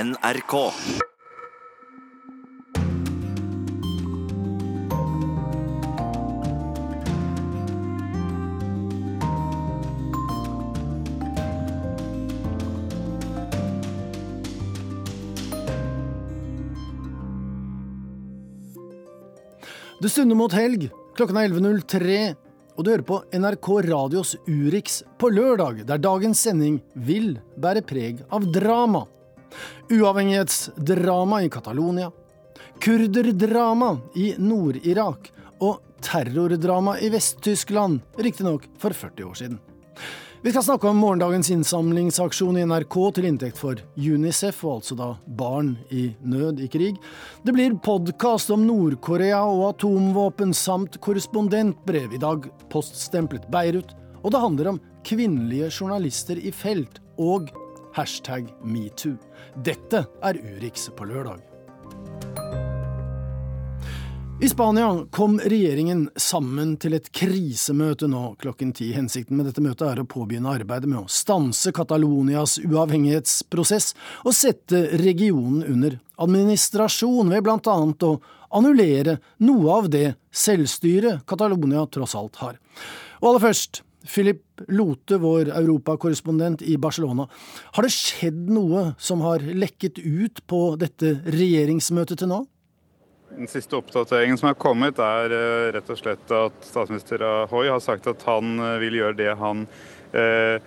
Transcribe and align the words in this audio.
NRK. 0.00 0.54
Det 20.00 20.08
stunder 20.08 20.34
mot 20.34 20.52
helg. 20.52 20.88
Klokken 21.16 21.36
er 21.36 21.50
11.03, 21.50 22.34
og 22.78 22.84
du 22.84 22.94
hører 22.94 23.04
på 23.04 23.20
NRK 23.36 23.72
Radios 23.90 24.36
Urix 24.48 25.02
på 25.20 25.28
lørdag, 25.28 25.84
der 25.84 26.00
dagens 26.00 26.40
sending 26.46 26.80
vil 26.94 27.34
bære 27.60 27.84
preg 27.84 28.24
av 28.32 28.48
drama. 28.54 29.04
Uavhengighetsdrama 29.90 31.42
i 31.42 31.50
Catalonia, 31.50 32.10
kurderdrama 32.80 33.96
i 34.14 34.34
Nord-Irak 34.38 35.32
og 35.60 35.80
terrordrama 36.04 36.98
i 37.00 37.10
Vest-Tyskland, 37.12 38.00
riktignok 38.16 38.68
for 38.78 38.96
40 38.96 39.24
år 39.24 39.34
siden. 39.34 39.58
Vi 40.42 40.50
skal 40.50 40.62
snakke 40.64 40.88
om 40.88 40.96
morgendagens 40.96 41.50
innsamlingsaksjon 41.52 42.56
i 42.56 42.62
NRK 42.64 42.94
til 43.12 43.26
inntekt 43.28 43.58
for 43.60 43.76
Unicef, 44.00 44.62
og 44.64 44.78
altså 44.78 44.96
da 44.96 45.08
barn 45.36 45.74
i 45.92 46.06
nød 46.24 46.62
i 46.64 46.68
krig. 46.72 46.96
Det 47.44 47.52
blir 47.52 47.76
podkast 47.84 48.48
om 48.54 48.64
Nord-Korea 48.64 49.42
og 49.44 49.66
atomvåpen 49.74 50.56
samt 50.56 50.96
korrespondentbrev, 51.04 52.14
i 52.16 52.22
dag 52.22 52.48
poststemplet 52.72 53.50
Beirut. 53.52 53.92
Og 54.22 54.32
det 54.32 54.40
handler 54.40 54.72
om 54.72 54.80
kvinnelige 55.04 55.68
journalister 55.74 56.40
i 56.40 56.54
felt 56.56 57.02
og 57.20 57.52
hashtag 57.96 58.50
metoo. 58.64 59.16
Dette 59.56 60.04
er 60.22 60.40
Urix 60.40 60.88
på 60.96 61.08
lørdag. 61.08 61.40
I 64.40 64.48
Spania 64.48 65.06
kom 65.12 65.34
regjeringen 65.36 66.06
sammen 66.16 66.70
til 66.80 66.94
et 66.96 67.10
krisemøte 67.12 68.06
nå 68.08 68.22
klokken 68.40 68.70
ti. 68.72 68.86
Hensikten 68.96 69.36
med 69.36 69.50
dette 69.50 69.60
møtet 69.60 69.84
er 69.84 70.00
å 70.00 70.06
påbegynne 70.08 70.54
arbeidet 70.54 70.88
med 70.88 71.02
å 71.02 71.10
stanse 71.12 71.74
Catalonias 71.76 72.54
uavhengighetsprosess 72.64 73.90
og 74.24 74.32
sette 74.32 74.80
regionen 75.02 75.60
under 75.68 75.98
administrasjon 76.24 77.28
ved 77.34 77.44
blant 77.44 77.68
annet 77.68 78.08
å 78.08 78.14
annullere 78.56 79.18
noe 79.44 79.76
av 79.76 79.92
det 79.92 80.14
selvstyret 80.32 81.26
Catalonia 81.28 81.84
tross 81.92 82.16
alt 82.16 82.40
har. 82.40 82.56
Og 83.20 83.34
aller 83.34 83.44
først, 83.44 83.82
Philip 84.06 84.62
Lote, 84.68 85.18
vår 85.20 85.50
europakorrespondent 85.52 86.62
i 86.62 86.76
Barcelona. 86.80 87.26
Har 87.76 87.86
det 87.86 87.92
skjedd 87.94 88.48
noe 88.52 88.90
som 88.98 89.24
har 89.26 89.44
lekket 89.44 90.00
ut 90.00 90.42
på 90.48 90.62
dette 90.80 91.18
regjeringsmøtet 91.28 92.22
til 92.22 92.32
nå? 92.32 92.40
Den 93.30 93.50
siste 93.50 93.78
oppdateringen 93.78 94.38
som 94.40 94.50
er 94.50 94.58
kommet, 94.58 94.98
er 94.98 95.32
uh, 95.32 95.68
rett 95.76 95.92
og 95.92 96.00
slett 96.00 96.32
at 96.34 96.64
statsminister 96.66 97.22
Ahoy 97.22 97.70
har 97.70 97.82
sagt 97.84 98.08
at 98.10 98.24
han 98.26 98.56
uh, 98.58 98.74
vil 98.82 98.98
gjøre 98.98 99.18
det 99.20 99.36
han 99.38 99.66
uh, 100.16 100.58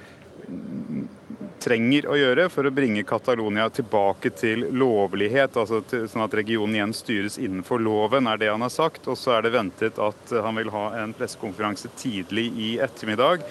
trenger 1.63 2.07
å 2.09 2.17
gjøre 2.17 2.47
for 2.51 2.67
å 2.67 2.73
bringe 2.73 3.05
Catalonia 3.07 3.69
tilbake 3.73 4.31
til 4.37 4.65
lovlighet, 4.75 5.57
altså 5.59 5.81
til, 5.87 6.07
sånn 6.11 6.25
at 6.25 6.35
regionen 6.37 6.77
igjen 6.77 6.95
styres 6.97 7.39
innenfor 7.41 7.81
loven, 7.83 8.27
er 8.27 8.41
det 8.41 8.51
han 8.51 8.65
har 8.65 8.73
sagt. 8.73 9.07
Og 9.11 9.19
så 9.19 9.37
er 9.37 9.45
det 9.45 9.53
ventet 9.55 9.99
at 10.01 10.33
han 10.33 10.59
vil 10.59 10.71
ha 10.73 10.85
en 11.01 11.13
pressekonferanse 11.17 11.91
tidlig 11.99 12.49
i 12.55 12.73
ettermiddag, 12.83 13.45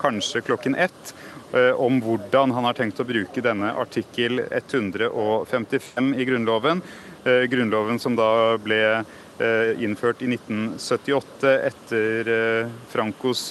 kanskje 0.00 0.40
klokken 0.40 0.74
ett 0.80 1.12
om 1.76 1.98
hvordan 2.02 2.54
han 2.56 2.64
har 2.64 2.74
tenkt 2.78 3.02
å 3.02 3.06
bruke 3.06 3.42
denne 3.44 3.74
artikkel 3.78 4.40
155 4.48 6.14
i 6.16 6.24
Grunnloven. 6.26 6.80
Eh, 7.24 7.44
grunnloven 7.48 8.00
som 8.00 8.16
da 8.16 8.56
ble 8.60 8.80
eh, 8.96 9.70
innført 9.80 10.20
i 10.24 10.28
1978 10.32 11.52
etter 11.68 12.32
Frankos 12.92 13.46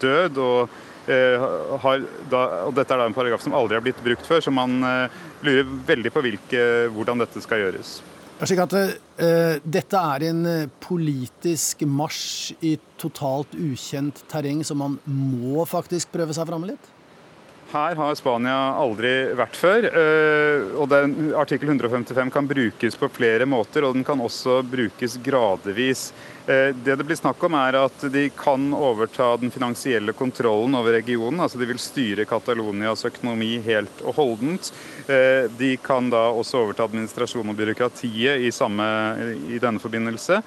død. 0.00 0.42
og 0.42 0.82
da, 1.06 2.42
og 2.66 2.74
Dette 2.76 2.94
er 2.94 3.00
da 3.00 3.06
en 3.06 3.16
paragraf 3.16 3.44
som 3.44 3.54
aldri 3.56 3.78
har 3.78 3.84
blitt 3.84 4.02
brukt 4.04 4.26
før, 4.26 4.42
så 4.42 4.52
man 4.54 4.80
lurer 5.46 5.68
veldig 5.88 6.12
på 6.14 6.24
hvilke, 6.26 6.62
hvordan 6.94 7.22
dette 7.22 7.42
skal 7.44 7.62
gjøres. 7.62 7.98
Slik 8.36 8.60
at 8.60 8.74
uh, 8.76 9.54
Dette 9.64 10.00
er 10.16 10.26
en 10.28 10.42
politisk 10.82 11.86
marsj 11.88 12.56
i 12.66 12.74
totalt 13.00 13.54
ukjent 13.56 14.20
terreng 14.28 14.60
som 14.66 14.82
man 14.82 14.98
må 15.06 15.64
faktisk 15.70 16.12
prøve 16.12 16.36
seg 16.36 16.50
fram 16.50 16.66
litt? 16.68 16.92
Her 17.72 17.98
har 17.98 18.14
Spania 18.14 18.56
aldri 18.78 19.12
vært 19.36 19.58
før. 19.58 19.88
Eh, 19.90 20.68
og 20.78 20.86
den, 20.92 21.16
Artikkel 21.38 21.72
155 21.72 22.30
kan 22.34 22.46
brukes 22.46 22.98
på 22.98 23.10
flere 23.10 23.48
måter, 23.48 23.84
og 23.84 23.96
den 23.96 24.06
kan 24.06 24.22
også 24.22 24.60
brukes 24.70 25.18
gradvis. 25.24 26.08
Eh, 26.46 26.74
det 26.84 26.96
det 26.96 27.04
blir 27.04 27.18
snakk 27.18 27.42
om 27.42 27.54
er 27.58 27.74
at 27.80 28.04
De 28.12 28.28
kan 28.30 28.68
overta 28.74 29.32
den 29.36 29.50
finansielle 29.50 30.12
kontrollen 30.12 30.74
over 30.78 30.92
regionen. 30.92 31.40
altså 31.40 31.58
De 31.58 31.66
vil 31.66 31.78
styre 31.78 32.24
Catalonias 32.24 33.04
økonomi 33.04 33.58
helt 33.64 34.02
og 34.04 34.14
holdent. 34.14 34.70
Eh, 35.08 35.50
de 35.58 35.76
kan 35.82 36.10
da 36.10 36.28
også 36.30 36.62
overta 36.62 36.86
administrasjon 36.86 37.50
og 37.50 37.58
byråkratiet 37.58 38.46
i, 38.46 38.52
samme, 38.54 38.86
i 39.50 39.58
denne 39.58 39.82
forbindelse. 39.82 40.42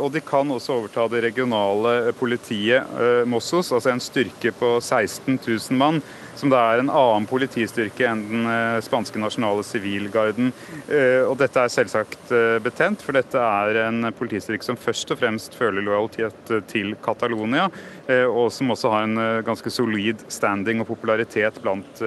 Og 0.00 0.06
de 0.08 0.22
kan 0.24 0.48
også 0.48 0.72
overta 0.72 1.02
det 1.12 1.20
regionale 1.20 2.14
politiet, 2.16 2.80
Mossos, 3.28 3.68
altså 3.76 3.90
en 3.92 4.00
styrke 4.00 4.54
på 4.56 4.70
16 4.80 5.36
000 5.36 5.76
mann 5.76 6.00
som 6.38 6.50
da 6.52 6.60
er 6.70 6.82
en 6.82 6.90
annen 6.92 7.26
politistyrke 7.28 8.06
enn 8.08 8.22
den 8.28 8.48
eh, 8.50 8.78
spanske 8.84 9.20
nasjonale 9.20 9.64
sivilgarden. 9.66 10.52
Eh, 10.88 11.22
og 11.26 11.36
dette 11.40 11.62
er 11.62 11.72
selvsagt 11.72 12.32
eh, 12.34 12.58
betent, 12.62 13.02
for 13.04 13.16
dette 13.16 13.40
er 13.40 13.80
en 13.86 14.10
politistyrke 14.16 14.66
som 14.66 14.78
først 14.80 15.14
og 15.14 15.20
fremst 15.22 15.56
føler 15.58 15.84
lojalitet 15.86 16.54
til 16.70 16.94
Catalonia, 17.04 17.68
og 18.10 18.48
som 18.52 18.72
også 18.72 18.90
har 18.90 19.04
en 19.06 19.18
ganske 19.46 19.70
solid 19.70 20.24
standing 20.32 20.80
og 20.82 20.88
popularitet 20.88 21.60
blant 21.62 22.00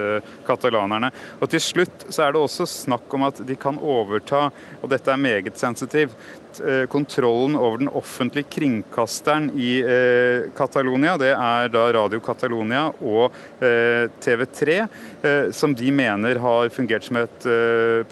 katalanerne. 0.47 1.11
Og 1.39 1.47
til 1.51 1.61
slutt 1.63 2.05
så 2.09 2.25
er 2.25 2.33
det 2.35 2.41
også 2.41 2.67
snakk 2.67 3.13
om 3.15 3.23
at 3.29 3.39
de 3.47 3.55
kan 3.59 3.79
overta, 3.79 4.49
og 4.81 4.91
dette 4.91 5.13
er 5.13 5.21
meget 5.21 5.59
sensitivt, 5.59 6.17
Eh, 6.59 6.85
kontrollen 6.85 7.55
over 7.55 7.77
den 7.77 7.87
offentlige 7.87 8.45
kringkasteren 8.49 9.51
i 9.57 9.79
eh, 9.81 10.51
Catalonia, 10.57 11.15
det 11.17 11.31
er 11.33 11.71
da 11.73 11.85
Radio 11.95 12.19
Catalonia 12.21 12.85
og 13.01 13.33
eh, 13.63 14.05
TV3, 14.21 14.75
eh, 15.23 15.47
som 15.55 15.73
de 15.75 15.89
mener 15.91 16.37
har 16.43 16.69
fungert 16.73 17.07
som 17.07 17.17
et 17.21 17.47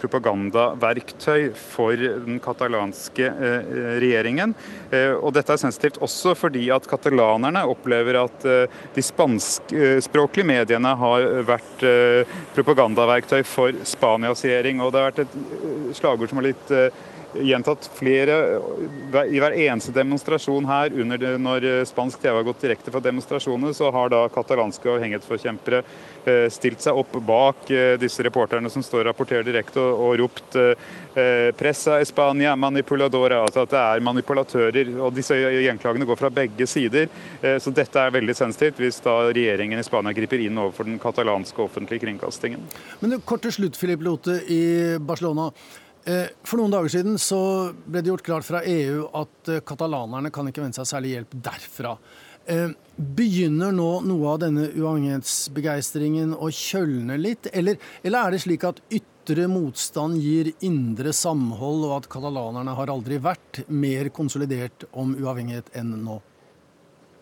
propagandaverktøy 0.00 1.52
for 1.56 1.96
den 1.96 2.40
katalanske 2.42 3.28
regjeringen. 4.02 4.54
og 5.22 5.32
dette 5.34 5.54
er 5.54 5.60
sensitivt 5.60 6.00
også 6.04 6.34
fordi 6.36 6.66
at 6.74 6.86
katalanerne 6.88 7.62
opplever 7.68 8.18
at 8.20 8.44
de 8.94 9.04
spanskspråklige 9.04 10.46
mediene 10.48 10.92
har 10.98 11.26
vært 11.48 11.84
propagandaverktøy 12.56 13.42
for 13.48 13.78
Spanias 13.88 14.44
regjering. 14.44 14.82
Og 14.82 14.92
det 14.92 15.00
har 15.00 15.10
vært 15.12 15.24
et 15.24 15.96
slagord 15.96 16.32
som 16.32 16.42
har 16.42 16.50
litt 16.50 16.74
gjentatt 17.34 17.90
flere 17.94 18.36
I 19.28 19.40
hver 19.40 19.54
eneste 19.56 19.92
demonstrasjon 19.94 20.66
her 20.68 20.92
under 21.02 21.36
når 21.40 21.66
spansk 21.88 22.20
TV 22.22 22.34
har 22.36 22.46
gått 22.46 22.62
direkte 22.64 22.92
for 22.92 23.04
demonstrasjoner, 23.04 23.72
så 23.76 23.90
har 23.94 24.12
da 24.12 24.22
katalanske 24.32 24.90
avhengighetsforkjempere 24.90 25.82
eh, 26.24 26.46
stilt 26.52 26.82
seg 26.84 26.98
opp 26.98 27.14
bak 27.26 27.70
eh, 27.70 27.94
disse 28.00 28.24
reporterne 28.24 28.70
som 28.72 28.84
står 28.84 29.04
og 29.04 29.08
rapporterer 29.10 29.46
direkte, 29.46 29.80
og, 29.80 30.02
og 30.06 30.18
ropt 30.22 30.58
eh, 30.60 31.52
'Pressa 31.58 31.98
Espania 32.00 32.54
manipuladora', 32.56 33.42
altså 33.44 33.66
at 33.66 33.72
det 33.74 33.80
er 33.80 34.04
manipulatører. 34.04 34.92
og 35.00 35.12
Disse 35.14 35.36
gjenklagene 35.36 36.08
går 36.08 36.16
fra 36.16 36.30
begge 36.32 36.66
sider. 36.66 37.10
Så 37.60 37.68
dette 37.74 38.00
er 38.00 38.14
veldig 38.14 38.34
sensitivt 38.36 38.80
hvis 38.80 39.02
da 39.04 39.18
regjeringen 39.28 39.78
i 39.78 39.84
Spania 39.84 40.14
griper 40.16 40.40
inn 40.40 40.56
overfor 40.56 40.88
den 40.88 40.96
katalanske 41.02 41.60
offentlige 41.60 42.06
kringkastingen. 42.06 42.64
Men 43.02 43.20
kort 43.28 43.44
til 43.44 43.52
slutt, 43.52 43.76
Filip 43.76 44.00
Lote 44.00 44.38
i 44.48 44.62
Barcelona. 44.98 45.50
Eh, 46.04 46.26
for 46.42 46.58
noen 46.58 46.72
dager 46.72 46.90
siden 46.90 47.18
så 47.20 47.38
ble 47.86 48.02
det 48.02 48.10
gjort 48.10 48.26
klart 48.26 48.46
fra 48.46 48.62
EU 48.66 49.04
at 49.14 49.50
eh, 49.52 49.62
katalanerne 49.62 50.32
kan 50.34 50.48
ikke 50.50 50.64
vente 50.64 50.80
seg 50.80 50.88
særlig 50.90 51.12
hjelp 51.14 51.36
derfra. 51.46 51.92
Eh, 52.50 52.72
begynner 52.96 53.70
nå 53.74 53.90
noe 54.08 54.32
av 54.32 54.40
denne 54.42 54.66
uavhengighetsbegeistringen 54.72 56.34
å 56.34 56.50
kjølne 56.50 57.20
litt, 57.20 57.46
eller, 57.54 57.78
eller, 58.02 58.18
er 58.18 58.34
det 58.34 58.42
slik 58.42 58.66
at 58.66 58.82
ytre 58.90 59.46
motstand 59.46 60.18
gir 60.18 60.50
indre 60.66 61.14
samhold, 61.14 61.86
og 61.86 61.96
at 62.00 62.10
katalanerne 62.10 62.74
har 62.80 62.90
aldri 62.90 63.20
vært 63.22 63.62
mer 63.70 64.10
konsolidert 64.10 64.88
om 64.90 65.14
uavhengighet 65.14 65.70
enn 65.78 65.94
nå? 66.02 66.18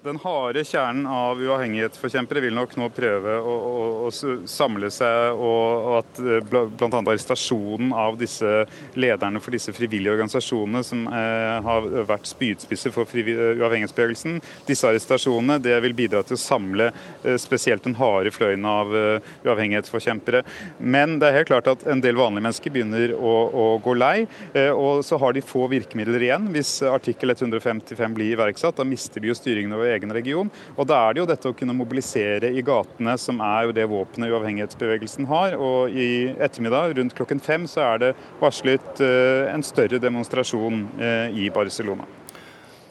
Den 0.01 0.17
harde 0.17 0.63
kjernen 0.65 1.05
av 1.13 1.37
uavhengighetsforkjempere 1.45 2.41
vil 2.41 2.55
nok 2.57 2.73
nå 2.81 2.87
prøve 2.97 3.35
å, 3.37 3.51
å, 3.53 3.81
å 4.09 4.37
samle 4.49 4.89
seg, 4.89 5.35
og, 5.37 5.65
og 5.91 5.97
at 5.99 6.21
eh, 6.25 6.47
bl.a. 6.49 6.89
arrestasjonen 7.03 7.93
av 7.93 8.17
disse 8.17 8.63
lederne 8.97 9.43
for 9.45 9.53
disse 9.53 9.75
frivillige 9.77 10.15
organisasjonene 10.15 10.81
som 10.89 11.03
eh, 11.05 11.59
har 11.67 11.89
vært 12.09 12.31
spydspisser 12.31 12.95
for 12.95 13.05
uavhengighetsbevegelsen, 13.05 14.39
disse 14.71 14.89
arrestasjonene 14.89 15.59
det 15.61 15.77
vil 15.85 15.97
bidra 15.99 16.25
til 16.25 16.39
å 16.39 16.41
samle 16.47 16.89
eh, 16.95 17.37
spesielt 17.37 17.85
den 17.85 17.99
harde 18.01 18.33
fløyen 18.33 18.65
av 18.73 18.97
eh, 18.97 19.29
uavhengighetsforkjempere. 19.45 20.43
Men 20.81 21.19
det 21.21 21.29
er 21.29 21.39
helt 21.43 21.53
klart 21.53 21.69
at 21.75 21.85
en 21.85 22.01
del 22.01 22.17
vanlige 22.17 22.47
mennesker 22.49 22.77
begynner 22.79 23.13
å, 23.21 23.37
å 23.53 23.69
gå 23.85 23.99
lei, 24.01 24.25
eh, 24.55 24.73
og 24.73 25.05
så 25.05 25.21
har 25.21 25.37
de 25.37 25.45
få 25.45 25.69
virkemidler 25.77 26.25
igjen. 26.31 26.49
Hvis 26.57 26.79
artikkel 26.89 27.37
155 27.37 28.17
blir 28.17 28.33
iverksatt, 28.39 28.81
da 28.81 28.89
mister 28.89 29.21
de 29.21 29.35
jo 29.35 29.37
styringen 29.37 29.77
over 29.77 29.90
egen 29.95 30.13
region. 30.15 30.51
Og 30.77 30.89
da 30.89 30.99
er 31.07 31.15
det 31.15 31.23
jo 31.23 31.29
dette 31.31 31.51
å 31.51 31.57
kunne 31.57 31.77
mobilisere 31.77 32.53
i 32.55 32.65
gatene 32.65 33.17
som 33.21 33.41
er 33.45 33.69
jo 33.69 33.75
det 33.77 33.89
våpenet 33.91 34.33
uavhengighetsbevegelsen 34.33 35.29
har. 35.31 35.57
Og 35.59 35.95
i 35.95 36.31
ettermiddag 36.39 36.97
rundt 36.99 37.17
klokken 37.19 37.43
fem 37.43 37.67
så 37.71 37.85
er 37.93 38.03
det 38.05 38.15
varslet 38.41 39.05
eh, 39.05 39.51
en 39.53 39.65
større 39.67 40.01
demonstrasjon 40.03 40.87
eh, 41.01 41.39
i 41.45 41.51
Barcelona. 41.55 42.09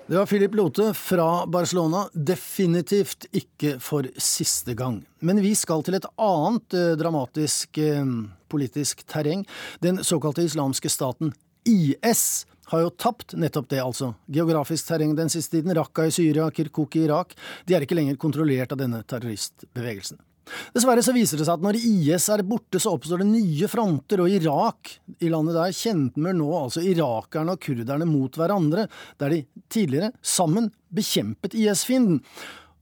Det 0.10 0.18
var 0.18 0.26
Philip 0.26 0.56
Lote 0.58 0.88
fra 0.98 1.46
Barcelona, 1.46 2.08
definitivt 2.14 3.28
ikke 3.30 3.76
for 3.84 4.08
siste 4.18 4.74
gang. 4.74 5.04
Men 5.22 5.42
vi 5.44 5.54
skal 5.54 5.86
til 5.86 6.00
et 6.00 6.08
annet 6.18 6.78
eh, 6.78 6.96
dramatisk 6.98 7.78
politisk 8.50 9.04
terreng, 9.06 9.44
den 9.86 10.02
såkalte 10.02 10.42
islamske 10.42 10.90
staten 10.90 11.30
IS 11.70 12.48
har 12.70 12.86
jo 12.86 12.94
tapt 12.94 13.36
nettopp 13.40 13.70
det, 13.72 13.82
altså. 13.84 14.14
Geografisk 14.30 14.88
terreng 14.90 15.16
den 15.18 15.32
siste 15.32 15.58
tiden. 15.58 15.76
Raqqa 15.78 16.08
i 16.08 16.14
Syria, 16.14 16.50
Kirkuk 16.54 16.96
i 17.00 17.06
Irak. 17.08 17.36
De 17.66 17.76
er 17.76 17.86
ikke 17.86 17.98
lenger 17.98 18.20
kontrollert 18.22 18.74
av 18.76 18.82
denne 18.82 19.02
terroristbevegelsen. 19.10 20.22
Dessverre 20.74 21.04
så 21.06 21.14
viser 21.14 21.40
det 21.40 21.46
seg 21.48 21.60
at 21.60 21.66
når 21.66 21.78
IS 21.78 22.26
er 22.34 22.44
borte, 22.48 22.80
så 22.82 22.96
oppstår 22.96 23.22
det 23.22 23.30
nye 23.30 23.70
fronter, 23.70 24.24
og 24.24 24.34
Irak, 24.34 24.96
i 25.22 25.30
landet 25.32 25.58
der, 25.58 25.76
kjemper 25.76 26.34
nå 26.38 26.50
altså 26.58 26.84
irakerne 26.86 27.56
og 27.56 27.62
kurderne 27.64 28.08
mot 28.10 28.40
hverandre, 28.40 28.88
der 29.22 29.36
de 29.36 29.44
tidligere 29.72 30.12
sammen 30.26 30.72
bekjempet 30.96 31.58
IS-fienden. 31.58 32.24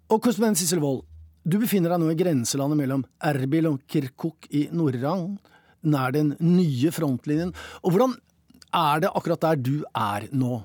Og 0.08 0.22
korrespondent 0.22 0.62
Sissel 0.62 0.80
Wold, 0.84 1.04
du 1.48 1.60
befinner 1.62 1.94
deg 1.94 2.04
nå 2.04 2.12
i 2.12 2.20
grenselandet 2.20 2.80
mellom 2.80 3.04
Erbil 3.24 3.70
og 3.70 3.84
Kirkuk 3.88 4.50
i 4.56 4.68
Nord-Iran, 4.76 5.38
nær 5.88 6.12
den 6.16 6.34
nye 6.44 6.92
frontlinjen. 6.92 7.54
Og 7.84 7.94
hvordan 7.94 8.16
er 8.78 9.04
det 9.04 9.14
akkurat 9.16 9.46
der 9.46 9.62
du 9.68 9.76
er 9.96 10.28
nå? 10.32 10.62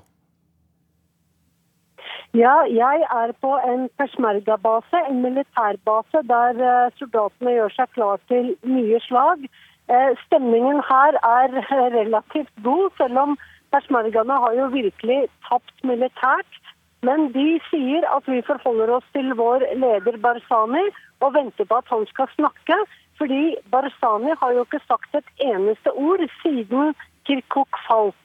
Ja, 2.33 2.53
jeg 2.65 3.03
er 3.13 3.31
på 3.45 3.51
en 3.71 3.89
peshmerga-base, 4.01 5.01
en 5.09 5.21
militærbase 5.21 6.23
der 6.31 6.61
eh, 6.69 6.93
soldatene 6.97 7.53
gjør 7.53 7.75
seg 7.75 7.91
klar 7.93 8.23
til 8.31 8.55
nye 8.65 9.01
slag. 9.05 9.45
Eh, 9.93 10.11
stemningen 10.25 10.81
her 10.87 11.19
er 11.29 11.53
relativt 11.93 12.53
god, 12.65 12.89
selv 12.97 13.21
om 13.25 13.37
peshmergaene 13.75 14.39
har 14.45 14.57
jo 14.57 14.71
virkelig 14.73 15.19
tapt 15.49 15.85
militært. 15.85 16.59
Men 17.05 17.29
de 17.35 17.59
sier 17.69 18.05
at 18.15 18.25
vi 18.31 18.41
forholder 18.49 18.95
oss 18.97 19.07
til 19.13 19.33
vår 19.37 19.65
leder 19.77 20.17
Barzani 20.25 20.85
og 21.21 21.33
venter 21.37 21.69
på 21.69 21.81
at 21.83 21.89
han 21.91 22.05
skal 22.09 22.31
snakke. 22.33 22.77
Fordi 23.21 23.55
Barzani 23.69 24.33
har 24.41 24.57
jo 24.57 24.63
ikke 24.65 24.81
sagt 24.87 25.19
et 25.19 25.29
eneste 25.51 25.91
ord 25.91 26.23
siden 26.41 26.95
Kirkuk 27.27 27.79
falt. 27.87 28.19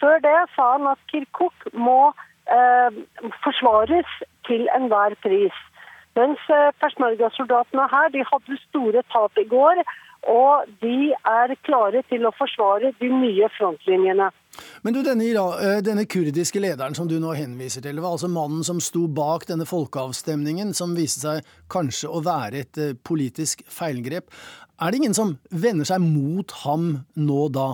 Før 0.00 0.18
det 0.24 0.38
sa 0.56 0.72
han 0.76 0.88
at 0.90 1.02
Kirkuk 1.10 1.66
må 1.72 2.12
eh, 2.50 3.02
forsvares 3.44 4.16
til 4.48 4.66
enhver 4.76 5.16
pris. 5.24 5.58
Mens 6.18 6.40
eh, 6.52 6.70
peshmerga-soldatene 6.82 7.88
her 7.92 8.10
de 8.14 8.24
hadde 8.28 8.58
store 8.68 9.04
tap 9.14 9.38
i 9.40 9.48
går, 9.48 9.82
og 10.30 10.68
de 10.82 11.10
er 11.10 11.54
klare 11.66 12.02
til 12.10 12.26
å 12.28 12.34
forsvare 12.36 12.92
de 13.00 13.08
nye 13.10 13.48
frontlinjene. 13.56 14.28
Men 14.84 14.94
du, 14.94 15.00
denne, 15.06 15.24
eh, 15.24 15.78
denne, 15.84 16.04
kurdiske 16.06 16.60
lederen 16.60 16.94
som 16.94 17.08
du 17.08 17.16
nå 17.20 17.32
henviser 17.38 17.82
til, 17.84 18.00
var 18.02 18.14
altså 18.14 18.28
mannen 18.30 18.62
som 18.66 18.82
sto 18.84 19.06
bak 19.08 19.46
denne 19.48 19.66
folkeavstemningen, 19.68 20.74
som 20.76 20.96
viste 20.98 21.24
seg 21.24 21.54
kanskje 21.72 22.10
å 22.10 22.20
være 22.26 22.66
et 22.66 22.82
eh, 22.82 22.92
politisk 22.94 23.64
feilgrep. 23.72 24.28
Er 24.82 24.92
det 24.92 25.00
ingen 25.00 25.16
som 25.16 25.36
vender 25.50 25.88
seg 25.88 26.04
mot 26.04 26.52
ham 26.66 26.92
nå 27.16 27.48
da? 27.54 27.70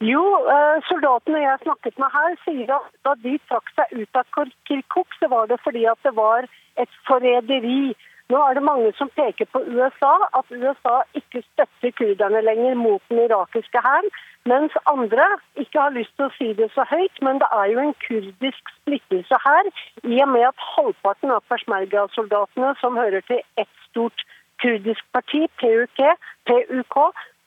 Jo, 0.00 0.22
eh, 0.48 0.80
soldatene 0.88 1.42
jeg 1.42 1.60
snakket 1.62 1.98
med 1.98 2.10
her, 2.14 2.34
sier 2.44 2.70
at 2.76 2.90
da 3.06 3.14
de 3.22 3.36
trakk 3.48 3.68
seg 3.76 3.92
ut 4.00 4.18
av 4.18 4.26
Kirkuk, 4.66 5.14
så 5.20 5.28
var 5.28 5.46
det 5.46 5.60
fordi 5.62 5.84
at 5.86 5.98
det 6.02 6.14
var 6.16 6.48
et 6.80 6.90
forræderi. 7.06 7.94
Nå 8.32 8.40
er 8.40 8.54
det 8.56 8.64
mange 8.64 8.92
som 8.98 9.10
peker 9.12 9.46
på 9.52 9.60
USA, 9.68 10.14
at 10.38 10.50
USA 10.50 11.02
ikke 11.14 11.42
støtter 11.44 11.92
kurderne 11.98 12.40
lenger 12.40 12.74
mot 12.74 13.02
den 13.10 13.20
irakiske 13.26 13.82
hæren. 13.84 14.08
Mens 14.48 14.72
andre 14.86 15.26
ikke 15.56 15.80
har 15.80 15.92
lyst 15.92 16.16
til 16.16 16.26
å 16.26 16.32
si 16.38 16.52
det 16.56 16.70
så 16.72 16.84
høyt, 16.88 17.20
men 17.22 17.38
det 17.40 17.48
er 17.52 17.68
jo 17.72 17.84
en 17.84 17.94
kurdisk 18.06 18.72
splittelse 18.80 19.38
her. 19.44 19.70
I 20.04 20.20
og 20.24 20.32
med 20.32 20.48
at 20.48 20.66
halvparten 20.74 21.32
av 21.36 21.44
peshmerga-soldatene 21.52 22.74
som 22.80 22.98
hører 23.00 23.24
til 23.28 23.40
ett 23.60 23.72
stort 23.90 24.26
kurdisk 24.64 25.04
parti, 25.12 25.46
PUK, 25.60 26.02
PUK 26.48 26.98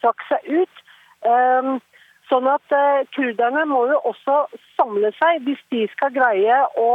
trakk 0.01 0.25
seg 0.29 0.49
ut. 0.61 0.83
Um, 1.25 1.77
Sånn 2.27 2.47
at 2.51 2.73
eh, 2.75 3.05
Kurderne 3.15 3.63
må 3.69 3.85
jo 3.87 3.97
også 4.09 4.37
samle 4.75 5.13
seg 5.15 5.45
hvis 5.45 5.61
de 5.71 5.85
skal 5.93 6.11
greie 6.15 6.57
å 6.75 6.91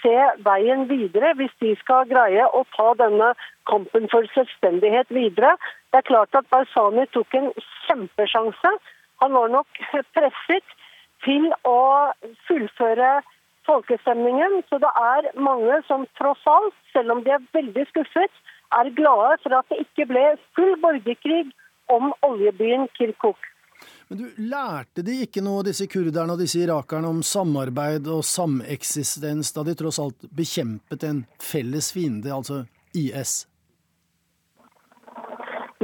se 0.00 0.16
veien 0.46 0.86
videre. 0.90 1.34
Hvis 1.38 1.54
de 1.62 1.76
skal 1.78 2.08
greie 2.10 2.42
å 2.42 2.64
ta 2.74 2.88
denne 2.98 3.32
kampen 3.70 4.08
for 4.10 4.26
selvstendighet 4.34 5.12
videre. 5.14 5.54
Det 5.92 6.00
er 6.00 6.08
klart 6.10 6.34
at 6.34 6.48
Barzani 6.50 7.06
tok 7.14 7.38
en 7.38 7.52
kjempesjanse. 7.86 8.74
Han 9.22 9.38
var 9.38 9.52
nok 9.54 9.82
presset 10.16 10.74
til 11.26 11.46
å 11.66 11.78
fullføre 12.48 13.18
folkestemningen. 13.68 14.62
Så 14.70 14.80
det 14.82 14.90
er 15.02 15.30
mange 15.38 15.78
som 15.86 16.06
tross 16.18 16.42
alt, 16.50 16.74
selv 16.92 17.14
om 17.14 17.22
de 17.22 17.36
er 17.36 17.46
veldig 17.54 17.86
skuffet, 17.92 18.42
er 18.74 18.90
glade 18.98 19.38
for 19.44 19.54
at 19.60 19.70
det 19.70 19.84
ikke 19.86 20.08
ble 20.10 20.24
full 20.56 20.74
borgerkrig 20.82 21.46
om 21.94 22.10
oljebyen 22.26 22.88
Kirkuk. 22.98 23.38
Men 24.08 24.18
du, 24.18 24.28
lærte 24.40 25.04
de 25.04 25.18
ikke 25.26 25.42
noe, 25.44 25.66
disse 25.66 25.84
kurderne 25.90 26.32
og 26.32 26.40
disse 26.40 26.62
irakerne, 26.62 27.10
om 27.12 27.20
samarbeid 27.20 28.08
og 28.08 28.24
sameksistens 28.24 29.52
da 29.52 29.64
de 29.66 29.76
tross 29.76 30.00
alt 30.00 30.24
bekjempet 30.32 31.04
en 31.04 31.22
felles 31.44 31.92
fiende, 31.92 32.32
altså 32.32 32.62
IS? 32.96 33.42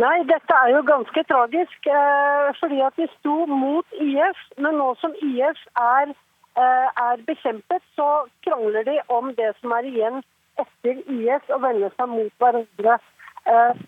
Nei, 0.01 0.17
dette 0.27 0.57
er 0.57 0.73
jo 0.73 0.81
ganske 0.89 1.23
tragisk. 1.29 1.87
Eh, 1.87 2.49
fordi 2.59 2.81
at 2.83 2.97
de 2.99 3.07
sto 3.19 3.45
mot 3.47 3.99
IS. 4.03 4.41
Men 4.59 4.81
nå 4.81 4.89
som 5.03 5.13
IS 5.23 5.61
er, 5.79 6.15
eh, 6.57 6.89
er 7.05 7.27
bekjempet, 7.29 7.85
så 7.95 8.09
krangler 8.47 8.89
de 8.89 8.97
om 9.09 9.35
det 9.35 9.53
som 9.61 9.77
er 9.77 9.91
igjen 9.91 10.23
etter 10.59 11.05
IS, 11.19 11.45
og 11.51 11.63
vender 11.63 11.93
seg 11.99 12.09
mot 12.09 12.33
hverandre. 12.41 12.99
Eh, 13.47 13.85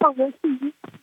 mange 0.00 0.32
sier 0.38 0.97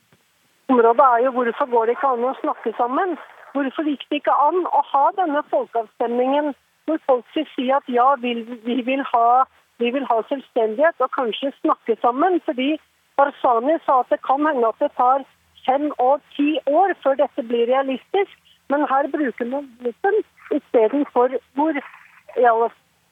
området 0.70 1.06
er 1.14 1.20
jo 1.26 1.32
hvorfor 1.32 1.66
går 1.74 1.86
det 1.86 1.96
ikke 1.96 2.12
an 2.14 2.28
å 2.30 2.36
snakke 2.42 2.74
sammen? 2.78 3.18
Hvorfor 3.54 3.90
gikk 3.90 4.06
det 4.10 4.22
ikke 4.22 4.38
an 4.48 4.64
å 4.78 4.82
ha 4.92 5.04
denne 5.20 5.44
folkeavstemningen 5.52 6.54
hvor 6.86 7.00
folk 7.10 7.26
skal 7.32 7.48
si 7.56 7.70
at 7.74 7.88
ja, 7.90 8.08
vi, 8.22 8.34
vi, 8.66 8.82
vil 8.90 9.04
ha, 9.12 9.46
vi, 9.82 9.92
vil 9.96 10.06
ha, 10.10 10.20
selvstendighet 10.30 11.06
og 11.06 11.14
kanskje 11.18 11.54
snakke 11.62 11.98
sammen? 12.02 12.42
Fordi 12.46 12.76
Barzani 13.18 13.78
sa 13.86 14.02
at 14.04 14.12
det 14.14 14.22
kan 14.28 14.46
hende 14.46 14.70
at 14.70 14.82
det 14.84 14.92
tar 15.00 15.26
fem 15.66 15.90
og 15.98 16.22
ti 16.36 16.58
år 16.70 16.94
før 17.04 17.18
dette 17.22 17.48
blir 17.50 17.70
realistisk. 17.72 18.36
Men 18.70 18.86
her 18.90 19.10
bruker 19.14 19.50
man 19.50 19.70
våpen 19.82 20.22
istedenfor 20.54 21.38
hvor 21.58 21.78
i 21.78 22.46
alle 22.52 22.70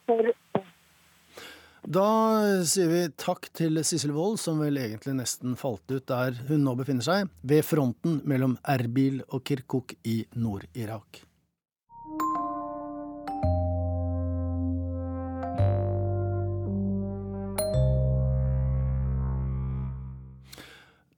fall 0.10 0.34
da 1.84 2.08
sier 2.64 2.88
vi 2.88 3.02
takk 3.20 3.50
til 3.56 3.82
Sissel 3.84 4.14
Wold, 4.16 4.40
som 4.40 4.62
vel 4.64 4.80
egentlig 4.80 5.18
nesten 5.18 5.58
falt 5.60 5.84
ut 5.92 6.06
der 6.08 6.38
hun 6.48 6.64
nå 6.64 6.78
befinner 6.80 7.04
seg, 7.04 7.30
ved 7.44 7.66
fronten 7.68 8.22
mellom 8.30 8.56
Erbil 8.64 9.20
og 9.30 9.44
Kirkuk 9.44 9.96
i 10.08 10.24
Nord-Irak. 10.40 11.24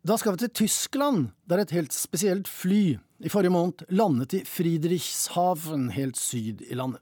Da 0.06 0.20
skal 0.22 0.36
vi 0.36 0.44
til 0.44 0.54
Tyskland, 0.66 1.32
der 1.50 1.64
et 1.64 1.74
helt 1.74 1.94
spesielt 1.94 2.50
fly 2.50 2.98
i 3.26 3.30
forrige 3.30 3.54
måned 3.54 3.88
landet 3.90 4.36
i 4.38 4.44
Friedrichshaven 4.46 5.92
helt 5.96 6.18
syd 6.18 6.62
i 6.70 6.78
landet. 6.78 7.02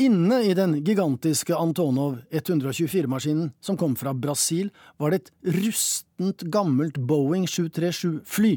Inne 0.00 0.40
i 0.46 0.54
den 0.56 0.78
gigantiske 0.86 1.56
Antonov 1.56 2.18
124-maskinen 2.30 3.52
som 3.64 3.78
kom 3.80 3.96
fra 3.98 4.14
Brasil, 4.14 4.70
var 5.00 5.12
det 5.12 5.22
et 5.22 5.32
rustent, 5.58 6.46
gammelt 6.52 6.98
Boeing 6.98 7.46
737-fly. 7.48 8.54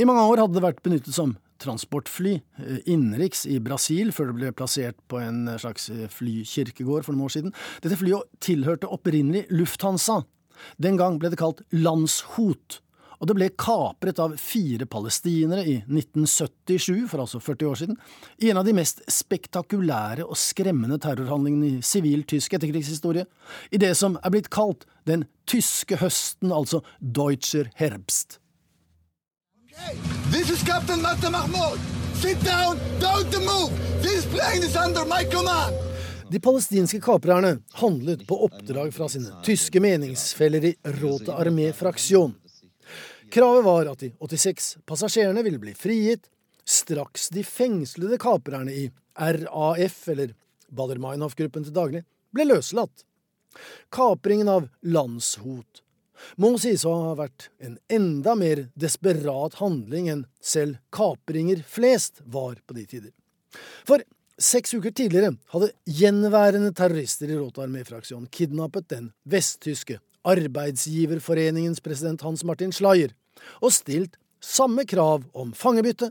I 0.00 0.06
mange 0.08 0.26
år 0.28 0.42
hadde 0.42 0.56
det 0.56 0.64
vært 0.64 0.84
benyttet 0.84 1.16
som 1.16 1.36
transportfly 1.62 2.34
eh, 2.34 2.78
innenriks 2.90 3.44
i 3.46 3.58
Brasil, 3.62 4.12
før 4.14 4.30
det 4.30 4.38
ble 4.38 4.52
plassert 4.56 4.98
på 5.10 5.20
en 5.22 5.44
slags 5.60 5.88
eh, 5.92 6.08
flykirkegård 6.10 7.06
for 7.06 7.14
noen 7.14 7.28
år 7.28 7.34
siden. 7.36 7.56
Dette 7.84 7.98
flyet 8.00 8.30
tilhørte 8.42 8.90
opprinnelig 8.90 9.46
Lufthansa. 9.52 10.22
Den 10.82 10.98
gang 11.00 11.18
ble 11.20 11.32
det 11.32 11.40
kalt 11.40 11.62
Landshot, 11.74 12.80
og 13.22 13.28
det 13.30 13.36
ble 13.38 13.46
kapret 13.54 14.18
av 14.18 14.32
fire 14.40 14.82
palestinere 14.90 15.62
i 15.62 15.76
1977, 15.86 17.04
for 17.06 17.22
altså 17.22 17.38
40 17.38 17.68
år 17.70 17.78
siden, 17.78 17.98
i 18.42 18.50
en 18.50 18.58
av 18.58 18.66
de 18.66 18.74
mest 18.74 19.04
spektakulære 19.06 20.26
og 20.26 20.34
skremmende 20.40 20.98
terrorhandlingene 21.04 21.68
i 21.68 21.84
sivil 21.86 22.26
tysk 22.26 22.58
etterkrigshistorie, 22.58 23.28
i 23.70 23.78
det 23.78 23.92
som 23.94 24.18
er 24.18 24.34
blitt 24.34 24.50
kalt 24.50 24.88
den 25.06 25.22
tyske 25.46 26.00
høsten, 26.02 26.50
altså 26.50 26.82
Deutscher 26.98 27.70
Herbst. 27.78 28.40
Okay. 29.70 29.94
This 30.34 30.50
is 30.50 30.66
Captain 30.66 31.00
Mata 31.00 31.30
Mahmoud. 31.30 31.78
Sit 32.18 32.42
down, 32.42 32.76
don't 32.98 33.38
move. 33.46 33.70
This 34.02 34.26
plane 34.26 34.66
is 34.66 34.76
under 34.76 35.06
my 35.06 35.24
command. 35.30 35.78
De 36.32 36.40
palestinske 36.40 37.00
kaprerne 37.00 37.58
handlet 37.76 38.26
på 38.26 38.36
oppdrag 38.46 38.94
fra 38.94 39.08
sine 39.12 39.42
tyske 39.44 39.80
meningsfeller 39.84 40.64
i 40.64 40.70
Råte 41.00 41.34
Armee-fraksjon. 41.36 42.32
Kravet 43.32 43.64
var 43.64 43.86
at 43.88 44.02
de 44.04 44.10
86 44.20 44.76
passasjerene 44.84 45.40
ville 45.42 45.58
bli 45.58 45.72
frigitt 45.72 46.26
straks 46.68 47.30
de 47.32 47.40
fengslede 47.44 48.18
kaprerne 48.20 48.74
i 48.76 48.90
RAF, 49.16 50.02
eller 50.12 50.34
Bader-Meinhof-gruppen 50.68 51.64
til 51.64 51.72
daglig, 51.72 52.02
ble 52.36 52.44
løslatt. 52.50 53.06
Kapringen 53.92 54.50
av 54.52 54.66
Landshot 54.84 55.80
må 56.36 56.50
sies 56.60 56.84
å 56.84 56.92
ha 57.06 57.14
vært 57.22 57.48
en 57.64 57.78
enda 57.88 58.36
mer 58.36 58.66
desperat 58.76 59.56
handling 59.62 60.10
enn 60.12 60.26
selv 60.44 60.76
kapringer 60.92 61.64
flest 61.64 62.20
var 62.36 62.60
på 62.66 62.76
de 62.76 62.84
tider. 62.92 63.14
For 63.88 64.04
seks 64.36 64.76
uker 64.76 64.92
tidligere 64.92 65.32
hadde 65.56 65.72
gjenværende 65.88 66.74
terrorister 66.76 67.32
i 67.32 67.40
Rotarmé-fraksjonen 67.40 68.28
kidnappet 68.28 68.92
den 68.92 69.10
vesttyske 69.24 70.02
Arbeidsgiverforeningens 70.22 71.80
president 71.82 72.22
Hans 72.22 72.44
Martin 72.46 72.76
Schleier 72.76 73.16
og 73.60 73.74
stilt 73.74 74.18
samme 74.42 74.84
krav 74.88 75.24
om 75.32 75.52
fangebytte. 75.56 76.10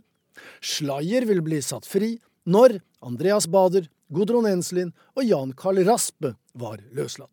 Schleier 0.61 1.27
vil 1.29 1.41
bli 1.45 1.61
satt 1.61 1.87
fri 1.89 2.15
når 2.45 2.79
Andreas 3.05 3.47
Bader, 3.47 3.87
Gudrun 4.11 4.47
Enslin 4.49 4.93
og 5.15 5.25
Jan 5.25 5.53
Karl 5.57 5.83
Raspe 5.87 6.35
var 6.53 6.81
løslatt. 6.95 7.31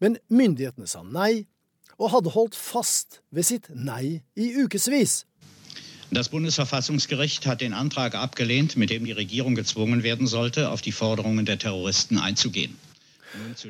Men 0.00 0.18
myndighetene 0.28 0.88
sa 0.90 1.02
nei, 1.06 1.46
og 2.00 2.10
hadde 2.10 2.32
holdt 2.34 2.56
fast 2.58 3.20
ved 3.30 3.46
sitt 3.46 3.68
nei 3.70 4.22
i 4.34 4.48
ukevis. 4.64 5.22
Das 6.12 6.28
Bundesverfassungsgericht 6.28 7.46
hat 7.46 7.62
den 7.62 7.72
Antrag 7.72 8.14
abgelehnt, 8.14 8.76
mit 8.76 8.90
dem 8.90 9.04
die 9.04 9.12
Regierung 9.12 9.54
gezwungen 9.54 10.02
werden 10.02 10.26
sollte, 10.26 10.68
auf 10.68 10.82
die 10.82 10.92
Forderungen 10.92 11.46
der 11.46 11.58
Terroristen 11.58 12.18
einzugehen. 12.18 12.76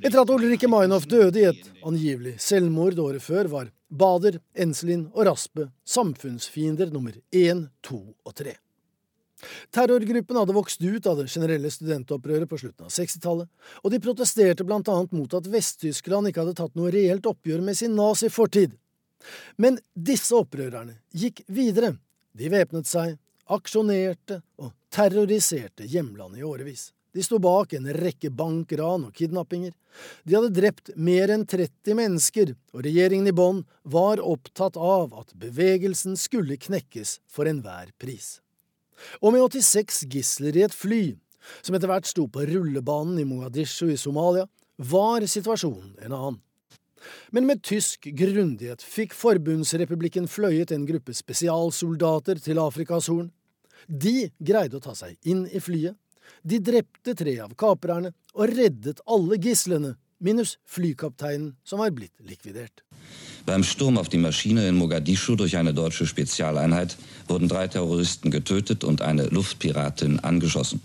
Etter 0.02 0.18
at 0.22 0.32
Ulrikke 0.32 0.68
Meinhof 0.70 1.06
døde 1.10 1.40
i 1.40 1.46
et 1.50 1.70
angivelig 1.86 2.34
selvmord 2.42 2.98
året 2.98 3.22
før, 3.22 3.50
var 3.52 3.70
Bader, 3.92 4.40
Enselin 4.54 5.06
og 5.12 5.26
Raspe 5.28 5.68
samfunnsfiender 5.84 6.92
nummer 6.92 7.16
én, 7.30 7.66
to 7.84 8.00
og 8.24 8.34
tre. 8.38 8.56
Terrorgruppen 9.74 10.38
hadde 10.38 10.54
vokst 10.54 10.82
ut 10.82 11.06
av 11.10 11.18
det 11.18 11.28
generelle 11.32 11.70
studentopprøret 11.72 12.48
på 12.50 12.60
slutten 12.60 12.86
av 12.86 12.94
60-tallet, 12.94 13.48
og 13.82 13.90
de 13.90 14.00
protesterte 14.02 14.66
blant 14.66 14.88
annet 14.92 15.14
mot 15.16 15.34
at 15.34 15.48
Vest-Tyskland 15.50 16.30
ikke 16.30 16.44
hadde 16.44 16.56
tatt 16.60 16.78
noe 16.78 16.92
reelt 16.94 17.26
oppgjør 17.26 17.64
med 17.66 17.78
sin 17.78 17.96
nazifortid. 17.98 18.76
Men 19.58 19.78
disse 19.94 20.34
opprørerne 20.38 20.98
gikk 21.14 21.44
videre. 21.50 21.94
De 22.38 22.48
væpnet 22.50 22.88
seg, 22.88 23.18
aksjonerte 23.52 24.40
og 24.62 24.72
terroriserte 24.94 25.86
hjemlandet 25.90 26.42
i 26.42 26.46
årevis. 26.46 26.90
De 27.12 27.22
sto 27.24 27.38
bak 27.42 27.74
en 27.76 27.88
rekke 27.92 28.30
bankran 28.32 29.06
og 29.08 29.16
kidnappinger. 29.16 29.74
De 30.24 30.36
hadde 30.36 30.54
drept 30.56 30.92
mer 30.96 31.32
enn 31.34 31.44
30 31.48 31.96
mennesker, 31.98 32.54
og 32.72 32.86
regjeringen 32.86 33.28
i 33.28 33.34
Bonn 33.36 33.64
var 33.84 34.22
opptatt 34.24 34.78
av 34.80 35.12
at 35.20 35.34
bevegelsen 35.36 36.16
skulle 36.16 36.56
knekkes 36.56 37.18
for 37.28 37.50
enhver 37.50 37.92
pris. 38.00 38.38
Og 39.20 39.34
med 39.34 39.44
86 39.44 40.06
gisler 40.12 40.56
i 40.56 40.64
et 40.64 40.76
fly, 40.76 41.02
som 41.60 41.76
etter 41.76 41.90
hvert 41.90 42.08
sto 42.08 42.28
på 42.30 42.46
rullebanen 42.48 43.20
i 43.20 43.26
Mogadishu 43.28 43.90
i 43.92 43.98
Somalia, 44.00 44.46
var 44.78 45.26
situasjonen 45.28 45.98
en 46.00 46.16
annen. 46.16 46.40
Men 47.34 47.48
med 47.48 47.64
tysk 47.66 48.06
grundighet 48.14 48.84
fikk 48.86 49.14
forbundsrepublikken 49.18 50.28
fløyet 50.30 50.70
en 50.72 50.86
gruppe 50.86 51.14
spesialsoldater 51.18 52.38
til 52.42 52.60
Afrikas 52.62 53.10
Horn. 53.10 53.32
De 53.88 54.30
greide 54.38 54.78
å 54.78 54.84
ta 54.84 54.94
seg 54.94 55.16
inn 55.26 55.42
i 55.50 55.58
flyet, 55.60 55.98
de 56.42 56.58
drepte 56.58 57.14
tre 57.18 57.36
av 57.44 57.54
kaprerne 57.58 58.12
og 58.34 58.54
reddet 58.56 59.02
alle 59.06 59.38
gislene, 59.42 59.96
minus 60.22 60.56
flykapteinen 60.70 61.52
som 61.64 61.82
var 61.82 61.90
blitt 61.90 62.14
likvidert. 62.22 62.84
Beim 63.46 63.64
Sturm 63.64 63.98
auf 63.98 64.08
die 64.08 64.18
Maschine 64.22 64.68
in 64.68 64.76
Mogadischu 64.76 65.34
durch 65.34 65.56
eine 65.56 65.74
deutsche 65.74 66.06
Spezialeinheit 66.06 66.96
wurden 67.26 67.48
drei 67.48 67.66
Terroristen 67.66 68.30
getötet 68.30 68.84
und 68.84 69.02
eine 69.02 69.26
Luftpiratin 69.26 70.20
angeschossen. 70.20 70.80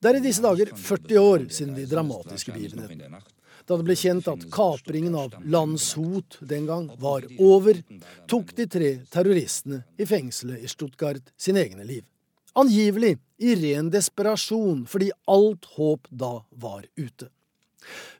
Det 0.00 0.08
er 0.10 0.18
i 0.18 0.24
disse 0.24 0.42
dager 0.42 0.70
40 0.74 1.18
år 1.18 1.48
siden 1.52 1.74
de 1.76 1.84
dramatiske 1.86 2.54
begivenhetene. 2.54 3.20
Da 3.68 3.76
det 3.76 3.84
ble 3.84 3.96
kjent 4.00 4.28
at 4.32 4.46
kapringen 4.48 5.16
av 5.18 5.34
Landshut 5.44 6.38
den 6.40 6.64
gang 6.70 6.86
var 7.02 7.26
over, 7.36 7.82
tok 8.30 8.54
de 8.56 8.64
tre 8.64 8.92
terroristene 9.12 9.82
i 10.00 10.06
fengselet 10.08 10.64
i 10.64 10.70
Stuttgart 10.72 11.34
sine 11.36 11.66
egne 11.66 11.84
liv. 11.84 12.06
Angivelig 12.52 13.16
i 13.38 13.54
ren 13.54 13.90
desperasjon 13.90 14.84
fordi 14.88 15.10
alt 15.30 15.68
håp 15.76 16.08
da 16.10 16.38
var 16.50 16.86
ute. 16.96 17.28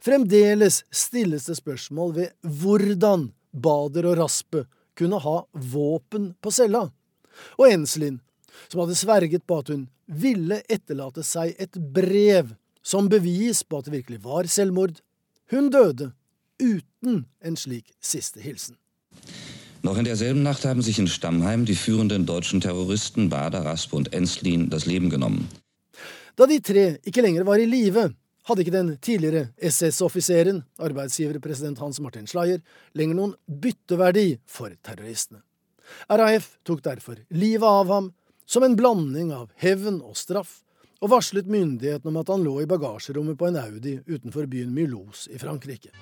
Fremdeles 0.01 0.85
stilles 0.91 1.49
det 1.49 1.59
spørsmål 1.59 2.15
ved 2.15 2.53
hvordan 2.63 3.31
Bader 3.53 4.11
og 4.13 4.19
Raspe 4.21 4.65
kunne 4.99 5.21
ha 5.23 5.37
våpen 5.53 6.33
på 6.43 6.53
cella. 6.55 6.89
Og 7.59 7.69
Enslin, 7.71 8.21
som 8.69 8.83
hadde 8.83 8.99
sverget 8.99 9.47
på 9.47 9.61
at 9.63 9.73
hun 9.73 9.87
ville 10.07 10.63
etterlate 10.69 11.23
seg 11.27 11.55
et 11.61 11.77
brev 11.77 12.55
som 12.83 13.11
bevis 13.11 13.63
på 13.63 13.79
at 13.79 13.89
det 13.89 13.99
virkelig 13.99 14.23
var 14.25 14.49
selvmord, 14.51 14.99
hun 15.53 15.71
døde 15.71 16.13
uten 16.63 17.25
en 17.45 17.57
slik 17.57 17.93
siste 18.01 18.43
hilsen. 18.43 18.77
Noch 19.89 19.97
in 19.97 20.05
derselben 20.05 20.43
Nacht 20.43 20.67
haben 20.67 20.83
sich 20.83 20.99
in 20.99 21.07
Stammheim 21.07 21.65
die 21.65 21.75
führenden 21.75 22.27
deutschen 22.27 22.61
Terroristen 22.61 23.31
Bader, 23.31 23.65
Raspe 23.65 23.97
und 23.97 24.13
Enslin 24.13 24.69
das 24.69 24.85
Leben 24.85 25.09
genommen. 25.09 25.49
Da 26.37 26.45
de 26.45 26.61
tre 26.61 26.99
ikke 27.09 27.23
lenger 27.23 27.47
var 27.47 27.57
i 27.57 27.65
live, 27.65 28.11
hadde 28.45 28.61
ikke 28.61 28.75
den 28.75 28.91
tidligere 29.01 29.49
SS-offiseren, 29.57 30.61
arbeidsgiverpresident 30.77 31.81
Hans 31.81 32.03
Martin 32.05 32.29
Schleier, 32.29 32.61
lenger 32.93 33.17
noen 33.17 33.33
bytteverdi 33.49 34.27
for 34.45 34.77
terroristene. 34.85 35.41
RAF 36.13 36.59
tok 36.69 36.85
derfor 36.85 37.25
livet 37.31 37.65
av 37.65 37.89
ham 37.89 38.13
som 38.45 38.69
en 38.69 38.77
blanding 38.77 39.33
av 39.33 39.49
hevn 39.57 40.03
og 40.03 40.21
straff, 40.21 40.59
og 41.01 41.15
varslet 41.17 41.49
myndighetene 41.49 42.13
om 42.13 42.21
at 42.21 42.29
han 42.29 42.45
lå 42.45 42.59
i 42.61 42.69
bagasjerommet 42.69 43.41
på 43.41 43.49
en 43.49 43.63
Audi 43.65 43.97
utenfor 44.05 44.53
byen 44.53 44.77
Mulhouse 44.77 45.33
i 45.33 45.41
Frankrike. 45.41 45.97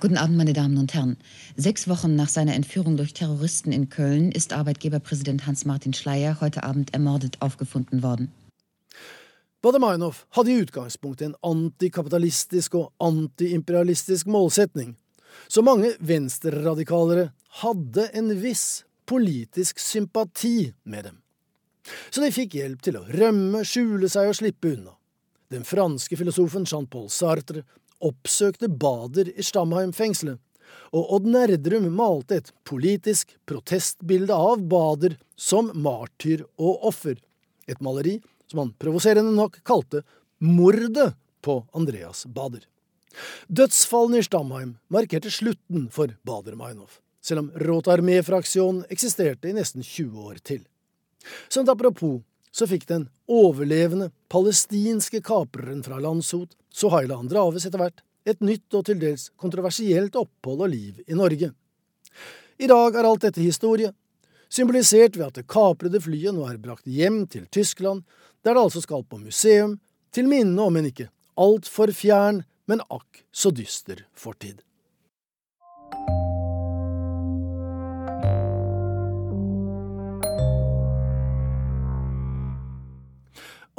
Guten 0.00 0.16
Abend, 0.16 0.38
meine 0.38 0.54
Damen 0.54 0.78
und 0.78 0.94
Herren. 0.94 1.18
Sechs 1.56 1.86
Wochen 1.86 2.16
nach 2.16 2.30
seiner 2.30 2.54
Entführung 2.54 2.96
durch 2.96 3.12
Terroristen 3.12 3.70
in 3.70 3.90
Köln 3.90 4.32
ist 4.32 4.54
Arbeitgeberpräsident 4.54 5.46
Hans-Martin 5.46 5.92
Schleyer 5.92 6.40
heute 6.40 6.62
Abend 6.62 6.94
ermordet 6.94 7.36
aufgefunden 7.40 8.02
worden. 8.02 8.32
Bader-Meinhof 9.60 10.26
hadde 10.30 10.52
i 10.52 10.62
utgangspunktet 10.62 11.26
en 11.26 11.34
antikapitalistisk 11.42 12.78
og 12.80 12.94
antiimperialistisk 12.98 14.26
målsetning, 14.26 14.96
så 15.48 15.60
mange 15.60 15.92
venstreradikalere 16.00 17.34
hadde 17.60 18.06
en 18.16 18.32
viss 18.40 18.86
politisk 19.04 19.78
sympati 19.78 20.72
med 20.84 21.10
dem. 21.10 21.20
Så 22.08 22.24
de 22.24 22.32
fikk 22.32 22.56
hjelp 22.56 22.80
til 22.80 22.96
å 22.96 23.04
rømme, 23.04 23.66
skjule 23.68 24.08
seg 24.08 24.32
og 24.32 24.40
slippe 24.40 24.72
unna. 24.72 24.96
Den 25.52 25.68
franske 25.68 26.16
filosofen 26.16 26.64
Jean-Paul 26.64 27.10
Sartre 27.12 27.66
oppsøkte 28.04 28.68
Bader 28.68 29.30
i 29.34 29.44
Stamheim-fengselet, 29.44 30.40
og 30.94 31.12
Odd 31.16 31.26
Nerdrum 31.30 31.88
malte 31.94 32.40
et 32.40 32.50
politisk 32.66 33.34
protestbilde 33.48 34.34
av 34.34 34.62
Bader 34.70 35.16
som 35.38 35.70
martyr 35.74 36.44
og 36.58 36.86
offer, 36.90 37.18
et 37.70 37.82
maleri 37.84 38.18
som 38.50 38.64
han 38.64 38.74
provoserende 38.82 39.34
nok 39.36 39.60
kalte 39.66 40.02
Mordet 40.40 41.12
på 41.44 41.60
Andreas 41.76 42.24
Bader. 42.26 42.64
Dødsfallene 43.48 44.22
i 44.22 44.24
Stamheim 44.24 44.74
markerte 44.88 45.30
slutten 45.34 45.88
for 45.92 46.14
Bader-Meinhof, 46.26 47.00
selv 47.22 47.44
om 47.44 47.50
Rotarmé-fraksjonen 47.66 48.86
eksisterte 48.92 49.50
i 49.50 49.56
nesten 49.56 49.84
20 49.84 50.26
år 50.30 50.40
til. 50.46 50.62
Som 51.52 51.68
apropos 51.68 52.22
så 52.50 52.66
fikk 52.66 52.86
den 52.88 53.06
overlevende 53.30 54.10
palestinske 54.32 55.22
kapreren 55.24 55.82
fra 55.86 56.00
Landsot, 56.02 56.56
Sohaila 56.70 57.18
Andraves, 57.20 57.66
etter 57.66 57.82
hvert 57.82 58.02
et 58.28 58.42
nytt 58.44 58.74
og 58.76 58.84
til 58.86 59.00
dels 59.00 59.30
kontroversielt 59.40 60.16
opphold 60.18 60.66
og 60.66 60.72
liv 60.72 61.00
i 61.06 61.16
Norge. 61.16 61.52
I 62.60 62.68
dag 62.68 62.96
er 62.96 63.08
alt 63.08 63.24
dette 63.24 63.40
historie. 63.40 63.92
Symbolisert 64.50 65.16
ved 65.16 65.28
at 65.30 65.38
det 65.40 65.48
kaprede 65.50 66.02
flyet 66.02 66.34
nå 66.34 66.44
er 66.48 66.58
brakt 66.60 66.88
hjem 66.90 67.22
til 67.30 67.46
Tyskland, 67.46 68.02
der 68.44 68.56
det 68.56 68.64
altså 68.66 68.82
skal 68.82 69.06
på 69.06 69.20
museum, 69.22 69.78
til 70.12 70.28
minne 70.28 70.62
om 70.62 70.76
en 70.76 70.90
ikke 70.90 71.08
altfor 71.40 71.94
fjern, 71.94 72.42
men 72.66 72.82
akk 72.90 73.22
så 73.32 73.54
dyster 73.54 74.04
fortid. 74.14 74.60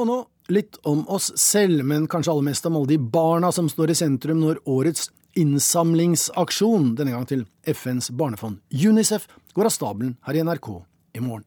Og 0.02 0.08
nå 0.10 0.22
litt 0.50 0.80
om 0.90 1.04
oss 1.14 1.30
selv, 1.38 1.84
men 1.86 2.08
kanskje 2.10 2.34
aller 2.34 2.48
mest 2.50 2.66
om 2.66 2.80
alle 2.80 2.90
de 2.90 2.98
barna 2.98 3.52
som 3.54 3.68
står 3.70 3.94
i 3.94 3.98
sentrum 4.00 4.40
når 4.42 4.64
årets 4.66 5.12
innsamlingsaksjon, 5.38 6.96
denne 6.98 7.14
gang 7.14 7.28
til 7.30 7.44
FNs 7.70 8.10
barnefond 8.18 8.58
UNICEF, 8.74 9.28
går 9.54 9.70
av 9.70 9.76
stabelen 9.76 10.16
her 10.26 10.40
i 10.40 10.44
NRK 10.48 10.72
i 11.20 11.22
morgen. 11.24 11.46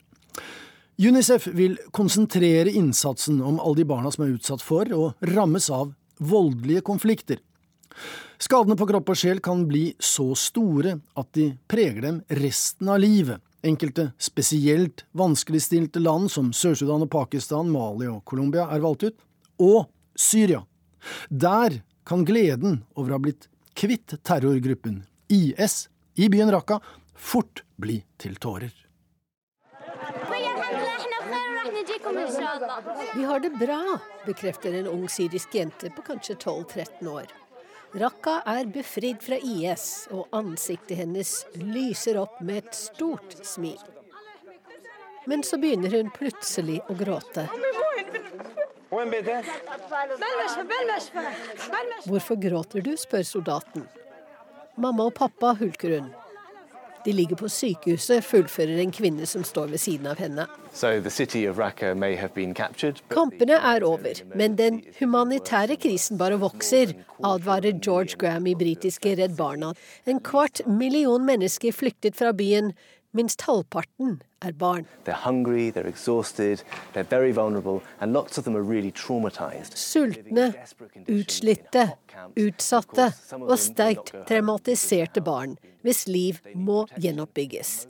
UNICEF 1.02 1.48
vil 1.58 1.74
konsentrere 1.90 2.70
innsatsen 2.70 3.42
om 3.42 3.58
alle 3.58 3.82
de 3.82 3.88
barna 3.90 4.12
som 4.14 4.24
er 4.24 4.36
utsatt 4.36 4.62
for 4.62 4.88
og 4.94 5.26
rammes 5.34 5.66
av 5.74 5.90
voldelige 6.22 6.84
konflikter. 6.86 7.42
Skadene 8.38 8.78
på 8.78 8.86
kropp 8.86 9.10
og 9.10 9.18
sjel 9.18 9.42
kan 9.42 9.66
bli 9.66 9.88
så 9.98 10.30
store 10.38 10.94
at 11.18 11.34
de 11.34 11.50
preger 11.70 12.06
dem 12.06 12.22
resten 12.38 12.94
av 12.94 13.02
livet. 13.02 13.42
Enkelte 13.64 14.10
spesielt 14.18 15.06
vanskeligstilte 15.16 16.00
land 16.02 16.30
som 16.30 16.50
Sør-Sudan 16.52 17.06
og 17.06 17.10
Pakistan, 17.10 17.70
Mali 17.72 18.10
og 18.10 18.20
Colombia 18.28 18.66
er 18.68 18.82
valgt 18.84 19.06
ut, 19.08 19.16
og 19.56 19.86
Syria. 20.14 20.60
Der 21.30 21.80
kan 22.04 22.26
gleden 22.28 22.82
over 22.92 23.14
å 23.14 23.16
ha 23.16 23.24
blitt 23.24 23.48
kvitt 23.72 24.18
terrorgruppen 24.22 25.02
IS 25.32 25.86
i 26.20 26.28
byen 26.28 26.52
Raqqa 26.52 26.76
fort 27.16 27.64
bli 27.80 28.02
til 28.20 28.36
tårer. 28.36 28.74
Vi 33.14 33.24
har 33.24 33.40
det 33.40 33.54
bra, 33.56 33.80
bekrefter 34.26 34.76
en 34.76 34.92
ung 34.92 35.08
syrisk 35.08 35.56
jente 35.56 35.88
på 35.96 36.04
kanskje 36.04 36.36
12-13 36.36 37.08
år. 37.08 37.32
Raqqa 37.94 38.40
er 38.50 38.66
befridd 38.74 39.20
fra 39.22 39.36
IS, 39.38 40.08
og 40.10 40.32
ansiktet 40.34 40.98
hennes 40.98 41.32
lyser 41.60 42.18
opp 42.18 42.40
med 42.42 42.64
et 42.64 42.74
stort 42.74 43.36
smil. 43.46 43.78
Men 45.30 45.44
så 45.46 45.60
begynner 45.62 45.94
hun 45.94 46.10
plutselig 46.14 46.80
å 46.90 46.96
gråte. 46.98 47.46
Hvorfor 52.04 52.42
gråter 52.42 52.84
du, 52.84 52.92
spør 52.98 53.24
soldaten. 53.30 53.86
Mamma 54.74 55.06
og 55.06 55.14
pappa, 55.14 55.54
hulker 55.62 55.98
hun. 56.00 56.12
De 57.04 57.12
ligger 57.12 57.36
på 57.36 57.48
sykehuset, 57.52 58.24
fullfører 58.24 58.80
en 58.80 58.92
kvinne 58.94 59.26
som 59.28 59.44
står 59.44 59.74
ved 59.74 59.82
siden 59.82 60.08
av 60.08 60.20
henne. 60.22 60.46
Kampene 63.12 63.58
er 63.72 63.84
over, 63.84 64.22
men 64.34 64.56
den 64.56 64.80
humanitære 64.98 65.76
krisen 65.82 66.18
bare 66.18 66.40
vokser, 66.40 66.96
advarer 67.24 67.76
George 67.76 68.16
Graham 68.18 68.48
i 68.48 68.56
britiske 68.56 69.14
Redd 69.20 69.36
Barna. 69.36 69.74
En 70.08 70.20
kvart 70.24 70.64
million 70.66 71.24
mennesker 71.28 71.76
flyktet 71.76 72.16
fra 72.16 72.32
byen, 72.32 72.72
Minst 73.14 73.44
halvparten 73.46 74.16
er 74.42 74.52
barn. 74.58 74.86
Hungry, 75.24 75.70
really 78.68 78.90
Sultne, 79.78 80.48
utslitte, 81.06 81.84
utsatte 82.34 83.12
og 83.38 83.54
sterkt 83.62 84.10
traumatiserte 84.26 85.22
barn 85.22 85.54
hvis 85.86 86.08
liv 86.08 86.42
må 86.54 86.86
gjenoppbygges. 86.98 87.86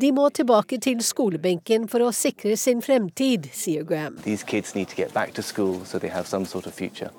De 0.00 0.12
må 0.14 0.28
tilbake 0.30 0.78
til 0.78 1.02
skolebenken 1.02 1.88
for 1.90 2.06
å 2.06 2.12
sikre 2.14 2.54
sin 2.56 2.78
fremtid, 2.84 3.50
sier 3.50 3.82
Graham. 3.88 4.18
These 4.22 4.46
kids 4.46 4.74
need 4.78 4.88
to 4.94 4.96
get 4.96 5.12
back 5.14 5.34
to 5.34 5.42
school 5.42 5.84
so 5.84 5.98
they 5.98 6.10
have 6.10 6.28
some 6.30 6.46
sort 6.46 6.66
of 6.66 6.74
future. 6.74 7.10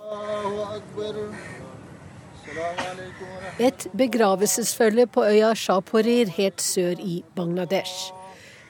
Et 3.59 3.87
begravelsesfølge 3.97 5.05
på 5.11 5.25
øya 5.27 5.51
Shaporir 5.55 6.31
helt 6.37 6.61
sør 6.63 7.01
i 7.03 7.21
Bangladesh. 7.35 8.13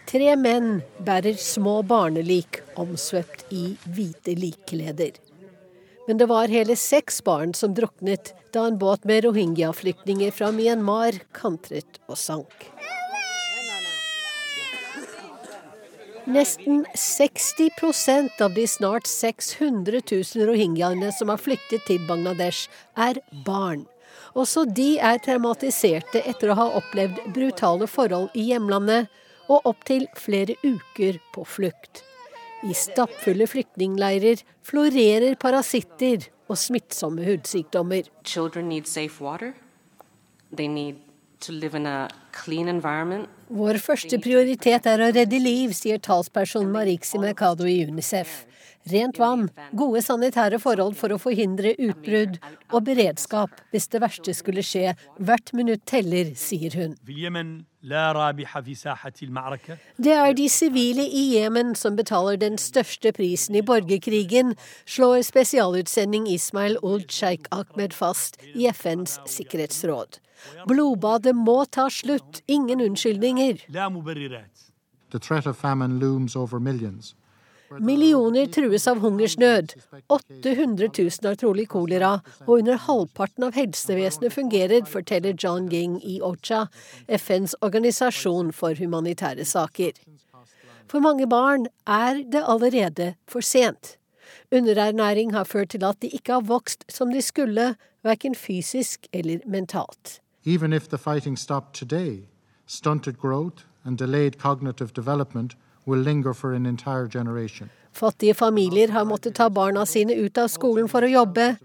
Tre 0.10 0.34
menn 0.42 0.80
bærer 1.06 1.38
små 1.38 1.80
barnelik 1.86 2.64
omsvøpt 2.82 3.46
i 3.54 3.76
hvite 3.86 4.34
likkleder. 4.40 5.20
Men 6.08 6.18
det 6.18 6.26
var 6.32 6.50
hele 6.50 6.74
seks 6.74 7.22
barn 7.22 7.54
som 7.54 7.76
druknet 7.78 8.34
da 8.56 8.64
en 8.66 8.80
båt 8.82 9.06
med 9.06 9.28
rohingya-flyktninger 9.28 10.34
fra 10.34 10.50
Myanmar 10.56 11.22
kantret 11.38 12.02
og 12.10 12.18
sank. 12.18 12.66
Nesten 16.30 16.86
60% 16.94 18.42
av 18.42 18.54
de 18.54 18.68
snart 18.68 19.08
600 19.08 20.02
000 20.12 20.46
rohingyaene 20.46 21.10
som 21.12 21.32
har 21.34 21.42
flyktet 21.42 21.88
til 21.88 22.04
Bangladesh, 22.06 22.68
er 22.94 23.18
barn. 23.48 23.88
Også 24.38 24.68
de 24.70 25.00
er 25.02 25.18
traumatiserte 25.26 26.22
etter 26.30 26.54
å 26.54 26.60
ha 26.60 26.68
opplevd 26.78 27.24
brutale 27.34 27.90
forhold 27.90 28.30
i 28.38 28.46
hjemlandet 28.52 29.10
og 29.50 29.66
opptil 29.74 30.06
flere 30.14 30.54
uker 30.62 31.18
på 31.34 31.48
flukt. 31.50 32.04
I 32.62 32.78
stappfulle 32.78 33.50
flyktningleirer 33.50 34.46
florerer 34.62 35.34
parasitter 35.42 36.30
og 36.46 36.62
smittsomme 36.62 37.26
hudsykdommer. 37.26 38.06
Children 38.22 38.70
need 38.70 38.86
safe 38.86 39.18
water. 39.18 39.56
They 40.54 40.68
need 40.68 41.02
vår 43.50 43.80
første 43.82 44.20
prioritet 44.22 44.86
er 44.86 45.02
å 45.02 45.10
redde 45.10 45.40
liv, 45.42 45.74
sier 45.74 45.98
talsperson 45.98 46.70
Marixi 46.70 47.18
Mercado 47.22 47.66
i 47.66 47.80
Unicef. 47.90 48.44
Rent 48.88 49.20
vann, 49.20 49.50
gode 49.76 50.02
sanitære 50.02 50.60
forhold 50.64 50.96
for 50.98 51.12
å 51.12 51.20
forhindre 51.22 51.76
utbrudd, 51.78 52.40
og 52.72 52.86
beredskap 52.88 53.52
hvis 53.74 53.90
det 53.92 54.02
verste 54.02 54.34
skulle 54.34 54.64
skje. 54.66 54.94
Hvert 55.20 55.52
minutt 55.54 55.84
teller, 55.90 56.32
sier 56.40 56.74
hun. 56.80 56.96
Det 59.98 60.16
er 60.16 60.34
de 60.36 60.48
sivile 60.50 61.06
i 61.06 61.26
Jemen 61.36 61.76
som 61.76 61.96
betaler 62.00 62.40
den 62.40 62.58
største 62.58 63.12
prisen 63.16 63.56
i 63.60 63.62
borgerkrigen, 63.62 64.56
slår 64.86 65.22
spesialutsending 65.28 66.28
Ismail 66.28 66.80
Old 66.82 67.12
Sheikh 67.12 67.52
Ahmed 67.52 67.94
fast 67.94 68.40
i 68.56 68.68
FNs 68.72 69.20
sikkerhetsråd. 69.28 70.20
Blodbadet 70.68 71.36
må 71.36 71.66
ta 71.66 71.90
slutt. 71.92 72.42
Ingen 72.48 72.82
unnskyldninger. 72.82 73.64
Millioner 77.78 78.48
trues 78.50 78.88
av 78.88 79.00
hungersnød. 79.00 79.76
800 80.10 80.90
000 80.98 81.28
har 81.28 81.36
trolig 81.38 81.68
kolera, 81.70 82.20
og 82.48 82.60
under 82.60 82.80
halvparten 82.88 83.46
av 83.46 83.54
helsevesenet 83.54 84.34
fungerer, 84.34 84.86
forteller 84.90 85.38
John 85.38 85.70
Ging 85.70 86.00
i 86.04 86.20
OCHA, 86.22 86.66
FNs 87.20 87.56
organisasjon 87.62 88.52
for 88.54 88.74
humanitære 88.80 89.46
saker. 89.46 89.94
For 90.90 91.00
mange 91.00 91.28
barn 91.30 91.68
er 91.86 92.24
det 92.26 92.42
allerede 92.48 93.14
for 93.28 93.46
sent. 93.46 93.98
Underernæring 94.52 95.34
har 95.34 95.44
ført 95.44 95.70
til 95.70 95.84
at 95.86 96.02
de 96.02 96.10
ikke 96.10 96.40
har 96.40 96.42
vokst 96.42 96.86
som 96.90 97.14
de 97.14 97.22
skulle, 97.22 97.76
verken 98.04 98.36
fysisk 98.36 99.08
eller 99.14 99.40
mentalt. 99.46 100.22
Even 100.46 100.74
if 100.74 100.88
the 100.88 100.98
fighting 100.98 101.38
stopped 101.38 101.74
today, 101.74 102.26
stunted 102.66 103.20
growth 103.20 103.66
and 103.86 103.98
delayed 103.98 104.40
cognitive 104.40 104.94
development 104.96 105.58
will 105.90 106.04
linger 106.06 106.34
for 106.34 106.54
an 106.54 106.66
entire 106.66 107.08
generation. 107.08 107.70
Fattige 107.92 108.34
familier 108.34 108.92
har 108.94 109.06
måttet 109.06 109.36
ta 109.36 109.50
barna 109.50 109.86
sine 109.86 110.14
ut 110.14 110.38
av 110.38 110.48
skolen 110.48 110.88
for 110.92 111.04
å 111.04 111.10
jobbe, 111.10 111.56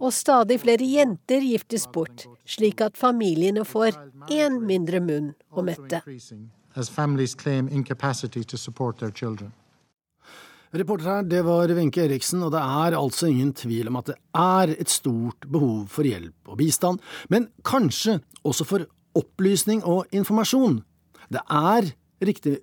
og 0.00 0.12
stadig 0.12 0.58
flere 0.60 0.84
jenter 0.84 1.44
giftes 1.44 1.86
bort, 1.92 2.26
slik 2.48 2.82
at 2.84 2.98
familiene 3.00 3.64
får 3.64 3.96
én 4.32 4.58
mindre 4.64 5.00
munn 5.00 5.30
å 5.52 5.64
mette. 5.64 6.02
As 6.76 6.90
families 6.92 7.34
claim 7.34 7.68
incapacity 7.68 8.44
to 8.44 8.56
support 8.56 8.98
their 8.98 9.10
children. 9.10 9.52
Reporter 10.76 11.06
her, 11.08 11.22
det 11.22 11.44
var 11.46 11.70
Wenche 11.72 12.02
Eriksen, 12.04 12.42
og 12.42 12.50
det 12.52 12.60
er 12.60 12.96
altså 12.98 13.30
ingen 13.30 13.52
tvil 13.56 13.88
om 13.88 13.96
at 14.00 14.10
det 14.10 14.16
er 14.36 14.74
et 14.74 14.90
stort 14.92 15.46
behov 15.48 15.86
for 15.92 16.04
hjelp 16.04 16.50
og 16.50 16.58
bistand, 16.60 17.00
men 17.32 17.48
kanskje 17.64 18.18
også 18.44 18.66
for 18.66 18.86
opplysning 19.16 19.84
og 19.86 20.10
informasjon. 20.12 20.82
Det 21.32 21.40
er 21.48 21.92
riktig 22.20 22.58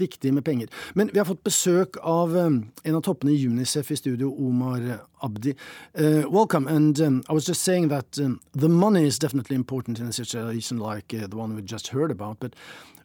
viktig 0.00 0.34
med 0.34 0.44
penger. 0.44 0.68
Men 0.94 1.10
vi 1.12 1.18
har 1.18 1.26
fått 1.26 1.44
besøk 1.44 1.96
av 2.02 2.36
um, 2.36 2.72
en 2.84 2.94
av 2.94 3.02
toppene 3.02 3.32
i 3.32 3.46
Unicef 3.46 3.90
i 3.90 3.96
studio, 3.96 4.32
Omar 4.38 5.00
Abdi. 5.22 5.54
Uh, 5.94 6.30
welcome. 6.30 6.68
And 6.68 7.00
um, 7.00 7.22
I 7.28 7.32
was 7.32 7.46
just 7.48 7.62
saying 7.62 7.88
that 7.88 8.18
um, 8.18 8.40
the 8.52 8.68
money 8.68 9.06
is 9.06 9.18
definitely 9.18 9.56
important 9.56 9.98
in 9.98 10.06
a 10.06 10.12
situation 10.12 10.78
like 10.78 11.14
uh, 11.14 11.26
the 11.26 11.36
one 11.36 11.56
we 11.56 11.62
just 11.62 11.88
heard 11.88 12.10
about. 12.10 12.40
But 12.40 12.54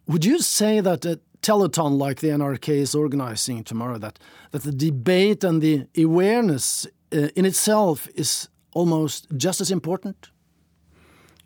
would 0.08 0.26
you 0.26 0.40
say 0.40 0.82
that 0.82 1.06
a 1.06 1.20
telethon 1.42 1.98
like 1.98 2.22
the 2.22 2.30
NRK 2.30 2.70
is 2.70 2.96
organizing 2.96 3.64
tomorrow, 3.64 3.98
that, 3.98 4.20
that 4.52 4.64
the 4.64 4.72
debate 4.72 5.44
and 5.44 5.62
the 5.62 5.88
awareness 5.98 6.88
uh, 7.14 7.30
in 7.36 7.46
itself 7.46 8.08
is 8.16 8.50
almost 8.74 9.28
just 9.38 9.62
as 9.62 9.72
important? 9.72 10.30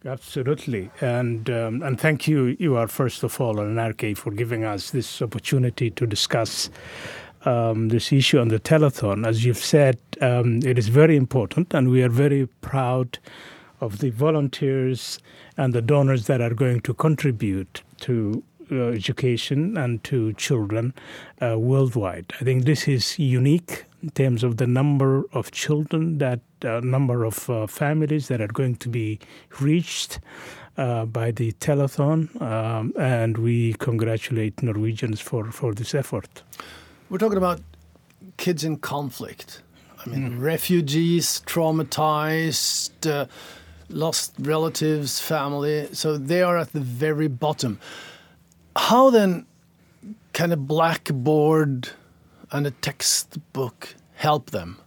Absolutely, 0.06 0.92
and 1.02 1.50
um, 1.50 1.82
and 1.82 2.00
thank 2.00 2.28
you. 2.28 2.56
You 2.60 2.76
are 2.78 2.88
first 2.88 3.24
of 3.24 3.42
all 3.42 3.60
an 3.60 3.76
NRK 3.76 4.16
for 4.16 4.30
giving 4.30 4.64
us 4.64 4.92
this 4.92 5.20
opportunity 5.20 5.90
to 5.90 6.06
discuss 6.06 6.70
um, 7.44 7.90
this 7.90 8.14
issue 8.14 8.40
on 8.40 8.50
the 8.50 8.60
telethon. 8.60 9.26
As 9.26 9.44
you've 9.44 9.58
said, 9.58 9.98
um, 10.22 10.60
it 10.64 10.78
is 10.78 10.90
very 10.90 11.16
important, 11.16 11.74
and 11.74 11.90
we 11.90 12.04
are 12.04 12.10
very 12.10 12.46
proud 12.62 13.18
of 13.82 13.98
the 13.98 14.12
volunteers 14.12 15.18
and 15.58 15.74
the 15.74 15.82
donors 15.82 16.28
that 16.28 16.40
are 16.40 16.54
going 16.54 16.82
to 16.82 16.94
contribute 16.94 17.82
to 18.02 18.44
uh, 18.72 18.90
education 18.90 19.78
and 19.78 20.04
to 20.04 20.34
children 20.34 20.94
uh, 21.42 21.58
worldwide. 21.58 22.34
I 22.40 22.44
think 22.44 22.66
this 22.66 22.88
is 22.88 23.18
unique 23.20 23.86
in 24.02 24.10
terms 24.12 24.44
of 24.44 24.58
the 24.58 24.68
number 24.68 25.24
of 25.34 25.52
children, 25.52 26.20
that 26.20 26.42
uh, 26.64 26.80
number 26.82 27.24
of 27.24 27.50
uh, 27.50 27.68
families 27.68 28.28
that 28.28 28.40
are 28.40 28.48
going 28.48 28.76
to 28.76 28.90
be 28.90 29.20
reached 29.60 30.20
uh, 30.78 31.06
by 31.06 31.32
the 31.32 31.54
telethon, 31.54 32.40
um, 32.42 32.94
and 33.00 33.38
we 33.38 33.74
congratulate 33.74 34.62
Norwegians 34.62 35.22
for, 35.22 35.52
for 35.52 35.74
this 35.74 35.96
effort. 35.96 36.44
We're 37.10 37.18
talking 37.18 37.38
about 37.38 37.62
kids 38.38 38.64
in 38.64 38.78
conflict. 38.78 39.62
I 40.06 40.10
mean, 40.10 40.32
mm. 40.32 40.42
refugees, 40.42 41.42
traumatized, 41.46 43.10
uh, 43.10 43.26
lost 43.90 44.34
relatives, 44.40 45.20
family. 45.20 45.88
So 45.94 46.18
they 46.18 46.42
are 46.42 46.58
at 46.58 46.74
the 46.74 46.80
very 46.80 47.28
bottom. 47.28 47.80
How 48.76 49.10
then 49.10 49.46
can 50.34 50.52
a 50.52 50.58
blackboard 50.58 51.90
and 52.52 52.68
a 52.68 52.72
textbook 52.72 53.96
help 54.16 54.52
them? 54.52 54.78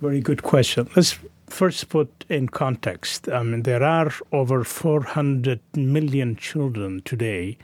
Very 0.00 0.20
good 0.20 0.42
question. 0.42 0.88
Let's 0.94 1.18
first 1.46 1.88
put 1.88 2.24
in 2.28 2.48
context. 2.48 3.28
I 3.28 3.42
mean, 3.42 3.62
there 3.62 3.82
are 3.82 4.12
over 4.32 4.62
400 4.64 5.60
million 5.74 6.36
children 6.36 7.00
today 7.04 7.56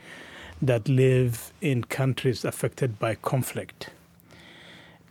that 0.61 0.87
live 0.89 1.53
in 1.61 1.83
countries 1.83 2.43
affected 2.43 2.97
by 2.99 3.15
conflict. 3.15 3.89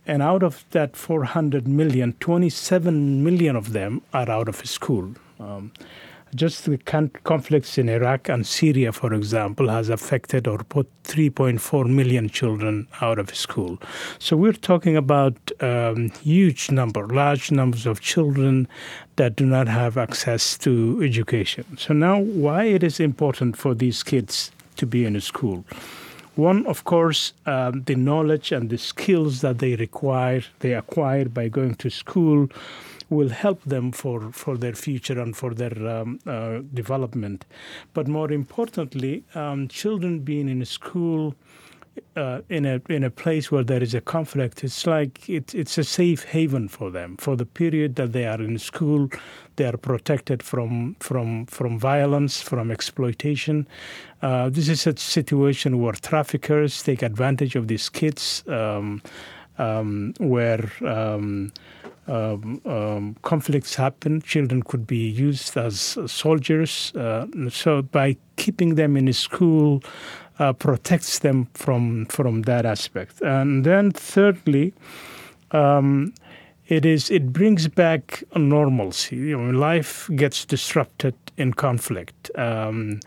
And 0.05 0.21
out 0.21 0.43
of 0.43 0.65
that 0.71 0.97
400 0.97 1.67
million, 1.67 2.13
27 2.19 3.23
million 3.23 3.55
of 3.55 3.71
them 3.71 4.01
are 4.13 4.29
out 4.29 4.49
of 4.49 4.65
school. 4.67 5.13
Um, 5.39 5.71
just 6.35 6.65
the 6.65 6.77
conflicts 6.77 7.77
in 7.77 7.89
Iraq 7.89 8.29
and 8.29 8.45
Syria, 8.45 8.91
for 8.91 9.13
example, 9.13 9.69
has 9.69 9.89
affected 9.89 10.47
or 10.47 10.59
put 10.59 10.89
3.4 11.03 11.87
million 11.87 12.29
children 12.29 12.87
out 13.01 13.19
of 13.19 13.35
school. 13.35 13.77
So 14.19 14.37
we're 14.37 14.53
talking 14.53 14.95
about 14.95 15.35
um, 15.59 16.09
huge 16.21 16.71
number, 16.71 17.07
large 17.07 17.51
numbers 17.51 17.85
of 17.85 18.01
children 18.01 18.67
that 19.17 19.35
do 19.35 19.45
not 19.45 19.67
have 19.67 19.97
access 19.97 20.57
to 20.59 21.01
education. 21.03 21.77
So 21.77 21.93
now, 21.93 22.19
why 22.19 22.65
it 22.65 22.83
is 22.83 22.99
important 22.99 23.57
for 23.57 23.75
these 23.75 24.03
kids 24.03 24.51
to 24.77 24.85
be 24.85 25.05
in 25.05 25.15
a 25.15 25.21
school? 25.21 25.65
One, 26.35 26.65
of 26.65 26.85
course, 26.85 27.33
um, 27.45 27.83
the 27.83 27.95
knowledge 27.95 28.53
and 28.53 28.69
the 28.69 28.77
skills 28.77 29.41
that 29.41 29.59
they 29.59 29.75
require, 29.75 30.43
they 30.59 30.73
acquire 30.73 31.25
by 31.25 31.49
going 31.49 31.75
to 31.75 31.89
school 31.89 32.47
will 33.11 33.29
help 33.29 33.61
them 33.63 33.91
for, 33.91 34.31
for 34.31 34.57
their 34.57 34.73
future 34.73 35.19
and 35.21 35.35
for 35.35 35.53
their 35.53 35.77
um, 35.87 36.19
uh, 36.25 36.59
development. 36.73 37.45
But 37.93 38.07
more 38.07 38.31
importantly, 38.31 39.23
um, 39.35 39.67
children 39.67 40.19
being 40.19 40.49
in 40.49 40.63
school 40.65 41.35
uh, 42.15 42.39
in 42.49 42.65
a 42.65 42.81
in 42.87 43.03
a 43.03 43.09
place 43.09 43.51
where 43.51 43.63
there 43.63 43.83
is 43.83 43.93
a 43.93 44.01
conflict, 44.01 44.63
it's 44.63 44.87
like 44.87 45.29
it, 45.29 45.53
it's 45.53 45.77
a 45.77 45.83
safe 45.83 46.23
haven 46.23 46.67
for 46.67 46.89
them. 46.89 47.17
For 47.17 47.35
the 47.35 47.45
period 47.45 47.95
that 47.95 48.13
they 48.13 48.25
are 48.25 48.41
in 48.41 48.57
school, 48.59 49.09
they 49.57 49.65
are 49.65 49.77
protected 49.77 50.41
from 50.41 50.95
from 50.99 51.45
from 51.47 51.79
violence, 51.79 52.41
from 52.41 52.71
exploitation. 52.71 53.67
Uh, 54.21 54.49
this 54.49 54.69
is 54.69 54.87
a 54.87 54.95
situation 54.95 55.81
where 55.81 55.93
traffickers 55.93 56.81
take 56.81 57.01
advantage 57.01 57.55
of 57.55 57.67
these 57.67 57.89
kids, 57.89 58.43
um, 58.47 59.01
um 59.57 60.13
where 60.19 60.71
um, 60.85 61.51
um, 62.11 62.61
um, 62.65 63.15
conflicts 63.21 63.75
happen, 63.75 64.21
children 64.21 64.63
could 64.63 64.85
be 64.85 65.09
used 65.09 65.55
as 65.57 65.97
soldiers. 66.07 66.91
Uh, 66.95 67.25
so 67.49 67.81
by 67.81 68.17
keeping 68.35 68.75
them 68.75 68.97
in 68.97 69.11
school, 69.13 69.81
uh, 70.39 70.53
protects 70.53 71.19
them 71.19 71.47
from 71.53 72.05
from 72.05 72.41
that 72.43 72.65
aspect. 72.65 73.21
And 73.21 73.63
then 73.63 73.91
thirdly, 73.91 74.73
um, 75.51 76.13
it 76.67 76.85
is 76.85 77.09
it 77.09 77.31
brings 77.31 77.67
back 77.67 78.23
normalcy. 78.35 79.15
You 79.15 79.37
know, 79.37 79.59
life 79.59 80.09
gets 80.15 80.45
disrupted 80.45 81.15
in 81.37 81.53
conflict. 81.53 82.31
Um, 82.35 82.99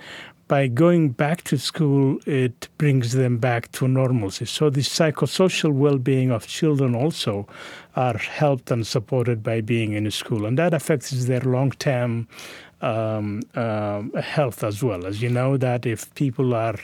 by 0.46 0.66
going 0.66 1.10
back 1.10 1.42
to 1.44 1.58
school, 1.58 2.18
it 2.26 2.68
brings 2.78 3.12
them 3.12 3.38
back 3.38 3.72
to 3.72 3.88
normalcy. 3.88 4.44
So 4.44 4.70
the 4.70 4.82
psychosocial 4.82 5.72
well-being 5.72 6.30
of 6.30 6.46
children 6.46 6.94
also 6.94 7.46
are 7.96 8.18
helped 8.18 8.70
and 8.70 8.86
supported 8.86 9.42
by 9.42 9.60
being 9.60 9.92
in 9.92 10.10
school, 10.10 10.44
and 10.44 10.58
that 10.58 10.74
affects 10.74 11.10
their 11.26 11.40
long-term 11.40 12.28
um, 12.82 13.42
uh, 13.54 14.02
health 14.20 14.62
as 14.62 14.82
well. 14.82 15.06
As 15.06 15.22
you 15.22 15.30
know, 15.30 15.56
that 15.56 15.86
if 15.86 16.14
people 16.14 16.54
are 16.54 16.78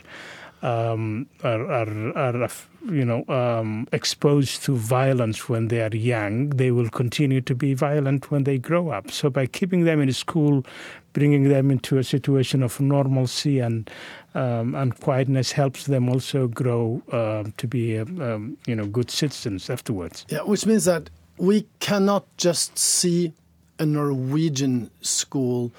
um, 0.62 1.26
are, 1.42 1.70
are, 1.70 2.18
are, 2.18 2.48
you 2.84 3.04
know 3.04 3.24
um, 3.28 3.86
exposed 3.92 4.62
to 4.64 4.76
violence 4.76 5.48
when 5.48 5.68
they 5.68 5.82
are 5.82 5.94
young, 5.94 6.50
they 6.50 6.70
will 6.70 6.88
continue 6.88 7.40
to 7.42 7.54
be 7.54 7.74
violent 7.74 8.30
when 8.30 8.44
they 8.44 8.58
grow 8.58 8.90
up. 8.90 9.10
So 9.10 9.30
by 9.30 9.46
keeping 9.46 9.84
them 9.84 10.00
in 10.00 10.12
school, 10.12 10.64
bringing 11.12 11.48
them 11.48 11.70
into 11.70 11.98
a 11.98 12.04
situation 12.04 12.62
of 12.62 12.80
normalcy 12.80 13.58
and 13.58 13.90
um, 14.34 14.74
and 14.74 14.98
quietness 15.00 15.52
helps 15.52 15.86
them 15.86 16.08
also 16.08 16.46
grow 16.46 17.02
uh, 17.12 17.44
to 17.56 17.66
be 17.66 17.98
um, 17.98 18.56
you 18.66 18.74
know 18.74 18.86
good 18.86 19.10
citizens 19.10 19.68
afterwards. 19.68 20.24
Yeah, 20.28 20.42
which 20.42 20.66
means 20.66 20.84
that 20.84 21.10
we 21.36 21.66
cannot 21.80 22.26
just 22.36 22.78
see 22.78 23.32
a 23.78 23.86
Norwegian 23.86 24.90
school 25.00 25.72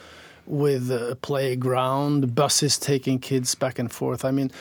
with 0.48 0.92
a 0.92 1.18
playground, 1.22 2.36
buses 2.36 2.78
taking 2.78 3.20
kids 3.20 3.56
back 3.56 3.80
and 3.80 3.92
forth. 3.92 4.26
I 4.26 4.32
mean, 4.32 4.52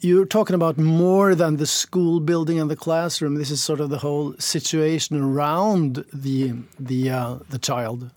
you're 0.00 0.26
talking 0.26 0.54
about 0.54 0.78
more 0.78 1.34
than 1.34 1.56
the 1.56 1.66
school 1.66 2.20
building 2.20 2.58
and 2.58 2.70
the 2.70 2.76
classroom. 2.76 3.34
This 3.34 3.50
is 3.50 3.62
sort 3.62 3.80
of 3.80 3.90
the 3.90 3.98
whole 3.98 4.34
situation 4.38 5.20
around 5.20 6.04
the 6.12 6.54
the 6.78 7.10
uh, 7.10 7.38
the 7.48 7.58
child. 7.58 8.10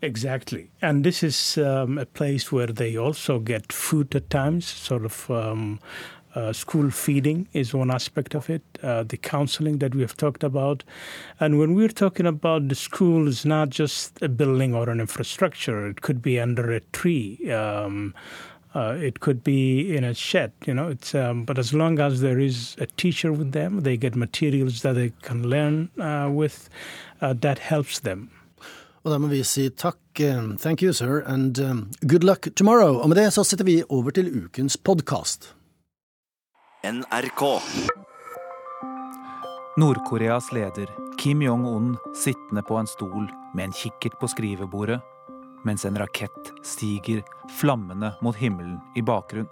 Exactly. 0.00 0.70
And 0.80 1.04
this 1.04 1.24
is 1.24 1.58
um, 1.58 1.98
a 1.98 2.06
place 2.06 2.52
where 2.52 2.68
they 2.68 2.96
also 2.96 3.40
get 3.40 3.72
food 3.72 4.14
at 4.14 4.30
times, 4.30 4.66
sort 4.66 5.04
of. 5.04 5.30
Um, 5.30 5.80
uh, 6.34 6.52
school 6.52 6.90
feeding 6.90 7.48
is 7.52 7.74
one 7.74 7.90
aspect 7.90 8.34
of 8.34 8.48
it, 8.50 8.62
uh, 8.82 9.02
the 9.02 9.16
counseling 9.16 9.78
that 9.78 9.94
we 9.94 10.02
have 10.02 10.16
talked 10.16 10.44
about. 10.44 10.84
And 11.40 11.58
when 11.58 11.74
we're 11.74 11.88
talking 11.88 12.26
about 12.26 12.68
the 12.68 12.74
school, 12.74 13.26
it's 13.26 13.46
not 13.46 13.70
just 13.70 14.22
a 14.22 14.28
building 14.28 14.74
or 14.74 14.88
an 14.90 15.00
infrastructure, 15.00 15.88
it 15.88 16.02
could 16.02 16.22
be 16.22 16.38
under 16.38 16.70
a 16.70 16.80
tree. 16.80 17.50
Um, 17.50 18.14
uh, 18.74 18.96
it 18.98 19.20
could 19.20 19.42
be 19.44 19.96
in 19.96 20.04
a 20.04 20.14
shed, 20.14 20.52
you 20.66 20.74
know. 20.74 20.88
It's 20.88 21.14
um, 21.14 21.44
but 21.44 21.58
as 21.58 21.72
long 21.72 21.98
as 21.98 22.20
there 22.20 22.38
is 22.38 22.76
a 22.78 22.86
teacher 22.86 23.32
with 23.32 23.52
them, 23.52 23.80
they 23.80 23.96
get 23.96 24.14
materials 24.14 24.82
that 24.82 24.94
they 24.94 25.12
can 25.22 25.48
learn 25.48 25.90
uh, 25.98 26.28
with. 26.30 26.68
Uh, 27.20 27.34
that 27.40 27.58
helps 27.58 28.00
them. 28.00 28.30
Og 29.04 29.12
da 29.12 29.18
må 29.18 29.30
vi 29.30 29.42
si 29.46 29.68
takk, 29.70 30.20
eh, 30.20 30.40
thank 30.58 30.82
you 30.82 30.92
sir, 30.92 31.22
and 31.26 31.58
um, 31.58 31.90
good 32.06 32.24
luck 32.24 32.48
tomorrow. 32.54 32.98
Og 32.98 33.08
med 33.08 33.16
det 33.16 33.32
så 33.32 33.44
setter 33.44 33.64
vi 33.64 33.82
over 33.88 34.10
til 34.10 34.28
ukens 34.44 34.76
podkast. 34.76 35.54
NRK. 36.84 37.42
Nord-Koreas 39.78 40.52
leder 40.52 40.90
Kim 41.18 41.42
Jong-un 41.42 41.96
sittende 42.14 42.62
på 42.62 42.76
en 42.78 42.86
stol 42.86 43.28
med 43.54 43.64
en 43.64 43.72
kikkert 43.72 44.18
på 44.20 44.28
skrivebordet, 44.30 45.00
mens 45.68 45.84
en 45.84 45.98
rakett 46.00 46.52
stiger 46.64 47.22
flammende 47.60 48.14
mot 48.24 48.36
himmelen 48.36 48.78
i 48.96 49.04
bakgrunn. 49.04 49.48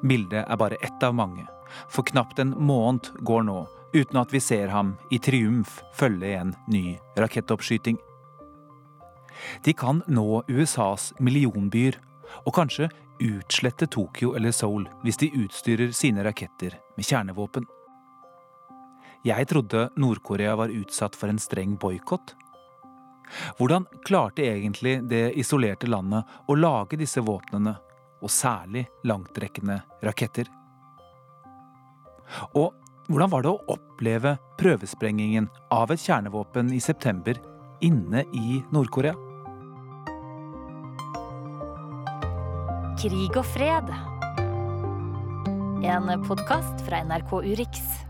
Bildet 0.00 0.44
er 0.44 0.60
bare 0.60 0.80
ett 0.80 1.02
av 1.04 1.14
mange, 1.16 1.46
for 1.88 2.08
knapt 2.08 2.40
en 2.40 2.54
måned 2.56 3.12
går 3.24 3.44
nå 3.48 3.60
uten 3.92 4.20
at 4.20 4.32
vi 4.32 4.40
ser 4.40 4.70
ham 4.70 4.94
i 5.10 5.18
triumf 5.18 5.80
følge 5.96 6.34
en 6.38 6.54
ny 6.70 6.98
rakettoppskyting. 7.18 7.98
De 9.64 9.72
kan 9.72 10.02
nå 10.06 10.42
USAs 10.48 11.12
millionbyer, 11.18 11.98
og 12.46 12.54
kanskje 12.54 12.90
utslette 13.20 13.88
Tokyo 13.90 14.34
eller 14.38 14.54
Seoul 14.54 14.86
hvis 15.02 15.18
de 15.20 15.32
utstyrer 15.42 15.90
sine 15.96 16.24
raketter 16.24 16.76
med 16.96 17.06
kjernevåpen. 17.08 17.66
Jeg 19.26 19.48
trodde 19.50 19.88
Nord-Korea 20.00 20.54
var 20.56 20.72
utsatt 20.72 21.16
for 21.18 21.28
en 21.28 21.40
streng 21.42 21.74
boikott. 21.80 22.32
Hvordan 23.58 23.86
klarte 24.06 24.44
egentlig 24.46 25.00
det 25.08 25.30
isolerte 25.38 25.88
landet 25.90 26.24
å 26.48 26.56
lage 26.58 26.98
disse 27.00 27.22
våpnene, 27.24 27.76
og 28.20 28.32
særlig 28.32 28.84
langtrekkende 29.08 29.80
raketter? 30.04 30.50
Og 32.54 32.74
hvordan 33.10 33.30
var 33.32 33.42
det 33.42 33.50
å 33.50 33.74
oppleve 33.74 34.36
prøvesprengingen 34.60 35.48
av 35.74 35.90
et 35.90 36.02
kjernevåpen 36.02 36.70
i 36.76 36.82
september 36.84 37.40
inne 37.82 38.22
i 38.36 38.60
Nord-Korea? 38.74 39.16
Krig 43.00 43.40
og 43.40 43.46
fred. 43.48 43.90
En 45.90 46.12
podkast 46.28 46.84
fra 46.84 47.00
NRK 47.08 47.34
Urix. 47.48 48.09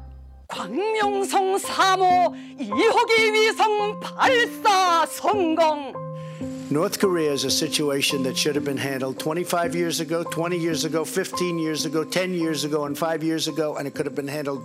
광명성 0.50 1.58
3호 1.58 2.34
2호기 2.60 3.34
위성 3.34 4.00
발사 4.00 5.06
성공! 5.06 5.93
North 6.71 7.00
Korea 7.00 7.32
is 7.32 7.45
a 7.45 7.52
situation 7.52 8.24
that 8.24 8.36
should 8.36 8.56
have 8.56 8.65
been 8.65 8.78
handled 8.78 9.19
25 9.19 9.76
years 9.76 10.00
ago, 10.00 10.24
20 10.24 10.58
years 10.58 10.84
ago, 10.84 11.06
15 11.06 11.60
years 11.60 11.86
ago, 11.86 12.04
10 12.04 12.34
years 12.34 12.63
ago, 12.63 12.86
and 12.86 12.98
5 12.98 13.24
years 13.24 13.48
ago, 13.48 13.76
and 13.78 13.88
it 13.88 13.93
could 13.93 14.06
have 14.06 14.15
been 14.15 14.28
handled 14.28 14.63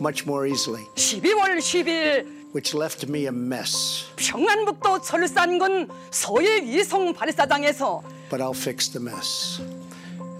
much 0.00 0.24
more 0.24 0.46
easily. 0.46 0.86
12월 0.96 1.58
10일 1.58 2.42
which 2.52 2.74
left 2.74 3.08
me 3.08 3.26
a 3.26 3.32
mess. 3.32 4.04
평안북도 4.16 5.00
철산군 5.02 5.88
서해 6.10 6.62
위성 6.62 7.12
발사장에서 7.12 8.02
But 8.30 8.40
I'll 8.40 8.54
fix 8.54 8.88
the 8.88 9.00
mess. 9.00 9.60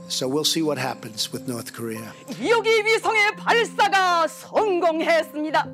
So 0.08 0.28
we'll 0.28 0.44
see 0.44 0.62
what 0.62 0.78
happens 0.78 1.32
with 1.32 1.48
North 1.48 1.72
Korea. 1.72 2.12
2호기 2.28 2.84
위성의 2.84 3.36
발사가 3.36 4.28
성공했습니다. 4.28 5.66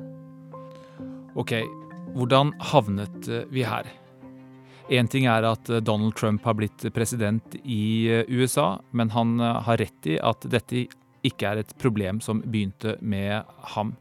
Ok, 1.35 1.51
hvordan 2.15 2.53
havnet 2.59 3.27
eh, 3.27 3.45
vi 3.51 3.63
her? 3.63 3.85
Én 4.89 5.07
ting 5.07 5.25
er 5.27 5.43
at 5.43 5.69
eh, 5.69 5.81
Donald 5.81 6.15
Trump 6.15 6.45
har 6.45 6.53
blitt 6.53 6.93
president 6.93 7.55
i 7.63 8.07
eh, 8.07 8.25
USA, 8.29 8.79
men 8.91 9.09
han 9.09 9.39
har 9.39 9.77
rett 9.77 10.07
i 10.07 10.17
at 10.17 10.47
dette 10.47 10.87
ikke 11.23 11.51
er 11.51 11.59
et 11.59 11.75
problem 11.77 12.21
som 12.21 12.41
begynte 12.41 12.95
med 13.01 13.43
ham. 13.75 13.95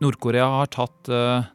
Nord-Korea 0.00 0.46
har 0.60 0.68
tatt 0.70 1.08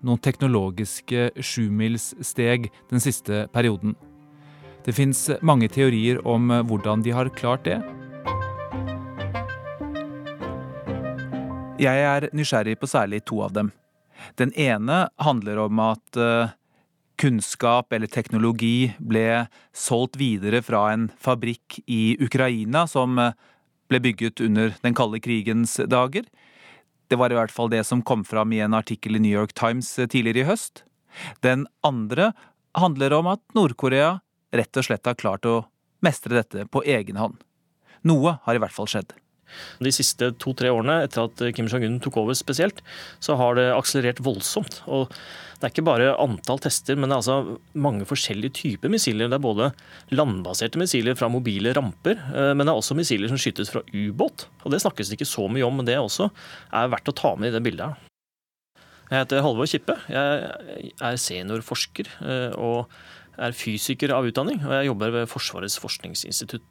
noen 0.03 0.19
teknologiske 0.19 1.29
sjumilssteg 1.39 2.67
den 2.91 2.99
siste 2.99 3.45
perioden. 3.55 3.95
Det 4.84 4.94
fins 4.96 5.26
mange 5.42 5.68
teorier 5.68 6.20
om 6.26 6.50
hvordan 6.68 7.02
de 7.04 7.12
har 7.16 7.28
klart 7.36 7.66
det. 7.66 7.80
Jeg 11.78 12.02
er 12.02 12.26
nysgjerrig 12.34 12.74
på 12.80 12.88
særlig 12.90 13.20
to 13.28 13.38
av 13.44 13.52
dem. 13.54 13.68
Den 14.34 14.50
ene 14.58 15.04
handler 15.22 15.60
om 15.62 15.78
at 15.78 16.18
eh, 16.18 16.50
kunnskap 17.22 17.94
eller 17.94 18.10
teknologi 18.10 18.90
ble 18.98 19.46
solgt 19.76 20.18
videre 20.18 20.58
fra 20.66 20.88
en 20.90 21.06
fabrikk 21.22 21.78
i 21.86 22.16
Ukraina 22.18 22.82
som 22.90 23.14
eh, 23.22 23.36
ble 23.86 24.02
bygget 24.02 24.42
under 24.42 24.74
den 24.82 24.98
kalde 24.98 25.22
krigens 25.22 25.76
dager. 25.86 26.26
Det 27.08 27.16
var 27.16 27.30
i 27.30 27.38
hvert 27.38 27.54
fall 27.54 27.70
det 27.70 27.84
som 27.86 28.02
kom 28.02 28.26
fram 28.26 28.52
i 28.52 28.60
en 28.64 28.74
artikkel 28.74 29.14
i 29.16 29.22
New 29.22 29.32
York 29.32 29.54
Times 29.54 29.92
eh, 29.98 30.10
tidligere 30.10 30.42
i 30.42 30.50
høst. 30.50 30.82
Den 31.46 31.68
andre 31.86 32.32
handler 32.78 33.14
om 33.16 33.30
at 33.30 33.42
Nord-Korea 33.54 34.18
rett 34.54 34.80
og 34.80 34.86
slett 34.86 35.06
har 35.06 35.18
klart 35.18 35.48
å 35.48 35.62
mestre 36.04 36.38
dette 36.38 36.66
på 36.70 36.84
egen 36.86 37.18
hånd. 37.20 37.40
Noe 38.06 38.38
har 38.44 38.56
i 38.56 38.62
hvert 38.62 38.74
fall 38.74 38.88
skjedd. 38.90 39.16
De 39.80 39.90
siste 39.94 40.30
to-tre 40.42 40.70
årene 40.72 41.00
etter 41.06 41.24
at 41.24 41.42
Kim 41.56 41.68
Jong-un 41.70 41.98
tok 42.04 42.18
over 42.20 42.36
spesielt, 42.36 42.82
så 43.24 43.38
har 43.40 43.56
det 43.58 43.70
akselerert 43.72 44.20
voldsomt. 44.24 44.82
Og 44.86 45.08
det 45.58 45.66
er 45.66 45.72
ikke 45.72 45.86
bare 45.88 46.16
antall 46.20 46.60
tester, 46.62 46.98
men 46.98 47.08
det 47.08 47.16
er 47.16 47.22
altså 47.22 47.78
mange 47.80 48.06
forskjellige 48.08 48.54
typer 48.60 48.92
missiler. 48.92 49.30
Det 49.30 49.38
er 49.38 49.46
både 49.46 49.70
landbaserte 50.14 50.80
missiler 50.80 51.16
fra 51.18 51.30
mobile 51.32 51.72
ramper, 51.76 52.20
eh, 52.30 52.52
men 52.52 52.64
det 52.64 52.74
er 52.74 52.82
også 52.82 52.98
missiler 52.98 53.32
som 53.32 53.40
skytes 53.40 53.72
fra 53.72 53.82
ubåt. 53.94 54.46
Og 54.64 54.74
det 54.74 54.82
snakkes 54.84 55.10
det 55.10 55.18
ikke 55.18 55.32
så 55.32 55.48
mye 55.50 55.66
om, 55.66 55.80
men 55.80 55.88
det 55.88 55.98
også 55.98 56.28
er 56.28 56.92
verdt 56.92 57.10
å 57.10 57.16
ta 57.16 57.34
med 57.40 57.50
i 57.50 57.56
det 57.56 57.64
bildet 57.64 57.88
her. 57.88 58.04
Jeg 59.08 59.22
heter 59.24 59.40
Halvor 59.40 59.68
Kippe. 59.70 59.94
Jeg 60.12 60.90
er 61.00 61.22
seniorforsker 61.22 62.10
eh, 62.20 62.58
og 63.38 63.46
er 63.46 63.56
fysiker 63.56 64.12
av 64.14 64.26
utdanning, 64.28 64.60
og 64.66 64.74
jeg 64.74 64.90
jobber 64.90 65.14
ved 65.14 65.30
Forsvarets 65.30 65.78
forskningsinstitutt. 65.80 66.66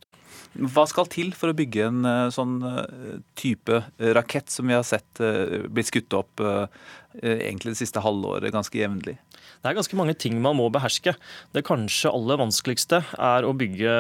Hva 0.58 0.86
skal 0.90 1.10
til 1.12 1.34
for 1.38 1.52
å 1.52 1.58
bygge 1.58 1.88
en 1.90 2.08
eh, 2.08 2.30
sånn 2.34 2.60
eh, 2.66 3.18
type 3.40 3.82
rakett 4.18 4.52
som 4.52 4.70
vi 4.70 4.76
har 4.78 4.86
sett 4.88 5.20
blitt 5.20 5.90
skutt 5.92 6.14
opp 6.18 6.42
egentlig 7.18 7.74
det 7.74 7.82
siste 7.82 8.02
halvåret 8.04 8.54
ganske 8.54 8.78
jevnlig? 8.80 9.18
Det 9.62 9.72
er 9.72 9.78
ganske 9.78 9.98
mange 9.98 10.14
ting 10.20 10.38
man 10.42 10.58
må 10.60 10.68
beherske. 10.74 11.16
Det 11.56 11.64
kanskje 11.68 12.12
aller 12.14 12.40
vanskeligste 12.40 13.02
er 13.18 13.48
å 13.48 13.54
bygge 13.58 13.96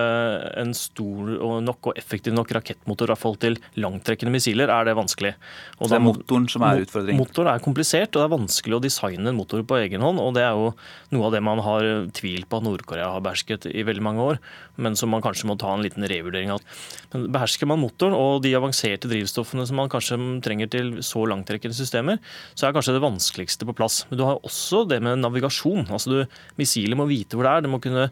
en 0.61 0.73
stor 0.77 1.31
og 1.35 1.55
nok 1.65 1.91
og 1.91 1.99
effektiv 1.99 2.35
nok 2.35 2.53
rakettmotor, 2.55 3.11
i 3.11 3.17
fall 3.19 3.37
til 3.41 3.57
langtrekkende 3.79 4.33
missiler, 4.33 4.71
er 4.71 4.87
det 4.87 4.95
vanskelig. 4.97 5.33
Og 5.81 5.89
det 5.89 5.97
er 5.97 6.05
motoren 6.05 6.47
som 6.51 6.65
er 6.67 6.83
utfordringen? 6.85 7.19
Motoren 7.19 7.51
er 7.51 7.63
komplisert, 7.65 8.13
og 8.13 8.21
det 8.21 8.27
er 8.27 8.35
vanskelig 8.35 8.77
å 8.77 8.83
designe 8.83 9.33
en 9.33 9.39
motor 9.39 9.65
på 9.67 9.79
egen 9.81 10.05
hånd. 10.05 10.21
Og 10.21 10.35
det 10.37 10.45
er 10.45 10.53
jo 10.55 10.71
noe 11.15 11.27
av 11.27 11.35
det 11.35 11.43
man 11.45 11.63
har 11.65 11.89
tvilt 12.17 12.47
på 12.49 12.61
at 12.61 12.67
Nord-Korea 12.67 13.09
har 13.15 13.25
behersket 13.25 13.67
i 13.71 13.85
veldig 13.87 14.05
mange 14.05 14.29
år, 14.33 14.41
men 14.77 14.95
som 14.99 15.11
man 15.11 15.25
kanskje 15.25 15.49
må 15.49 15.57
ta 15.59 15.73
en 15.73 15.83
liten 15.85 16.05
revurdering 16.07 16.53
av. 16.53 16.63
Men 17.11 17.27
behersker 17.33 17.69
man 17.69 17.81
motoren 17.81 18.15
og 18.17 18.43
de 18.45 18.53
avanserte 18.57 19.09
drivstoffene 19.09 19.65
som 19.67 19.81
man 19.81 19.91
kanskje 19.91 20.19
trenger 20.45 20.69
til 20.71 20.95
så 21.05 21.25
langtrekkende 21.29 21.75
systemer, 21.75 22.21
så 22.53 22.67
er 22.67 22.77
kanskje 22.77 22.95
det 22.97 23.03
vanskeligste 23.03 23.67
på 23.67 23.75
plass. 23.77 24.03
Men 24.11 24.21
du 24.21 24.27
har 24.27 24.41
også 24.47 24.85
det 24.89 25.01
med 25.03 25.23
navigasjon 25.23 25.46
navigasjon. 25.47 25.87
Altså 25.91 26.11
du, 26.11 26.39
Missilet 26.57 26.97
må 26.97 27.07
vite 27.09 27.37
hvor 27.37 27.47
det 27.47 27.53
er. 27.53 27.65
Det 27.65 27.71
må 27.71 27.79
kunne 27.83 28.09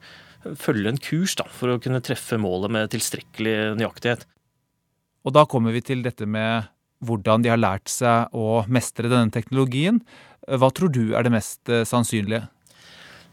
følge 0.62 0.92
en 0.92 1.02
kurs 1.02 1.36
da, 1.36 1.48
for 1.50 1.74
å 1.74 1.82
kunne 1.82 2.04
treffe 2.06 2.38
målet 2.38 2.72
med 2.72 2.92
tilstrekkelig 2.94 3.76
nøyaktighet. 3.80 4.26
Og 5.26 5.34
da 5.34 5.46
kommer 5.50 5.74
vi 5.74 5.82
til 5.82 6.04
dette 6.06 6.26
med 6.26 6.70
hvordan 7.06 7.44
de 7.44 7.52
har 7.52 7.60
lært 7.60 7.90
seg 7.90 8.34
å 8.34 8.64
mestre 8.72 9.10
denne 9.10 9.34
teknologien. 9.34 10.00
Hva 10.46 10.70
tror 10.72 10.92
du 10.94 11.16
er 11.18 11.26
det 11.26 11.34
mest 11.34 11.70
eh, 11.70 11.86
sannsynlige? 11.86 12.46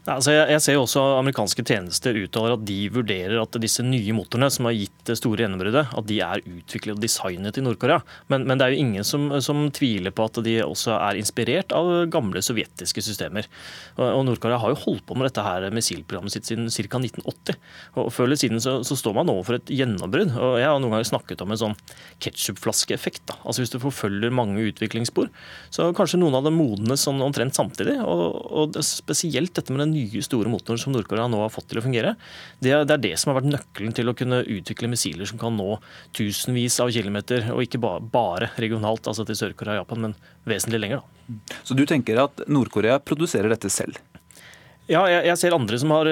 Altså 0.03 0.33
jeg, 0.35 0.59
ser 0.59 0.75
jo 0.75 0.81
også 0.83 1.01
amerikanske 1.21 1.63
tjenester 1.63 2.17
uttaler 2.19 2.57
at 2.57 2.63
de 2.67 2.89
vurderer 2.91 3.37
at 3.39 3.55
disse 3.63 3.85
nye 3.87 4.11
motorene 4.11 4.49
som 4.51 4.67
har 4.67 4.75
gitt 4.75 5.05
det 5.07 5.15
store 5.15 5.45
gjennombruddet, 5.45 5.93
at 5.95 6.07
de 6.09 6.17
er 6.19 6.41
utviklet 6.43 6.97
og 6.97 6.99
designet 6.99 7.55
i 7.55 7.63
Nord-Korea. 7.63 8.01
Men, 8.27 8.43
men, 8.43 8.59
det 8.59 8.65
er 8.65 8.73
jo 8.73 8.81
ingen 8.83 9.07
som, 9.07 9.29
som, 9.39 9.61
tviler 9.71 10.11
på 10.11 10.25
at 10.27 10.41
de 10.43 10.57
også 10.65 10.97
er 10.97 11.19
inspirert 11.21 11.71
av 11.75 11.87
gamle 12.11 12.43
sovjetiske 12.43 13.03
systemer. 13.05 13.47
Og 13.95 14.25
Nord-Korea 14.27 14.57
har 14.59 14.73
jo 14.73 14.81
holdt 14.81 15.05
på 15.07 15.15
med 15.15 15.29
dette 15.29 15.45
her 15.45 15.69
missilprogrammet 15.71 16.35
sitt 16.35 16.51
siden 16.51 16.67
ca. 16.67 16.99
1980. 16.99 17.63
Og 17.95 18.11
Før 18.11 18.27
eller 18.27 18.41
siden 18.43 18.59
så, 18.63 18.75
så, 18.83 18.99
står 18.99 19.15
man 19.21 19.31
overfor 19.31 19.61
et 19.61 19.71
gjennombrudd. 19.71 20.35
Og 20.35 20.59
jeg 20.59 20.67
har 20.67 20.83
noen 20.83 20.97
ganger 20.97 21.09
snakket 21.13 21.45
om 21.47 21.55
en 21.55 21.61
sånn 21.63 21.77
ketsjupflaskeeffekt. 22.23 23.37
Altså 23.39 23.63
Hvis 23.63 23.71
du 23.71 23.79
forfølger 23.79 24.35
mange 24.35 24.67
utviklingsspor, 24.67 25.31
så 25.71 25.89
kanskje 25.95 26.19
noen 26.19 26.35
av 26.41 26.43
dem 26.51 26.59
modnes 26.59 27.07
sånn 27.07 27.23
omtrent 27.23 27.55
samtidig. 27.55 28.01
Og, 28.03 28.43
og 28.51 28.83
spesielt 28.83 29.55
dette 29.55 29.71
med 29.71 29.85
den 29.85 29.92
nye, 29.93 30.23
store 30.25 30.51
motoren 30.51 30.81
som 30.81 30.95
Nord-Korea 30.95 31.29
nå 31.31 31.39
har 31.43 31.53
fått 31.53 31.69
til 31.71 31.81
å 31.81 31.85
fungere, 31.85 32.15
det 32.63 32.73
er, 32.73 32.87
det 32.89 32.97
er, 32.97 33.03
det 33.05 33.13
som 33.21 33.31
har 33.31 33.39
vært 33.39 33.51
nøkkelen 33.53 33.95
til 33.95 34.09
å 34.09 34.15
kunne 34.17 34.41
utvikle 34.43 34.91
missiler 34.91 35.29
som 35.29 35.41
kan 35.41 35.55
nå 35.57 35.77
tusenvis 36.17 36.79
av 36.83 36.93
kilometer, 36.95 37.47
og 37.53 37.63
ikke 37.65 37.81
ba, 37.83 37.97
bare 38.01 38.51
regionalt, 38.61 39.07
altså 39.09 39.27
til 39.27 39.39
Sør-Korea 39.39 39.77
og 39.77 39.85
Japan, 39.85 40.07
men 40.07 40.17
vesentlig 40.49 40.83
lenger. 40.83 41.03
Da. 41.03 41.59
Så 41.63 41.77
du 41.77 41.85
tenker 41.89 42.25
at 42.25 42.43
Nord-Korea 42.51 42.99
produserer 43.03 43.53
dette 43.53 43.71
selv? 43.73 44.01
Ja, 44.91 45.05
jeg, 45.07 45.21
jeg, 45.29 45.39
ser 45.39 45.53
andre 45.55 45.77
som 45.79 45.93
har 45.95 46.09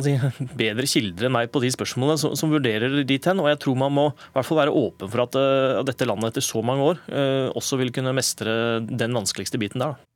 si, 0.00 0.14
bedre 0.62 0.88
kilder 0.88 1.28
enn 1.28 1.34
meg 1.34 1.50
på 1.52 1.60
de 1.60 1.68
spørsmålene, 1.74 2.20
som, 2.22 2.36
som 2.38 2.52
vurderer 2.52 3.02
dit 3.04 3.26
hen. 3.28 3.42
Og 3.42 3.50
jeg 3.50 3.60
tror 3.60 3.76
man 3.82 3.92
må 3.92 4.06
i 4.14 4.36
hvert 4.38 4.48
fall 4.48 4.62
være 4.62 4.76
åpen 4.82 5.10
for 5.12 5.24
at, 5.26 5.36
at 5.82 5.90
dette 5.90 6.08
landet 6.08 6.32
etter 6.32 6.46
så 6.46 6.64
mange 6.64 6.86
år 6.92 7.02
eh, 7.12 7.48
også 7.52 7.80
vil 7.80 7.92
kunne 7.92 8.16
mestre 8.16 8.54
den 8.88 9.18
vanskeligste 9.18 9.60
biten 9.60 9.84
der. 9.84 9.98
Da. 9.98 10.06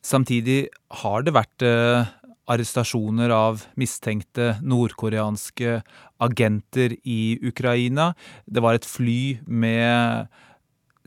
Samtidig 0.00 0.62
har 1.02 1.26
det 1.26 1.34
vært 1.36 1.64
uh, 1.66 2.08
arrestasjoner 2.50 3.32
av 3.34 3.64
mistenkte 3.78 4.56
nordkoreanske 4.62 5.80
agenter 6.20 6.96
i 7.04 7.38
Ukraina. 7.46 8.12
Det 8.46 8.62
var 8.64 8.78
et 8.78 8.88
fly 8.88 9.40
med 9.46 10.30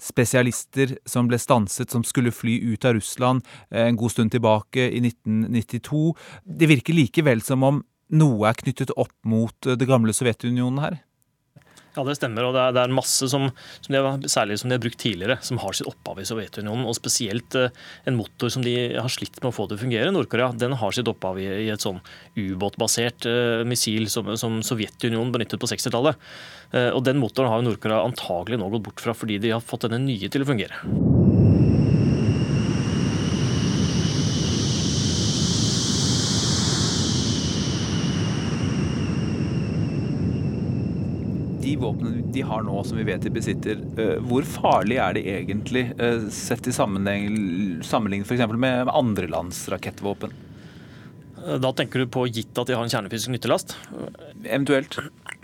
spesialister 0.01 0.97
som 1.07 1.29
ble 1.29 1.39
stanset, 1.39 1.91
som 1.91 2.03
skulle 2.07 2.33
fly 2.33 2.57
ut 2.73 2.85
av 2.85 2.97
Russland 2.97 3.43
eh, 3.69 3.85
en 3.87 3.99
god 3.99 4.15
stund 4.15 4.33
tilbake, 4.33 4.89
i 4.89 4.99
1992. 5.03 6.05
Det 6.43 6.69
virker 6.71 6.97
likevel 6.97 7.43
som 7.45 7.63
om 7.63 7.81
noe 8.13 8.49
er 8.49 8.59
knyttet 8.59 8.93
opp 8.99 9.15
mot 9.25 9.55
det 9.63 9.89
gamle 9.89 10.13
Sovjetunionen 10.15 10.83
her? 10.83 11.01
Ja, 11.93 12.01
det 12.07 12.15
stemmer. 12.17 12.47
og 12.47 12.55
Det 12.55 12.61
er, 12.61 12.73
det 12.73 12.81
er 12.83 12.95
masse 12.95 13.27
som, 13.29 13.49
som 13.85 13.97
har, 13.97 14.23
særlig 14.31 14.57
som 14.59 14.71
de 14.71 14.77
har 14.77 14.81
brukt 14.81 14.97
tidligere, 15.01 15.37
som 15.45 15.59
har 15.61 15.77
sitt 15.77 15.89
opphav 15.89 16.21
i 16.21 16.25
Sovjetunionen. 16.25 16.87
Og 16.89 16.97
spesielt 16.97 17.57
eh, 17.59 17.69
en 18.09 18.17
motor 18.17 18.49
som 18.53 18.65
de 18.65 18.73
har 18.97 19.13
slitt 19.13 19.37
med 19.41 19.51
å 19.51 19.53
få 19.53 19.67
til 19.69 19.77
å 19.77 19.83
fungere, 19.83 20.13
Nord-Korea, 20.15 20.49
den 20.57 20.73
har 20.81 20.95
sitt 20.95 21.09
opphav 21.11 21.37
i, 21.41 21.47
i 21.67 21.69
et 21.73 21.85
sånn 21.85 22.01
ubåtbasert 22.33 23.29
uh, 23.29 23.61
missil 23.69 24.09
som, 24.09 24.33
som, 24.39 24.57
Sovjetunionen 24.65 25.33
benyttet 25.35 25.61
på 25.61 25.69
60-tallet. 25.69 26.17
Uh, 26.73 26.89
og 26.95 27.03
den 27.05 27.21
motoren 27.21 27.53
har 27.53 27.65
Nord-Korea 27.65 28.01
antagelig 28.07 28.57
nå 28.61 28.73
gått 28.73 28.87
bort 28.89 29.05
fra 29.05 29.17
fordi 29.17 29.37
de 29.43 29.53
har 29.53 29.61
fått 29.61 29.85
denne 29.85 30.01
nye 30.01 30.33
til 30.33 30.41
å 30.41 30.49
fungere. 30.49 31.12
Våpnene 41.83 42.23
de 42.33 42.45
har 42.47 42.63
nå, 42.65 42.77
som 42.87 42.99
vi 42.99 43.07
vet 43.07 43.25
de 43.25 43.33
besitter, 43.33 43.83
eh, 43.99 44.15
hvor 44.23 44.47
farlig 44.47 44.99
er 45.03 45.17
de 45.17 45.25
egentlig, 45.35 45.85
eh, 45.97 46.25
sett 46.33 46.67
i 46.67 46.75
sammenligning 46.75 48.25
f.eks. 48.25 48.47
med 48.55 48.91
andre 48.93 49.29
lands 49.31 49.65
rakettvåpen? 49.73 50.33
Da 51.43 51.73
tenker 51.75 51.99
du 51.99 52.07
på 52.07 52.23
gitt 52.31 52.57
at 52.59 52.69
de 52.69 52.75
har 52.77 52.85
en 52.85 52.91
kjernefysisk 52.91 53.31
nyttelast? 53.33 53.75
Eventuelt. 54.45 54.95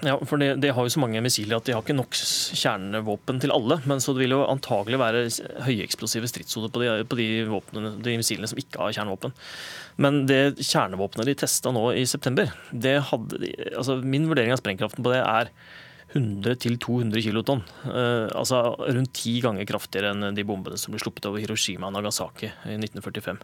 Ja, 0.05 0.15
for 0.23 0.39
det, 0.39 0.53
de 0.63 0.71
har 0.71 0.85
jo 0.85 0.93
så 0.93 1.01
mange 1.03 1.19
missiler 1.23 1.59
at 1.59 1.67
de 1.67 1.75
har 1.75 1.83
ikke 1.83 1.97
nok 1.97 2.15
kjernevåpen 2.15 3.41
til 3.43 3.51
alle. 3.51 3.81
Men 3.89 3.99
så 4.03 4.15
det 4.15 4.23
vil 4.23 4.37
jo 4.37 4.45
antagelig 4.47 5.01
være 5.01 5.25
høyeksplosive 5.65 6.29
stridshoder 6.31 6.71
på, 6.71 6.83
de, 6.83 6.93
på 7.09 7.19
de, 7.19 7.27
våpnene, 7.49 7.97
de 8.05 8.15
missilene 8.21 8.47
som 8.47 8.61
ikke 8.61 8.79
har 8.79 8.95
kjernevåpen. 8.95 9.35
Men 9.99 10.23
det 10.29 10.61
kjernevåpenet 10.61 11.33
de 11.33 11.37
testa 11.43 11.75
nå 11.75 11.89
i 11.99 12.07
september, 12.07 12.53
det 12.71 12.95
hadde 13.11 13.43
de, 13.43 13.51
altså 13.73 13.99
min 13.99 14.29
vurdering 14.31 14.55
av 14.55 14.63
sprengkraften 14.63 15.03
på 15.03 15.11
det 15.11 15.23
er 15.25 15.51
100-200 16.15 17.21
kilotonn. 17.27 17.61
Uh, 17.85 18.27
altså 18.33 18.61
rundt 18.79 19.13
ti 19.17 19.35
ganger 19.43 19.67
kraftigere 19.69 20.13
enn 20.15 20.37
de 20.37 20.45
bombene 20.47 20.79
som 20.79 20.95
ble 20.95 21.01
sluppet 21.01 21.27
over 21.29 21.43
Hiroshima 21.43 21.89
og 21.89 21.97
Nagasaki 21.97 22.49
i 22.49 22.77
1945. 22.79 23.43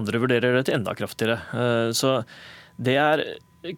Andre 0.00 0.22
vurderer 0.22 0.58
det 0.58 0.66
til 0.68 0.80
enda 0.80 0.96
kraftigere. 0.98 1.38
Uh, 1.54 1.90
så 1.96 2.20
det 2.80 2.96
er 2.98 3.24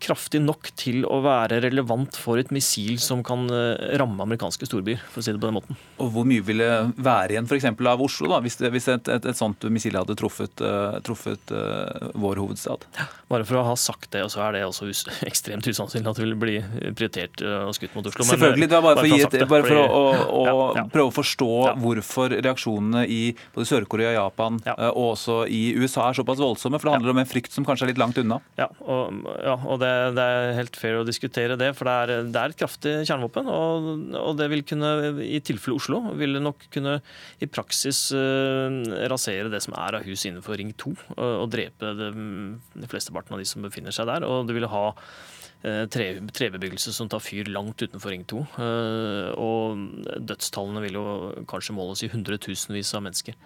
kraftig 0.03 0.39
nok 0.43 0.69
til 0.79 1.03
å 1.03 1.19
være 1.25 1.59
relevant 1.65 2.15
for 2.19 2.39
et 2.39 2.53
missil 2.55 3.01
som 3.03 3.23
kan 3.27 3.49
eh, 3.51 3.97
ramme 3.99 4.23
amerikanske 4.23 4.69
storbyer, 4.69 5.01
for 5.11 5.19
å 5.19 5.25
si 5.27 5.35
det 5.35 5.41
på 5.43 5.49
den 5.49 5.57
måten. 5.57 5.79
Og 5.99 6.13
Hvor 6.15 6.27
mye 6.29 6.45
ville 6.47 6.69
være 6.95 7.35
igjen 7.35 7.49
f.eks. 7.51 7.67
av 7.67 8.05
Oslo, 8.05 8.31
da, 8.31 8.39
hvis, 8.45 8.61
hvis 8.63 8.87
et, 8.93 9.11
et, 9.11 9.27
et, 9.27 9.39
sånt 9.39 9.67
missil 9.75 9.99
hadde 9.99 10.15
truffet, 10.19 10.63
uh, 10.63 11.01
truffet 11.03 11.51
uh, 11.51 12.13
vår 12.15 12.43
hovedstad? 12.45 12.87
Bare 13.33 13.47
for 13.49 13.59
å 13.59 13.65
ha 13.67 13.75
sagt 13.81 14.13
det, 14.15 14.23
og 14.23 14.31
så 14.31 14.45
er 14.47 14.59
det 14.59 14.63
også 14.69 14.87
us 14.93 15.03
ekstremt 15.31 15.67
usannsynlig 15.67 16.13
at 16.13 16.21
det 16.21 16.29
vil 16.29 16.39
bli 16.39 16.57
prioritert 16.93 17.43
og 17.43 17.75
skutt 17.75 17.97
mot 17.97 18.07
Oslo. 18.07 18.29
Selvfølgelig, 18.29 18.71
det 18.71 18.79
var 18.79 18.87
bare, 18.87 19.03
bare 19.03 19.19
for, 19.19 19.41
et, 19.41 19.49
bare 19.51 19.67
for 19.67 19.81
å, 19.83 19.85
å, 19.89 20.23
å 20.23 20.45
ja, 20.47 20.55
ja. 20.79 20.87
prøve 20.95 21.11
å 21.11 21.17
forstå 21.17 21.51
ja. 21.67 21.75
hvorfor 21.83 22.37
reaksjonene 22.39 23.05
i 23.11 23.21
både 23.57 23.71
Sør-Korea, 23.73 24.15
Japan 24.15 24.63
og 24.93 25.03
også 25.17 25.43
i 25.51 25.63
USA 25.75 26.07
er 26.11 26.21
såpass 26.21 26.41
voldsomme. 26.43 26.79
For 26.79 26.91
det 26.91 26.97
handler 27.01 27.17
om 27.17 27.23
en 27.25 27.29
frykt 27.29 27.55
som 27.55 27.67
kanskje 27.67 27.89
er 27.89 27.95
litt 27.95 28.03
langt 28.03 28.21
unna. 28.21 28.39
Ja, 28.61 28.69
og, 28.87 29.25
og 29.72 29.72
og 29.73 29.81
det, 29.81 29.91
det, 30.17 30.25
er 30.25 30.57
helt 30.59 30.77
fair 30.79 30.99
å 31.01 31.07
diskutere 31.07 31.57
det. 31.61 31.71
For 31.79 31.89
det 31.89 31.95
er, 31.95 32.27
det 32.29 32.41
er 32.41 32.53
et 32.53 32.61
kraftig 32.61 32.95
kjernevåpen. 33.09 33.49
Og, 33.53 33.89
og, 34.21 34.33
det 34.39 34.49
vil 34.53 34.65
kunne, 34.69 34.93
i 35.25 35.41
tilfelle 35.45 35.79
Oslo, 35.79 36.01
vil 36.19 36.37
det 36.37 36.43
nok 36.45 36.67
kunne 36.73 36.99
i 37.43 37.49
praksis 37.51 38.05
uh, 38.17 38.83
rasere 39.13 39.53
det 39.53 39.63
som 39.65 39.77
er 39.79 39.99
av 39.99 40.09
hus 40.09 40.27
innenfor 40.29 40.59
Ring 40.61 40.75
2, 40.79 40.95
og, 41.17 41.23
og 41.27 41.47
drepe 41.53 41.93
det, 41.99 42.11
de 42.13 42.91
flesteparten 42.91 43.37
av 43.37 43.43
de 43.43 43.49
som 43.49 43.65
befinner 43.65 43.95
seg 43.95 44.11
der. 44.11 44.27
Og 44.29 44.49
det 44.49 44.59
vil 44.59 44.69
ha 44.73 44.85
uh, 44.93 45.85
tre, 45.93 46.11
trebebyggelse 46.35 46.95
som 46.95 47.11
tar 47.13 47.25
fyr 47.25 47.51
langt 47.53 47.83
utenfor 47.83 48.13
Ring 48.15 48.27
2. 48.29 48.45
Uh, 48.59 48.67
eh, 48.67 49.31
og 49.41 50.21
dødstallene 50.29 50.85
vil 50.85 51.01
jo 51.01 51.07
kanskje 51.51 51.77
måles 51.79 52.05
i 52.05 52.13
hundretusenvis 52.13 52.93
av 52.99 53.07
mennesker. 53.09 53.39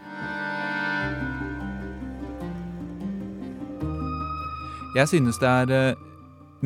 Jeg 4.96 5.10
synes 5.12 5.36
det 5.42 5.48
er 5.48 5.96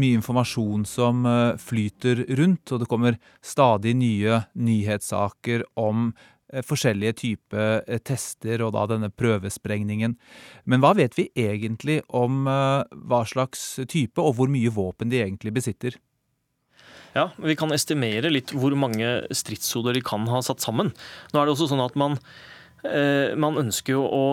mye 0.00 0.18
informasjon 0.18 0.84
som 0.88 1.24
eh, 1.28 1.56
flyter 1.60 2.24
rundt, 2.40 2.72
og 2.72 2.82
det 2.82 2.90
kommer 2.90 3.18
stadig 3.44 3.94
nye 3.98 4.42
nyhetssaker 4.58 5.64
om 5.80 6.10
eh, 6.52 6.64
forskjellige 6.66 7.16
typer 7.22 7.82
eh, 7.86 8.02
tester 8.02 8.64
og 8.66 8.74
da 8.76 8.86
denne 8.90 9.12
prøvesprengningen. 9.12 10.16
Men 10.64 10.84
hva 10.84 10.94
vet 10.98 11.18
vi 11.18 11.30
egentlig 11.38 12.00
om 12.08 12.46
hva 12.46 13.24
slags 13.28 13.80
type 13.90 14.22
og 14.22 14.38
hvor 14.38 14.52
mye 14.52 14.72
våpen 14.74 15.12
de 15.12 15.22
egentlig 15.22 15.54
besitter? 15.60 15.98
Ja, 17.16 17.30
Vi 17.42 17.56
kan 17.58 17.72
estimere 17.74 18.30
litt 18.30 18.52
hvor 18.54 18.74
mange 18.78 19.24
stridshoder 19.34 19.96
de 19.96 20.02
kan 20.06 20.28
ha 20.30 20.38
satt 20.46 20.62
sammen. 20.62 20.92
Nå 21.32 21.40
er 21.40 21.48
det 21.48 21.56
også 21.56 21.72
sånn 21.72 21.82
at 21.82 21.96
man 21.98 22.20
man 23.40 23.58
ønsker 23.60 23.92
jo 23.92 24.02
å 24.06 24.24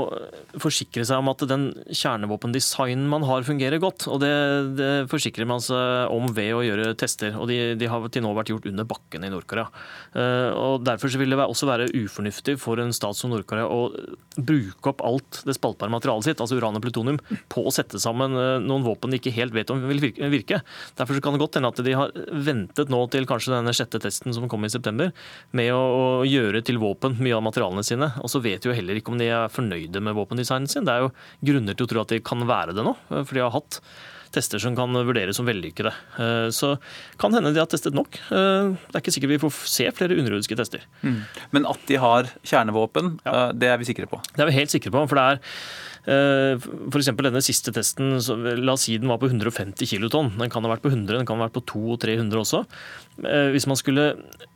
forsikre 0.62 1.04
seg 1.08 1.20
om 1.20 1.32
at 1.32 1.44
den 1.50 1.66
kjernevåpendesignen 1.92 3.08
man 3.12 3.26
har, 3.28 3.46
fungerer 3.48 3.82
godt. 3.82 4.08
Og 4.12 4.22
det, 4.24 4.32
det 4.78 4.92
forsikrer 5.12 5.48
man 5.50 5.64
seg 5.64 6.14
om 6.14 6.30
ved 6.36 6.54
å 6.56 6.64
gjøre 6.66 6.94
tester. 7.00 7.36
Og 7.38 7.50
de, 7.52 7.76
de 7.80 7.90
har 7.92 8.06
til 8.14 8.24
nå 8.24 8.34
vært 8.38 8.52
gjort 8.54 8.68
under 8.70 8.88
bakken 8.88 9.26
i 9.28 9.32
Nord-Korea. 9.34 9.68
Eh, 10.18 10.50
og 10.56 10.86
Derfor 10.88 11.12
vil 11.20 11.34
det 11.34 11.40
også 11.44 11.70
være 11.70 11.90
ufornuftig 11.96 12.58
for 12.62 12.80
en 12.82 12.94
stat 12.96 13.18
som 13.18 13.34
Nord-Korea 13.34 13.68
å 13.68 13.90
bruke 14.38 14.92
opp 14.92 15.04
alt 15.06 15.42
det 15.48 15.58
spaltbare 15.58 15.94
materialet 15.94 16.30
sitt, 16.30 16.42
altså 16.44 16.60
uran 16.60 16.78
og 16.78 16.84
plutonium, 16.86 17.20
på 17.52 17.66
å 17.66 17.74
sette 17.74 18.02
sammen 18.02 18.36
eh, 18.38 18.54
noen 18.64 18.86
våpen 18.86 19.14
de 19.14 19.22
ikke 19.22 19.36
helt 19.36 19.56
vet 19.56 19.74
om 19.74 19.84
vil 19.90 20.02
virke. 20.04 20.62
Derfor 21.00 21.22
kan 21.24 21.36
det 21.36 21.44
godt 21.44 21.60
hende 21.60 21.72
at 21.74 21.84
de 21.84 21.96
har 21.98 22.14
ventet 22.32 22.92
nå 22.94 23.04
til 23.14 23.28
kanskje 23.30 23.56
denne 23.56 23.76
sjette 23.76 24.02
testen 24.04 24.36
som 24.36 24.48
kom 24.52 24.66
i 24.68 24.72
september, 24.72 25.14
med 25.58 25.74
å 25.74 26.24
gjøre 26.28 26.64
til 26.66 26.80
våpen 26.82 27.18
mye 27.22 27.36
av 27.38 27.46
materialene 27.46 27.86
sine. 27.86 28.12
og 28.22 28.32
så 28.32 28.37
vet 28.44 28.64
de 28.64 28.72
jo 28.72 28.76
heller 28.78 29.00
ikke 29.00 29.14
om 29.14 29.22
de 29.22 29.30
er 29.32 29.54
fornøyde 29.54 30.02
med 30.04 30.18
våpendesignen 30.18 30.70
sin. 30.72 30.86
Det 30.88 30.94
er 30.94 31.06
jo 31.06 31.14
grunner 31.50 31.78
til 31.78 31.88
å 31.88 31.92
tro 31.92 32.04
at 32.04 32.14
de 32.14 32.22
kan 32.24 32.46
være 32.48 32.78
det 32.78 32.86
nå, 32.88 32.94
for 33.10 33.34
de 33.38 33.44
har 33.44 33.56
hatt 33.56 33.82
tester 34.36 34.60
som 34.60 34.76
kan 34.76 34.92
vurderes 34.92 35.38
som 35.40 35.48
vellykkede. 35.48 35.94
Eh, 36.20 36.50
så 36.54 36.74
kan 37.22 37.34
hende 37.36 37.54
de 37.56 37.62
har 37.62 37.70
testet 37.72 37.96
nok. 37.96 38.20
Eh, 38.28 38.76
det 38.76 38.96
er 38.98 39.04
ikke 39.04 39.16
sikkert 39.16 39.34
vi 39.36 39.42
får 39.46 39.60
se 39.72 39.88
flere 39.96 40.18
underjordiske 40.20 40.58
tester. 40.60 40.84
Mm. 41.02 41.20
Men 41.56 41.68
at 41.72 41.84
de 41.90 42.00
har 42.04 42.32
kjernevåpen, 42.44 43.18
ja. 43.24 43.36
Eh, 43.48 43.58
det 43.58 43.72
er 43.72 43.82
vi 43.82 43.88
sikre 43.90 44.10
på? 44.12 44.20
Det 44.34 44.44
er 44.44 44.52
vi 44.52 44.58
helt 44.60 44.74
sikre 44.74 44.94
på. 44.94 45.06
for 45.08 45.20
det 45.20 45.28
er 45.32 45.46
Eh, 45.97 45.97
F.eks. 46.08 47.10
denne 47.20 47.42
siste 47.44 47.74
testen, 47.76 48.16
la 48.64 48.76
oss 48.78 48.86
si 48.88 48.96
den 48.98 49.12
var 49.12 49.20
på 49.20 49.28
150 49.28 49.90
kilotonn. 49.92 50.32
Den 50.40 50.52
kan 50.54 50.64
ha 50.64 50.72
vært 50.72 50.86
på 50.86 50.92
100, 50.94 51.18
den 51.18 51.28
kan 51.28 51.40
ha 51.40 51.48
vært 51.48 51.58
på 51.58 51.66
200 51.74 51.98
og 51.98 52.02
300 52.06 52.44
også. 52.44 52.62
Eh, 53.28 53.50
hvis 53.52 53.68
man 53.68 53.80
skulle 53.80 54.06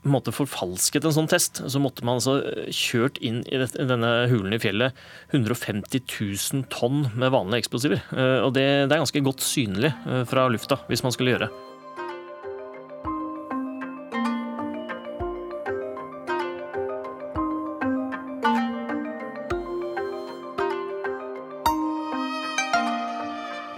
måtte 0.07 0.33
forfalsket 0.35 1.07
en 1.07 1.15
sånn 1.15 1.29
test, 1.31 1.63
så 1.67 1.81
måtte 1.83 2.05
man 2.07 2.21
altså 2.21 2.39
kjørt 2.71 3.19
inn 3.19 3.41
i 3.51 3.59
denne 3.59 4.13
hulen 4.31 4.55
i 4.55 4.61
fjellet 4.61 4.95
150 5.35 6.05
000 6.07 6.69
tonn 6.71 7.09
med 7.15 7.33
vanlige 7.35 7.65
eksplosiver. 7.65 8.05
Eh, 8.15 8.39
og 8.45 8.55
det, 8.55 8.67
det 8.87 8.95
er 8.95 9.03
ganske 9.03 9.25
godt 9.25 9.43
synlig 9.45 9.93
fra 10.31 10.47
lufta 10.51 10.79
hvis 10.87 11.03
man 11.05 11.15
skulle 11.15 11.35
gjøre. 11.35 11.51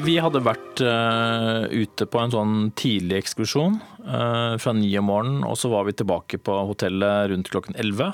Vi 0.03 0.17
hadde 0.19 0.41
vært 0.43 0.81
uh, 0.83 1.63
ute 1.71 2.05
på 2.11 2.19
en 2.19 2.31
sånn 2.33 2.55
tidlig 2.75 3.21
ekskursjon 3.21 3.77
uh, 4.03 4.59
fra 4.59 4.73
ni 4.75 4.89
om 4.99 5.07
morgenen, 5.07 5.45
og 5.47 5.55
så 5.59 5.69
var 5.71 5.85
vi 5.87 5.95
tilbake 5.95 6.41
på 6.43 6.57
hotellet 6.67 7.29
rundt 7.31 7.51
klokken 7.53 7.77
elleve. 7.79 8.09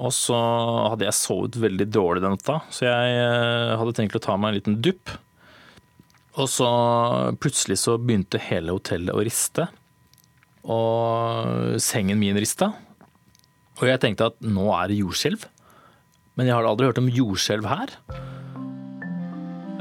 Og 0.00 0.12
så 0.12 0.36
hadde 0.36 1.06
jeg 1.06 1.16
sovet 1.16 1.56
veldig 1.60 1.86
dårlig 1.88 2.24
den 2.24 2.34
natta, 2.36 2.58
så 2.68 2.84
jeg 2.84 3.16
uh, 3.16 3.78
hadde 3.80 3.94
tenkt 3.96 4.18
å 4.18 4.22
ta 4.26 4.36
meg 4.36 4.52
en 4.52 4.58
liten 4.58 4.76
dupp. 4.84 5.14
Og 6.36 6.50
så 6.52 6.68
plutselig 7.40 7.80
så 7.80 7.96
begynte 7.96 8.42
hele 8.50 8.76
hotellet 8.76 9.16
å 9.16 9.24
riste, 9.24 9.70
og 10.68 11.80
sengen 11.80 12.20
min 12.20 12.36
rista. 12.36 12.74
Og 13.80 13.88
jeg 13.88 14.02
tenkte 14.04 14.28
at 14.28 14.36
nå 14.44 14.68
er 14.76 14.92
det 14.92 15.00
jordskjelv. 15.00 15.48
Men 16.36 16.48
jeg 16.48 16.58
har 16.58 16.68
aldri 16.68 16.90
hørt 16.90 17.00
om 17.00 17.08
jordskjelv 17.08 17.66
her. 17.72 17.96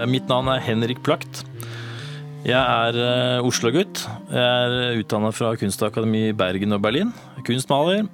Mitt 0.08 0.30
navn 0.32 0.48
er 0.54 0.62
Henrik 0.64 1.02
Plakt. 1.04 1.42
Jeg 2.48 2.56
er 2.56 2.96
uh, 2.96 3.48
Oslo-gutt. 3.48 4.06
Jeg 4.32 4.40
er 4.40 5.00
utdannet 5.02 5.36
fra 5.36 5.52
Kunstakademi 5.60 6.30
Bergen 6.38 6.78
og 6.78 6.84
Berlin. 6.86 7.12
Kunstmaler. 7.44 8.06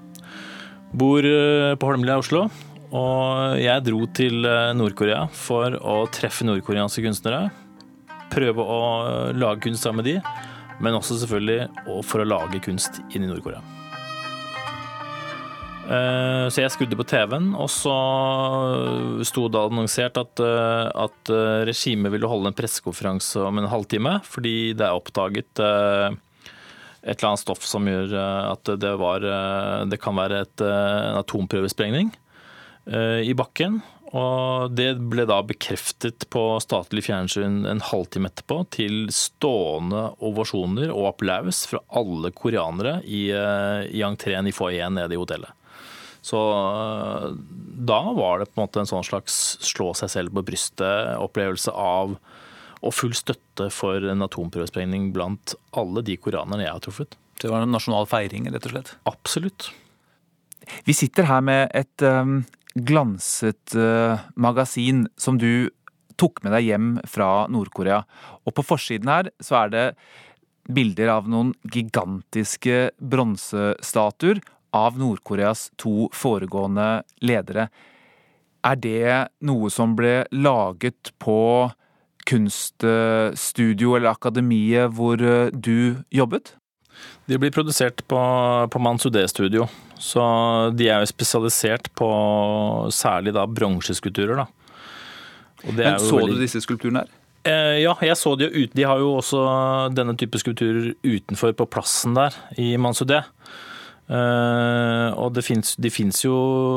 Bor 0.96 1.28
uh, 1.28 1.76
på 1.78 1.92
Holmlia 1.92 2.18
i 2.18 2.24
Oslo. 2.24 2.48
Og 2.96 3.60
jeg 3.60 3.86
dro 3.86 4.02
til 4.16 4.48
Nord-Korea 4.80 5.26
for 5.36 5.76
å 5.78 6.00
treffe 6.16 6.48
nordkoreanske 6.48 7.04
kunstnere. 7.06 7.50
Prøve 8.34 8.64
å 8.64 8.82
lage 9.36 9.68
kunst 9.68 9.86
sammen 9.86 10.02
med 10.02 10.14
de, 10.14 10.18
men 10.80 10.96
også 10.96 11.20
selvfølgelig 11.22 12.04
for 12.08 12.24
å 12.24 12.30
lage 12.30 12.64
kunst 12.64 13.04
inn 13.12 13.26
i 13.26 13.30
Nord-Korea. 13.30 13.75
Eh, 15.86 16.48
så 16.50 16.64
jeg 16.64 16.74
skrudde 16.74 16.98
på 16.98 17.06
TV-en, 17.06 17.52
og 17.62 17.70
så 17.70 17.94
sto 19.28 19.46
det 19.54 19.62
annonsert 19.62 20.18
at, 20.18 20.42
eh, 20.42 20.86
at 21.06 21.32
eh, 21.34 21.66
regimet 21.70 22.14
ville 22.14 22.30
holde 22.30 22.50
en 22.50 22.58
pressekonferanse 22.58 23.44
om 23.46 23.62
en 23.62 23.70
halvtime, 23.70 24.18
fordi 24.26 24.74
det 24.78 24.88
er 24.88 24.98
oppdaget 24.98 25.62
et 27.06 27.14
eller 27.14 27.28
annet 27.30 27.44
stoff 27.44 27.62
som 27.70 27.86
gjør 27.86 28.16
at 28.18 28.70
det, 28.82 28.96
var, 28.98 29.22
det 29.86 30.00
kan 30.02 30.16
være 30.18 30.40
et, 30.42 30.62
en 30.66 31.20
atomprøvesprengning 31.20 32.10
i 33.22 33.36
bakken. 33.38 33.78
Og 34.18 34.74
det 34.74 34.88
ble 35.12 35.28
da 35.30 35.38
bekreftet 35.46 36.26
på 36.34 36.42
statlig 36.64 37.04
fjernsyn 37.06 37.60
en 37.70 37.84
halvtime 37.92 38.32
etterpå, 38.32 38.58
til 38.74 39.06
stående 39.14 40.08
ovasjoner 40.26 40.90
og 40.96 41.12
applaus 41.12 41.62
fra 41.70 41.84
alle 41.94 42.34
koreanere 42.34 43.04
i, 43.06 43.28
i 43.30 44.02
entreen 44.08 44.50
i 44.50 44.56
foajeen 44.56 44.98
nede 44.98 45.14
i 45.14 45.22
hotellet. 45.22 45.54
Så 46.26 46.40
eh, 46.40 47.28
da 47.86 48.00
var 48.18 48.42
det 48.42 48.50
på 48.50 48.60
en 48.60 48.66
måte 48.66 48.82
en 48.82 48.90
sånn 48.90 49.06
slags 49.06 49.36
slå 49.66 49.92
seg 49.98 50.12
selv 50.14 50.34
på 50.36 50.46
brystet-opplevelse 50.48 51.74
av 51.76 52.18
og 52.86 52.94
full 52.94 53.14
støtte 53.18 53.70
for 53.74 54.04
en 54.12 54.26
atomprøvesprengning 54.26 55.10
blant 55.16 55.56
alle 55.78 56.04
de 56.06 56.18
koranerne 56.22 56.66
jeg 56.66 56.74
har 56.74 56.84
truffet. 56.86 57.16
Det 57.42 57.50
var 57.52 57.66
en 57.66 57.74
nasjonal 57.74 58.08
feiring, 58.10 58.50
rett 58.54 58.68
og 58.70 58.76
slett? 58.76 58.92
Absolutt. 59.10 59.70
Vi 60.86 60.94
sitter 60.98 61.28
her 61.30 61.42
med 61.46 61.74
et 61.78 62.06
um, 62.06 62.44
glanset 62.76 63.76
uh, 63.78 64.22
magasin 64.38 65.06
som 65.18 65.40
du 65.42 65.70
tok 66.20 66.42
med 66.46 66.56
deg 66.56 66.70
hjem 66.70 66.92
fra 67.10 67.48
Nord-Korea. 67.52 68.04
Og 68.46 68.56
på 68.56 68.66
forsiden 68.66 69.12
her 69.12 69.32
så 69.44 69.66
er 69.66 69.74
det 69.74 69.86
bilder 70.66 71.12
av 71.18 71.28
noen 71.30 71.54
gigantiske 71.74 72.90
bronsestatuer 72.98 74.42
av 74.76 75.00
Nord-Koreas 75.00 75.70
to 75.82 76.10
foregående 76.16 77.06
ledere. 77.24 77.70
Er 78.66 78.78
det 78.82 79.16
noe 79.46 79.72
som 79.74 79.96
ble 79.98 80.24
laget 80.34 81.14
på 81.22 81.40
kunststudio 82.26 83.96
eller 83.96 84.16
akademiet 84.16 84.94
hvor 84.98 85.22
eh, 85.22 85.54
du 85.54 86.02
jobbet? 86.14 86.56
De 87.30 87.38
blir 87.42 87.54
produsert 87.54 88.02
på, 88.10 88.20
på 88.72 88.82
Mansudé-studio, 88.82 89.68
så 90.00 90.24
de 90.74 90.88
er 90.90 91.04
jo 91.04 91.12
spesialisert 91.12 91.90
på 91.98 92.10
særlig 92.94 93.36
da 93.36 93.46
bronseskulpturer. 93.50 94.42
da. 94.42 94.48
Men 95.66 96.00
så 96.00 96.20
veldig... 96.20 96.38
du 96.38 96.44
disse 96.46 96.62
skulpturene 96.64 97.04
her? 97.04 97.14
Eh, 97.46 97.80
ja, 97.84 97.94
jeg 98.02 98.18
så 98.18 98.34
de 98.38 98.48
jo 98.48 98.64
ute. 98.64 98.74
De 98.78 98.86
har 98.88 99.02
jo 99.02 99.16
også 99.20 99.42
denne 99.94 100.16
type 100.18 100.40
skulpturer 100.42 100.94
utenfor 101.06 101.54
på 101.58 101.68
plassen 101.70 102.16
der 102.18 102.38
i 102.62 102.74
Mansudé. 102.82 103.22
Uh, 104.06 105.10
og 105.18 105.32
det 105.34 105.42
fins 105.90 106.20
jo 106.22 106.36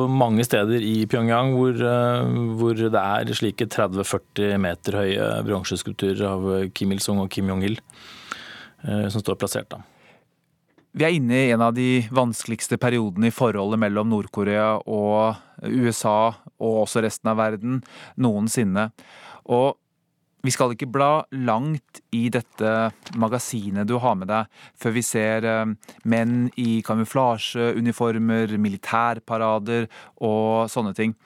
mange 0.09 0.47
steder 0.49 0.81
i 0.81 1.03
Pyongyang 1.05 1.51
hvor, 1.53 1.77
uh, 1.77 2.39
hvor 2.57 2.79
det 2.79 2.89
er 2.97 3.33
slike 3.37 3.67
30-40 3.69 4.57
meter 4.63 4.97
høye 4.97 5.27
bronseskulpturer 5.45 6.25
av 6.25 6.49
Kim 6.73 6.95
Il-sung 6.97 7.21
og 7.21 7.29
Kim 7.29 7.51
Jong-il 7.53 7.77
uh, 7.77 9.09
som 9.13 9.21
står 9.21 9.37
plassert. 9.43 9.69
da. 9.69 9.83
Vi 10.97 11.05
er 11.05 11.19
inne 11.19 11.37
i 11.37 11.51
en 11.53 11.67
av 11.67 11.77
de 11.77 12.07
vanskeligste 12.17 12.79
periodene 12.81 13.29
i 13.29 13.35
forholdet 13.35 13.83
mellom 13.85 14.09
Nord-Korea 14.09 14.79
og 14.89 15.69
USA, 15.69 16.33
og 16.57 16.81
også 16.87 17.05
resten 17.05 17.29
av 17.29 17.37
verden, 17.43 17.83
noensinne. 18.17 18.89
Og 19.53 19.77
vi 20.47 20.53
skal 20.55 20.75
ikke 20.75 20.91
bla 20.95 21.25
langt 21.35 22.01
i 22.15 22.29
dette 22.31 22.73
magasinet 23.19 23.89
du 23.89 23.97
har 24.03 24.15
med 24.19 24.31
deg, 24.31 24.47
før 24.79 24.95
vi 24.95 25.03
ser 25.07 25.47
eh, 25.49 25.75
menn 26.07 26.49
i 26.61 26.79
kamuflasjeuniformer, 26.87 28.55
militærparader 28.61 29.89
og 30.23 30.71
sånne 30.71 30.95
ting. 30.99 31.17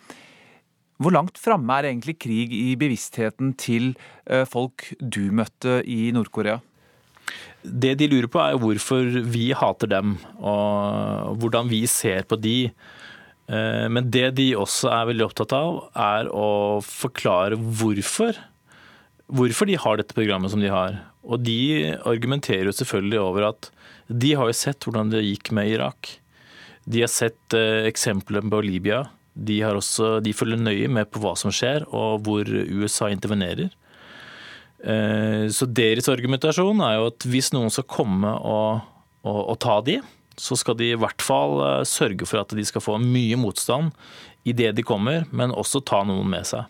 Hvor 1.02 1.14
langt 1.14 1.40
framme 1.40 1.76
er 1.76 1.90
egentlig 1.90 2.18
krig 2.22 2.52
i 2.54 2.72
bevisstheten 2.78 3.56
til 3.60 3.92
eh, 4.24 4.46
folk 4.48 4.88
du 5.00 5.26
møtte 5.34 5.80
i 5.84 6.12
Nord-Korea? 6.14 6.60
Det 7.62 7.94
de 8.00 8.08
lurer 8.10 8.30
på, 8.32 8.40
er 8.42 8.58
hvorfor 8.58 9.06
vi 9.30 9.50
hater 9.54 9.90
dem, 9.90 10.16
og 10.40 11.36
hvordan 11.42 11.68
vi 11.70 11.84
ser 11.90 12.24
på 12.28 12.38
de. 12.40 12.72
Eh, 13.50 13.86
men 13.92 14.08
det 14.14 14.32
de 14.38 14.48
også 14.58 14.90
er 14.94 15.10
veldig 15.10 15.26
opptatt 15.28 15.54
av, 15.56 15.82
er 15.94 16.30
å 16.32 16.80
forklare 16.86 17.58
hvorfor 17.60 18.40
hvorfor 19.32 19.68
de 19.68 19.78
har 19.80 19.98
dette 19.98 20.16
programmet 20.16 20.52
som 20.52 20.62
de 20.62 20.70
har. 20.72 20.98
Og 21.22 21.42
de 21.44 21.94
argumenterer 22.08 22.68
jo 22.68 22.76
selvfølgelig 22.76 23.20
over 23.22 23.48
at 23.52 23.70
de 24.12 24.34
har 24.36 24.50
jo 24.50 24.56
sett 24.56 24.84
hvordan 24.84 25.12
det 25.12 25.24
gikk 25.24 25.52
med 25.56 25.70
Irak. 25.72 26.16
De 26.84 27.04
har 27.04 27.10
sett 27.12 27.56
eh, 27.56 27.86
eksempler 27.88 28.44
på 28.50 28.62
Libya. 28.64 29.04
De, 29.32 29.60
også, 29.64 30.18
de 30.20 30.34
følger 30.36 30.60
nøye 30.60 30.90
med 30.92 31.08
på 31.08 31.22
hva 31.22 31.32
som 31.38 31.54
skjer, 31.54 31.86
og 31.88 32.26
hvor 32.26 32.48
USA 32.48 33.08
intervenerer. 33.12 33.70
Eh, 34.82 35.46
så 35.54 35.68
deres 35.70 36.10
argumentasjon 36.10 36.82
er 36.84 36.98
jo 36.98 37.06
at 37.12 37.28
hvis 37.30 37.52
noen 37.54 37.72
skal 37.72 37.86
komme 37.88 38.34
og, 38.34 38.82
og, 39.22 39.40
og 39.54 39.56
ta 39.62 39.78
de, 39.86 40.00
så 40.40 40.56
skal 40.58 40.76
de 40.78 40.90
i 40.92 40.98
hvert 40.98 41.22
fall 41.22 41.60
eh, 41.62 41.80
sørge 41.88 42.26
for 42.28 42.42
at 42.42 42.52
de 42.56 42.66
skal 42.66 42.84
få 42.84 42.98
mye 43.00 43.38
motstand 43.40 43.92
i 44.42 44.54
det 44.56 44.72
de 44.74 44.84
kommer, 44.84 45.28
men 45.30 45.54
også 45.54 45.84
ta 45.86 46.02
noen 46.08 46.28
med 46.32 46.48
seg. 46.48 46.66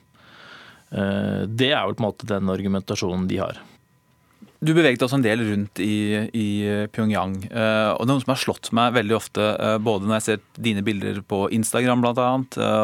Eh, 0.93 1.45
det 1.49 1.73
er 1.73 1.85
jo 1.87 1.95
på 1.97 2.03
en 2.03 2.11
måte 2.11 2.29
den 2.29 2.51
argumentasjonen 2.53 3.29
de 3.31 3.39
har. 3.43 3.61
Du 4.63 4.71
beveget 4.77 5.03
oss 5.03 5.11
en 5.17 5.25
del 5.25 5.41
rundt 5.43 5.81
i, 5.83 6.23
i 6.39 6.63
Pyongyang. 6.95 7.33
det 7.51 7.65
og 7.99 8.07
Noe 8.07 8.23
som 8.23 8.31
har 8.31 8.39
slått 8.39 8.69
meg 8.71 8.93
veldig 8.95 9.17
ofte, 9.17 9.43
eh, 9.59 9.75
både 9.83 10.07
når 10.07 10.15
jeg 10.21 10.27
ser 10.29 10.45
dine 10.55 10.85
bilder 10.87 11.19
på 11.27 11.49
Instagram 11.57 12.05
bl.a., 12.05 12.29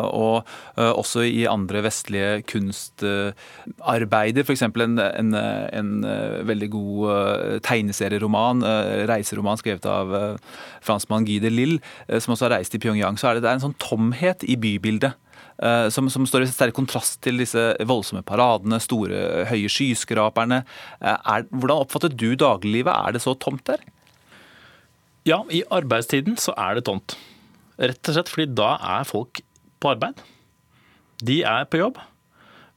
og 0.09 0.42
også 0.74 1.22
i 1.22 1.46
andre 1.46 1.84
vestlige 1.86 2.42
kunstarbeider, 2.50 4.42
f.eks. 4.42 4.62
En, 4.66 4.98
en, 4.98 5.30
en 5.38 5.92
veldig 6.50 6.70
god 6.72 7.62
tegneserieroman, 7.62 8.66
reiseroman 9.06 9.62
skrevet 9.62 9.86
av 9.86 10.38
franskmann 10.82 11.28
Guy 11.30 11.38
de 11.44 11.54
Lille, 11.54 11.78
som 12.18 12.34
også 12.34 12.48
har 12.48 12.56
reist 12.56 12.74
i 12.74 12.82
Pyongyang, 12.82 13.14
så 13.20 13.30
er 13.30 13.38
det, 13.38 13.46
det 13.46 13.52
er 13.52 13.61
en 13.61 13.66
sånn 13.68 13.78
tomhet 13.86 14.42
i 14.50 14.59
bybildet 14.59 15.14
Eh, 15.14 15.27
som, 15.90 16.06
som, 16.12 16.26
står 16.28 16.44
i 16.44 16.50
sterk 16.50 16.76
kontrast 16.76 17.18
til 17.24 17.40
disse 17.42 17.62
voldsomme 17.88 18.22
paradene, 18.26 18.78
store, 18.82 19.44
høye 19.50 19.70
skyskraperne. 19.72 20.62
Eh, 21.02 21.16
er, 21.16 21.46
hvordan 21.50 21.82
oppfatter 21.84 22.14
du 22.14 22.30
dagliglivet? 22.38 22.92
Er 22.94 23.16
det 23.16 23.24
så 23.24 23.34
tomt 23.34 23.64
der? 23.66 23.82
Ja, 25.26 25.42
i 25.50 25.64
arbeidstiden 25.74 26.38
så 26.40 26.54
er 26.56 26.78
det 26.78 26.86
tomt. 26.88 27.16
Rett 27.78 28.11
og 28.11 28.16
slett 28.16 28.30
fordi 28.32 28.48
da 28.59 28.76
er 28.98 29.09
folk 29.09 29.42
på 29.82 29.92
arbeid. 29.92 30.22
De 31.26 31.42
er 31.46 31.66
på 31.70 31.82
jobb. 31.82 31.98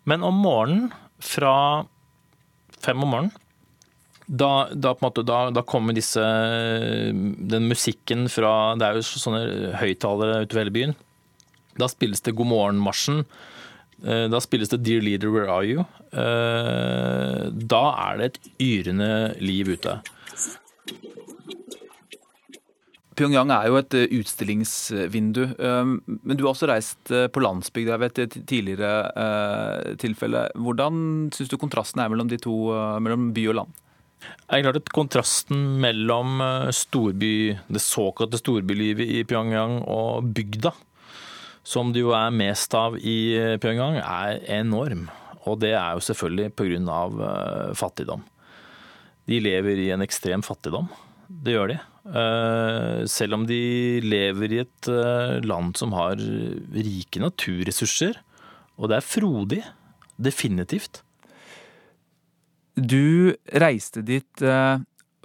Men 0.10 0.26
om 0.26 0.42
morgenen 0.42 0.90
fra 1.22 1.86
fem 2.82 2.98
om 3.06 3.14
morgenen 3.14 3.38
da, 4.32 4.70
da, 4.72 4.94
måte, 5.04 5.26
da, 5.28 5.50
da, 5.52 5.60
kommer 5.68 5.92
disse 5.92 6.22
Den 7.12 7.66
musikken 7.68 8.30
fra 8.32 8.78
Det 8.80 8.88
er 8.88 9.00
jo 9.00 9.04
sånne 9.04 9.74
høyttalere 9.82 10.46
utover 10.46 10.62
hele 10.62 10.74
byen. 10.76 10.94
Da 11.82 11.90
spilles 11.90 12.22
det 12.22 12.36
God 12.38 12.52
morgen-marsjen. 12.52 13.26
Eh, 14.06 14.28
da 14.30 14.42
spilles 14.42 14.70
det 14.70 14.82
Dear 14.86 15.02
Leader, 15.02 15.30
Where 15.34 15.52
Are 15.52 15.66
You? 15.66 15.86
Eh, 16.12 17.50
da 17.52 17.84
er 18.08 18.18
det 18.18 18.30
et 18.32 18.40
yrende 18.62 19.12
liv 19.42 19.70
ute. 19.76 20.00
Pyongyang 23.18 23.52
er 23.54 23.68
jo 23.70 23.78
et 23.78 23.98
eh, 23.98 24.16
utstillingsvindu. 24.18 25.44
Men 25.60 26.38
du 26.38 26.46
har 26.46 26.54
også 26.54 26.72
reist 26.72 27.12
på 27.12 27.44
landsbygda 27.44 28.00
ved 28.02 28.24
et 28.24 28.40
tidligere 28.50 29.96
tilfelle. 30.02 30.48
Hvordan 30.56 31.30
syns 31.36 31.52
du 31.52 31.60
kontrasten 31.62 32.02
er 32.02 32.10
mellom 32.10 32.32
de 32.32 32.42
to, 32.42 32.56
mellom 33.04 33.32
by 33.36 33.48
og 33.52 33.62
land? 33.62 33.80
Det 34.22 34.54
er 34.54 34.64
klart 34.68 34.78
at 34.78 34.90
Kontrasten 34.94 35.62
mellom 35.82 36.44
storby, 36.78 37.58
det 37.74 37.82
såkalte 37.82 38.38
storbylivet 38.38 39.10
i 39.18 39.24
Pyongyang 39.26 39.80
og 39.90 40.28
bygda 40.38 40.76
som 41.64 41.92
det 41.94 42.02
jo 42.02 42.14
er 42.18 42.34
mest 42.34 42.74
av 42.78 42.98
i 42.98 43.36
Pyongyang, 43.62 44.00
er 44.02 44.42
enorm. 44.62 45.10
Og 45.50 45.62
det 45.62 45.74
er 45.74 45.96
jo 45.96 46.04
selvfølgelig 46.06 46.54
pga. 46.58 47.00
Eh, 47.28 47.72
fattigdom. 47.78 48.24
De 49.30 49.40
lever 49.42 49.80
i 49.80 49.92
en 49.94 50.04
ekstrem 50.06 50.44
fattigdom. 50.46 50.90
Det 51.28 51.56
gjør 51.56 51.72
de. 51.72 51.78
Eh, 52.12 53.06
selv 53.10 53.38
om 53.38 53.46
de 53.48 54.02
lever 54.04 54.54
i 54.54 54.62
et 54.66 54.90
eh, 54.92 55.40
land 55.46 55.78
som 55.78 55.94
har 55.98 56.18
rike 56.18 57.22
naturressurser. 57.22 58.20
Og 58.78 58.92
det 58.92 59.00
er 59.00 59.08
frodig. 59.08 59.64
Definitivt. 60.22 61.02
Du 62.76 63.34
reiste 63.58 64.04
dit 64.06 64.44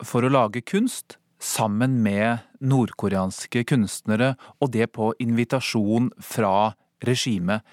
for 0.02 0.24
å 0.24 0.30
lage 0.32 0.64
kunst 0.66 1.18
sammen 1.38 2.00
med 2.02 2.42
nordkoreanske 2.66 3.64
kunstnere, 3.68 4.34
og 4.60 4.72
det 4.74 4.90
på 4.96 5.12
invitasjon 5.22 6.10
fra 6.22 6.74
regimet. 7.06 7.64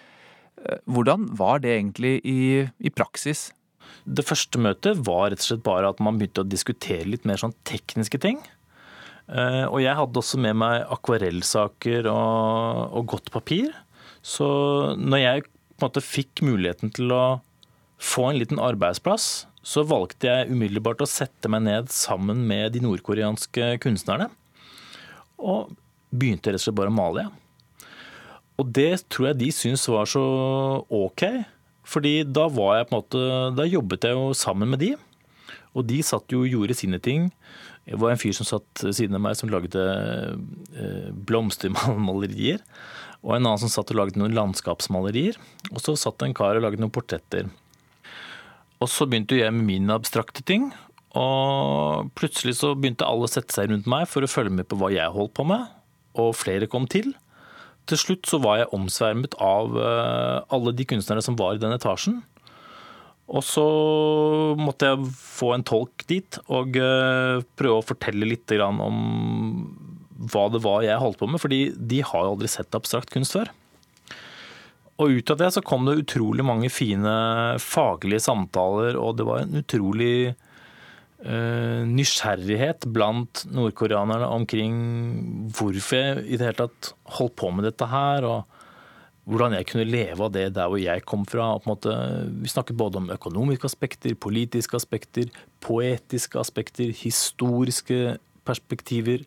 Eh, 0.63 0.79
hvordan 0.85 1.27
var 1.39 1.63
det 1.63 1.75
egentlig 1.75 2.19
i, 2.23 2.65
i, 2.79 2.93
praksis? 2.93 3.51
Det 4.05 4.25
første 4.25 4.59
møtet 4.61 5.01
var 5.07 5.31
rett 5.31 5.43
og 5.43 5.47
slett 5.47 5.65
bare 5.65 5.91
at 5.91 6.01
man 6.03 6.19
begynte 6.19 6.43
å 6.43 6.49
diskutere 6.49 7.07
litt 7.09 7.25
mer 7.27 7.41
sånn 7.41 7.55
tekniske 7.67 8.19
ting. 8.23 8.41
Eh, 9.31 9.63
og 9.69 9.79
jeg 9.83 9.95
hadde 9.97 10.19
også 10.19 10.39
med 10.43 10.57
meg 10.59 10.83
akvarellsaker 10.93 12.09
og, 12.11 12.99
og 12.99 13.09
godt 13.15 13.31
papir. 13.33 13.71
Så 14.23 14.47
når 14.99 15.23
jeg 15.23 15.47
på 15.47 15.81
en 15.81 15.89
måte 15.89 16.05
fikk 16.05 16.43
muligheten 16.45 16.93
til 16.95 17.11
å 17.11 17.23
få 18.03 18.29
en 18.29 18.39
liten 18.39 18.61
arbeidsplass, 18.61 19.47
så 19.63 19.83
valgte 19.87 20.27
jeg 20.27 20.51
umiddelbart 20.51 21.01
å 21.03 21.07
sette 21.07 21.49
meg 21.51 21.63
ned 21.67 21.91
sammen 21.91 22.43
med 22.47 22.75
de 22.75 22.81
nordkoreanske 22.83 23.77
kunstnerne. 23.83 24.27
Og 25.41 25.73
begynte 26.13 26.51
rett 26.51 26.61
og 26.61 26.65
slett 26.67 26.77
bare 26.77 26.93
å 26.93 26.95
male. 26.95 27.27
Og 28.61 28.69
det 28.69 29.05
tror 29.11 29.31
jeg 29.31 29.39
de 29.41 29.49
syntes 29.55 29.87
var 29.89 30.09
så 30.09 30.23
OK. 30.93 31.25
Fordi 31.89 32.21
da 32.23 32.45
var 32.53 32.77
jeg 32.77 32.87
på 32.87 32.93
en 32.93 33.01
måte 33.01 33.23
Da 33.57 33.65
jobbet 33.67 34.05
jeg 34.07 34.15
jo 34.15 34.29
sammen 34.37 34.69
med 34.71 34.83
de. 34.83 34.93
Og 35.73 35.87
de 35.89 35.99
satt 36.05 36.31
jo 36.31 36.43
og 36.45 36.51
gjorde 36.51 36.77
sine 36.77 36.99
ting. 37.01 37.31
Det 37.83 37.97
var 37.99 38.13
en 38.13 38.21
fyr 38.21 38.35
som 38.37 38.47
satt 38.47 38.83
siden 38.95 39.17
av 39.17 39.23
meg 39.25 39.35
som 39.35 39.49
lagde 39.51 39.81
eh, 39.81 41.09
blomstermalerier. 41.27 42.61
Og 43.23 43.35
en 43.35 43.47
annen 43.47 43.59
som 43.59 43.71
satt 43.71 43.91
og 43.91 43.99
lagde 43.99 44.21
noen 44.21 44.35
landskapsmalerier. 44.37 45.39
Og 45.73 45.81
så 45.81 45.97
satt 45.99 46.23
en 46.23 46.35
kar 46.37 46.59
og 46.59 46.65
lagde 46.67 46.79
noen 46.83 46.93
portretter. 46.93 47.49
Og 48.83 48.91
så 48.91 49.07
begynte 49.07 49.39
jeg 49.39 49.53
med 49.55 49.65
mine 49.65 49.97
abstrakte 49.97 50.43
ting. 50.45 50.69
Og 51.19 52.09
plutselig 52.17 52.55
så 52.57 52.73
begynte 52.73 53.05
alle 53.05 53.27
å 53.27 53.31
sette 53.31 53.53
seg 53.53 53.69
rundt 53.69 53.89
meg 53.89 54.07
for 54.09 54.25
å 54.25 54.29
følge 54.31 54.55
med 54.57 54.69
på 54.69 54.79
hva 54.79 54.89
jeg 54.93 55.13
holdt 55.13 55.35
på 55.37 55.45
med. 55.45 55.67
Og 56.17 56.33
flere 56.37 56.69
kom 56.69 56.87
til. 56.89 57.13
Til 57.89 57.99
slutt 57.99 58.29
så 58.29 58.39
var 58.41 58.61
jeg 58.61 58.71
omsvermet 58.75 59.35
av 59.43 59.75
eh, 59.77 60.37
alle 60.55 60.73
de 60.73 60.85
kunstnerne 60.87 61.23
som 61.25 61.37
var 61.39 61.57
i 61.57 61.61
den 61.61 61.75
etasjen. 61.75 62.21
Og 63.33 63.43
så 63.45 63.65
måtte 64.59 64.91
jeg 64.91 65.09
få 65.15 65.53
en 65.55 65.65
tolk 65.65 66.05
dit 66.09 66.37
og 66.51 66.77
eh, 66.79 67.43
prøve 67.59 67.79
å 67.79 67.85
fortelle 67.85 68.27
litt 68.27 68.51
om 68.59 68.87
hva 70.31 70.47
det 70.53 70.61
var 70.63 70.83
jeg 70.85 71.01
holdt 71.01 71.19
på 71.19 71.27
med. 71.27 71.41
fordi 71.41 71.73
de 71.75 72.01
har 72.05 72.25
jo 72.25 72.33
aldri 72.35 72.49
sett 72.51 72.75
abstrakt 72.77 73.11
kunst 73.13 73.35
før. 73.35 73.51
Og 75.01 75.17
ut 75.17 75.31
av 75.33 75.39
det 75.41 75.49
så 75.55 75.63
kom 75.65 75.87
det 75.87 76.03
utrolig 76.03 76.45
mange 76.45 76.69
fine 76.71 77.13
faglige 77.59 78.21
samtaler, 78.23 78.95
og 78.99 79.17
det 79.17 79.25
var 79.27 79.41
en 79.41 79.57
utrolig 79.63 80.35
nysgjerrighet 81.23 82.83
blant 82.91 83.45
nordkoreanerne 83.47 84.27
omkring 84.27 84.73
hvorfor 85.55 85.95
jeg 85.95 86.25
i 86.25 86.35
det 86.35 86.49
hele 86.49 86.57
tatt 86.65 86.89
holdt 87.15 87.37
på 87.39 87.51
med 87.55 87.69
dette 87.69 87.87
her. 87.87 88.27
og 88.27 88.63
hvordan 89.29 89.55
jeg 89.55 89.67
kunne 89.69 89.87
leve 89.87 90.25
av 90.25 90.33
det 90.35 90.47
der 90.57 90.69
hvor 90.71 90.81
jeg 90.81 91.05
kom 91.07 91.23
fra. 91.29 91.53
Måte, 91.67 91.93
vi 92.43 92.51
snakket 92.51 92.79
både 92.79 92.99
om 92.99 93.11
økonomiske 93.13 93.69
aspekter, 93.69 94.15
politiske 94.19 94.75
aspekter, 94.79 95.31
poetiske 95.63 96.39
aspekter, 96.39 96.91
historiske 96.91 98.17
perspektiver. 98.43 99.23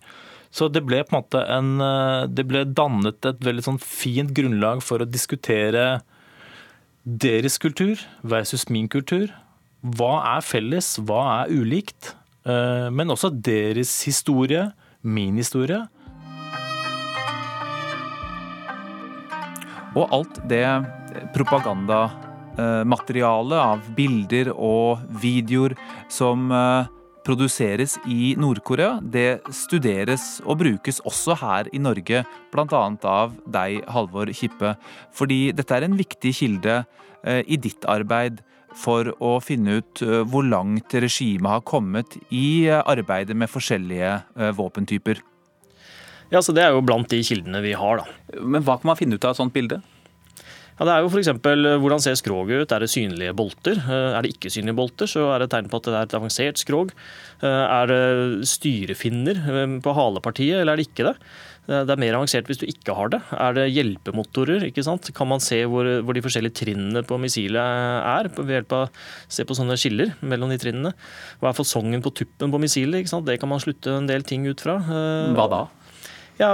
Så 0.53 0.69
det 0.73 0.85
ble 0.87 1.01
på 1.05 1.17
en 1.17 1.21
måte 1.21 1.41
en 1.53 1.81
eh, 1.83 2.29
Det 2.33 2.47
ble 2.49 2.65
dannet 2.69 3.27
et 3.29 3.41
veldig 3.45 3.65
sånn 3.65 3.81
fint 3.83 4.33
grunnlag 4.37 4.83
for 4.85 5.03
å 5.03 5.09
diskutere 5.09 6.03
deres 7.05 7.59
kultur 7.63 8.01
versus 8.23 8.69
min 8.69 8.89
kultur. 8.93 9.33
Hva 9.87 10.35
er 10.35 10.43
felles, 10.43 10.97
hva 11.07 11.45
er 11.45 11.53
ulikt? 11.55 12.17
Eh, 12.43 12.91
men 12.91 13.07
også 13.13 13.29
deres 13.31 14.03
historie, 14.03 14.73
min 15.07 15.37
historie. 15.39 15.87
Og 19.97 20.11
alt 20.11 20.41
det 20.51 20.67
propagandamaterialet 21.37 23.61
av 23.63 23.81
bilder 23.97 24.51
og 24.53 24.99
videoer 25.23 25.75
som 26.11 26.51
eh, 26.51 26.87
produseres 27.27 27.99
i 28.11 28.35
Nord-Korea, 28.39 29.01
det 29.01 29.41
studeres 29.55 30.41
og 30.43 30.59
brukes 30.65 31.01
også 31.07 31.35
her 31.39 31.69
i 31.71 31.79
Norge, 31.79 32.25
bl.a. 32.51 32.67
av 33.07 33.33
deg, 33.47 33.83
Halvor 33.87 34.27
Kippe. 34.35 34.75
Fordi 35.15 35.53
dette 35.55 35.75
er 35.79 35.83
en 35.87 35.95
viktig 35.99 36.35
kilde 36.43 36.85
eh, 37.23 37.47
i 37.47 37.55
ditt 37.55 37.87
arbeid 37.87 38.43
for 38.77 39.13
å 39.25 39.37
finne 39.45 39.81
ut 39.81 40.03
eh, 40.05 40.23
hvor 40.29 40.47
langt 40.47 40.95
regimet 40.95 41.51
har 41.51 41.65
kommet 41.67 42.19
i 42.31 42.69
arbeidet 42.69 43.37
med 43.37 43.51
forskjellige 43.51 44.53
våpentyper. 44.59 45.23
Ja, 46.33 46.43
så 46.43 46.53
Det 46.53 46.65
er 46.65 46.75
jo 46.75 46.83
blant 46.83 47.09
de 47.09 47.23
kildene 47.23 47.63
vi 47.63 47.73
har. 47.79 48.03
da. 48.03 48.41
Men 48.43 48.65
Hva 48.67 48.81
kan 48.81 48.91
man 48.91 48.99
finne 48.99 49.15
ut 49.15 49.25
av 49.25 49.37
et 49.37 49.41
sånt 49.41 49.55
bilde? 49.55 49.81
Ja, 50.77 50.85
det 50.85 50.93
er 50.93 51.05
jo 51.07 51.09
f.eks. 51.09 51.31
hvordan 51.81 52.03
ser 52.05 52.19
skroget 52.21 52.67
ut? 52.67 52.73
Er 52.75 52.83
det 52.85 52.91
synlige 52.93 53.33
bolter? 53.37 53.79
Eh, 53.81 54.17
er 54.19 54.27
det 54.27 54.35
ikke 54.35 54.51
synlige 54.53 54.77
bolter, 54.77 55.09
så 55.09 55.31
er 55.33 55.41
det 55.41 55.49
tegn 55.55 55.71
på 55.73 55.81
at 55.81 55.87
det 55.89 55.95
er 55.95 56.09
et 56.09 56.17
avansert 56.19 56.61
skrog. 56.61 56.93
Eh, 57.41 57.49
er 57.49 57.89
det 57.89 58.49
styrefinner 58.51 59.41
eh, 59.41 59.79
på 59.81 59.95
halepartiet, 59.97 60.61
eller 60.61 60.75
er 60.75 60.83
det 60.83 60.91
ikke 60.91 61.07
det? 61.09 61.15
Det 61.67 61.91
er 61.91 61.99
mer 61.99 62.15
avansert 62.15 62.47
hvis 62.47 62.61
du 62.61 62.67
ikke 62.69 62.95
har 62.95 63.11
det. 63.11 63.21
Er 63.35 63.57
det 63.57 63.65
hjelpemotorer? 63.75 64.69
ikke 64.69 64.85
sant? 64.87 65.09
Kan 65.17 65.31
man 65.33 65.43
se 65.43 65.65
hvor, 65.67 65.89
hvor 66.07 66.15
de 66.15 66.23
forskjellige 66.23 66.61
trinnene 66.63 67.03
på 67.07 67.19
missilet 67.19 67.59
er? 67.59 68.31
ved 68.37 68.55
hjelp 68.61 68.75
av 68.77 69.01
Se 69.33 69.47
på 69.47 69.57
sånne 69.59 69.79
skiller 69.81 70.13
mellom 70.23 70.53
de 70.53 70.61
trinnene. 70.63 70.93
Hva 71.41 71.51
er 71.51 71.59
fasongen 71.59 72.05
på 72.05 72.15
tuppen 72.23 72.55
på 72.55 72.61
missilet? 72.63 73.03
ikke 73.03 73.15
sant? 73.17 73.27
Det 73.27 73.41
kan 73.43 73.51
man 73.51 73.63
slutte 73.63 73.99
en 73.99 74.07
del 74.11 74.23
ting 74.27 74.47
ut 74.47 74.63
fra. 74.63 74.79
Hva 75.35 75.49
da? 75.51 75.65
Ja, 76.37 76.51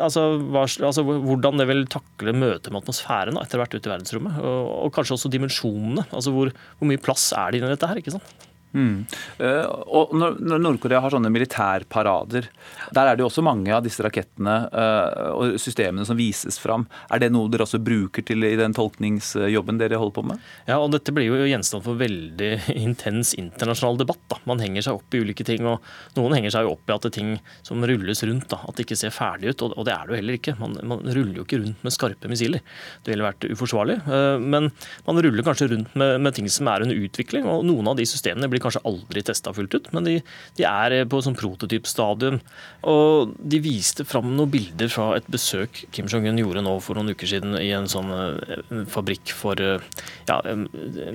altså, 0.00 0.22
hva, 0.48 0.64
altså, 0.64 1.04
Hvordan 1.04 1.60
det 1.60 1.66
vil 1.68 1.82
takle 1.92 2.32
møtet 2.32 2.72
med 2.72 2.80
atmosfæren 2.82 3.36
da, 3.36 3.44
etter 3.44 3.60
hvert 3.60 3.74
ute 3.76 3.84
i 3.84 3.92
verdensrommet. 3.92 4.38
Og, 4.40 4.70
og 4.86 4.94
kanskje 4.96 5.18
også 5.18 5.32
dimensjonene. 5.32 6.06
altså 6.08 6.32
Hvor, 6.34 6.52
hvor 6.78 6.88
mye 6.88 7.02
plass 7.02 7.30
er 7.36 7.52
det 7.52 7.60
inni 7.60 7.70
dette 7.74 7.90
her? 7.90 8.00
ikke 8.00 8.16
sant? 8.16 8.49
Mm. 8.70 9.04
Uh, 9.40 9.66
og 9.90 10.12
når, 10.14 10.36
Nord-Korea 10.62 11.00
har 11.02 11.14
sånne 11.14 11.32
militærparader, 11.32 12.46
der 12.94 13.10
er 13.10 13.16
det 13.16 13.24
jo 13.24 13.28
også 13.30 13.44
mange 13.44 13.72
av 13.74 13.82
disse 13.84 14.04
rakettene 14.04 14.56
uh, 14.70 15.30
og 15.34 15.56
systemene 15.62 16.06
som 16.06 16.18
vises 16.18 16.60
fram. 16.62 16.86
Er 17.10 17.22
det 17.22 17.32
noe 17.34 17.50
dere 17.50 17.66
også 17.66 17.80
bruker 17.82 18.24
til 18.26 18.46
i 18.46 18.54
den 18.58 18.74
tolkningsjobben 18.76 19.80
dere 19.80 19.98
holder 20.00 20.16
på 20.16 20.26
med? 20.30 20.44
Ja, 20.68 20.78
og 20.78 20.92
dette 20.94 21.14
blir 21.14 21.26
jo 21.26 21.48
gjenstand 21.48 21.84
for 21.86 21.98
veldig 22.00 22.52
intens 22.86 23.34
internasjonal 23.38 24.00
debatt. 24.00 24.22
Da. 24.30 24.40
Man 24.50 24.62
henger 24.62 24.86
seg 24.86 25.00
opp 25.00 25.16
i 25.16 25.22
ulike 25.24 25.46
ting, 25.46 25.66
og 25.66 25.82
noen 26.18 26.38
henger 26.38 26.54
seg 26.54 26.68
jo 26.68 26.76
opp 26.76 26.86
i 26.86 26.94
at 26.94 27.06
det 27.06 27.12
er 27.12 27.18
ting 27.18 27.34
som 27.66 27.82
rulles 27.86 28.24
rundt, 28.26 28.48
da, 28.52 28.60
at 28.66 28.78
det 28.78 28.86
ikke 28.86 29.00
ser 29.02 29.14
ferdig 29.14 29.54
ut. 29.54 29.66
Og 29.70 29.82
det 29.88 29.94
er 29.96 30.06
det 30.06 30.14
jo 30.14 30.20
heller 30.20 30.38
ikke. 30.38 30.56
Man, 30.60 30.78
man 30.86 31.04
ruller 31.10 31.42
jo 31.42 31.46
ikke 31.48 31.62
rundt 31.62 31.84
med 31.86 31.96
skarpe 31.96 32.30
missiler. 32.30 32.62
Det 33.02 33.14
ville 33.14 33.26
vært 33.26 33.48
uforsvarlig. 33.50 33.98
Uh, 34.06 34.38
men 34.40 34.70
man 35.08 35.22
ruller 35.26 35.46
kanskje 35.46 35.70
rundt 35.74 35.98
med, 35.98 36.16
med 36.22 36.36
ting 36.36 36.48
som 36.50 36.70
er 36.70 36.86
under 36.86 37.04
utvikling, 37.08 37.48
og 37.50 37.66
noen 37.66 37.90
av 37.90 37.98
de 37.98 38.06
systemene 38.08 38.50
blir 38.50 38.59
blir 38.60 38.66
kanskje 38.68 38.84
aldri 38.88 39.22
testa 39.24 39.52
fullt 39.56 39.74
ut, 39.74 39.88
men 39.96 40.06
de, 40.06 40.16
de 40.58 40.66
er 40.68 41.04
på 41.08 41.20
sånn 41.24 41.38
prototypstadium. 41.38 42.40
Og 42.90 43.32
de 43.40 43.60
viste 43.64 44.04
fram 44.08 44.34
noen 44.36 44.52
bilder 44.52 44.90
fra 44.92 45.14
et 45.16 45.28
besøk 45.30 45.84
Kim 45.94 46.08
Jong-un 46.10 46.38
gjorde 46.40 46.64
nå 46.64 46.76
for 46.84 46.98
noen 46.98 47.14
uker 47.14 47.30
siden 47.30 47.56
i 47.60 47.70
en 47.76 47.88
sånn 47.90 48.10
eh, 48.12 48.84
fabrikk 48.92 49.32
for 49.36 49.60
eh, 49.60 49.82
ja, 50.28 50.40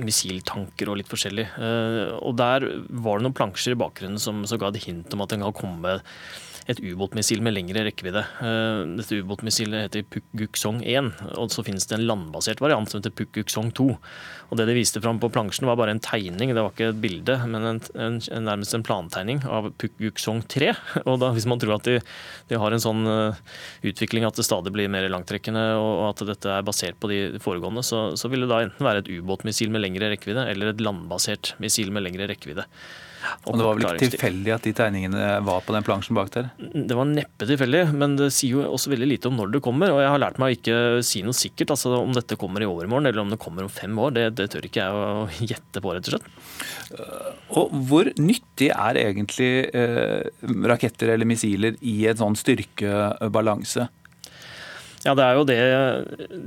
missiltanker 0.02 0.90
og 0.90 1.00
litt 1.02 1.12
forskjellig. 1.12 1.48
Eh, 1.60 2.16
og 2.18 2.38
der 2.42 2.68
var 2.90 3.20
det 3.20 3.28
noen 3.28 3.38
plansjer 3.38 3.76
i 3.76 3.80
bakgrunnen 3.80 4.22
som 4.22 4.44
så 4.50 4.60
ga 4.62 4.72
et 4.74 4.84
hint 4.88 5.14
om 5.14 5.26
at 5.26 5.34
den 5.34 5.46
kan 5.46 5.56
komme 5.56 6.00
et 6.66 6.80
ubåtmissil 6.82 7.44
med 7.46 7.54
lengre 7.54 7.84
rekkevidde. 7.86 8.24
Eh, 8.42 8.80
dette 8.98 9.20
ubåtmissilet 9.22 9.86
heter 9.86 10.06
Pukguksong 10.10 10.80
1, 10.82 11.12
og 11.38 11.52
så 11.54 11.64
finnes 11.66 11.86
det 11.86 12.00
en 12.00 12.08
landbasert 12.10 12.64
variant 12.64 12.90
som 12.90 13.00
heter 13.00 13.14
Pukguksong 13.14 13.70
2. 13.78 13.86
Og 14.50 14.58
Det 14.58 14.66
de 14.66 14.78
viste 14.78 15.02
fram 15.02 15.20
på 15.22 15.30
plansjen, 15.30 15.68
var 15.70 15.78
bare 15.78 15.94
en 15.94 16.02
tegning, 16.02 16.54
det 16.54 16.64
var 16.64 16.74
ikke 16.74 16.90
et 16.90 17.02
bilde, 17.02 17.38
men 17.46 17.70
en, 17.70 17.82
en, 17.94 18.20
nærmest 18.48 18.74
en 18.74 18.86
plantegning 18.86 19.44
av 19.46 19.70
Pukguksong 19.78 20.42
3. 20.50 20.74
Og 21.10 21.22
da, 21.22 21.32
Hvis 21.38 21.48
man 21.50 21.62
tror 21.62 21.78
at 21.78 21.86
de, 21.86 22.00
de 22.50 22.62
har 22.62 22.74
en 22.74 22.82
sånn 22.82 23.06
uh, 23.06 23.38
utvikling 23.86 24.26
at 24.26 24.38
det 24.38 24.48
stadig 24.48 24.74
blir 24.74 24.90
mer 24.90 25.06
langtrekkende, 25.12 25.68
og 25.78 26.10
at 26.10 26.26
dette 26.34 26.50
er 26.50 26.66
basert 26.66 26.98
på 26.98 27.14
de 27.14 27.20
foregående, 27.44 27.86
så, 27.86 28.08
så 28.18 28.32
vil 28.32 28.46
det 28.46 28.50
da 28.54 28.64
enten 28.66 28.90
være 28.90 29.06
et 29.06 29.12
ubåtmissil 29.20 29.70
med 29.74 29.86
lengre 29.86 30.10
rekkevidde 30.16 30.50
eller 30.50 30.74
et 30.74 30.82
landbasert 30.82 31.54
missil 31.62 31.94
med 31.94 32.08
lengre 32.08 32.30
rekkevidde. 32.34 32.66
Og 33.46 33.58
det 33.58 33.66
var 33.66 33.78
vel 33.78 33.88
ikke 33.88 34.12
tilfeldig 34.16 34.54
at 34.56 34.66
de 34.68 34.74
tegningene 34.76 35.26
var 35.46 35.64
på 35.66 35.76
den 35.76 35.86
plansjen 35.86 36.18
bak 36.18 36.32
der? 36.34 36.50
Det 36.60 36.98
var 36.98 37.10
neppe 37.10 37.48
tilfeldig, 37.50 37.84
men 37.98 38.18
det 38.20 38.32
sier 38.36 38.58
jo 38.60 38.66
også 38.70 38.94
veldig 38.94 39.10
lite 39.10 39.30
om 39.32 39.40
når 39.40 39.56
det 39.56 39.64
kommer. 39.66 39.94
Og 39.94 40.02
jeg 40.04 40.12
har 40.14 40.22
lært 40.22 40.40
meg 40.42 40.54
å 40.54 40.58
ikke 40.60 40.78
si 41.08 41.24
noe 41.26 41.38
sikkert, 41.38 41.74
altså 41.76 41.94
om 42.00 42.16
dette 42.16 42.38
kommer 42.40 42.64
i 42.64 42.70
overmorgen 42.70 43.12
eller 43.12 43.24
om 43.24 43.34
det 43.34 43.42
kommer 43.42 43.68
om 43.68 43.74
fem 43.74 43.98
år. 44.02 44.16
Det, 44.18 44.28
det 44.40 44.50
tør 44.54 44.70
ikke 44.70 44.86
jeg 44.86 45.02
å 45.02 45.28
gjette 45.54 45.84
på, 45.84 45.96
rett 45.96 46.10
og 46.10 46.16
slett. 46.16 46.32
Og 47.60 47.76
hvor 47.90 48.10
nyttig 48.22 48.72
er 48.74 49.02
egentlig 49.02 49.52
eh, 49.76 50.26
raketter 50.72 51.14
eller 51.16 51.30
missiler 51.30 51.78
i 51.86 52.02
en 52.10 52.20
sånn 52.22 52.40
styrkebalanse? 52.40 53.90
Ja, 55.06 55.14
det 55.14 55.26
er 55.26 55.38
jo 55.38 55.44
det 55.46 55.58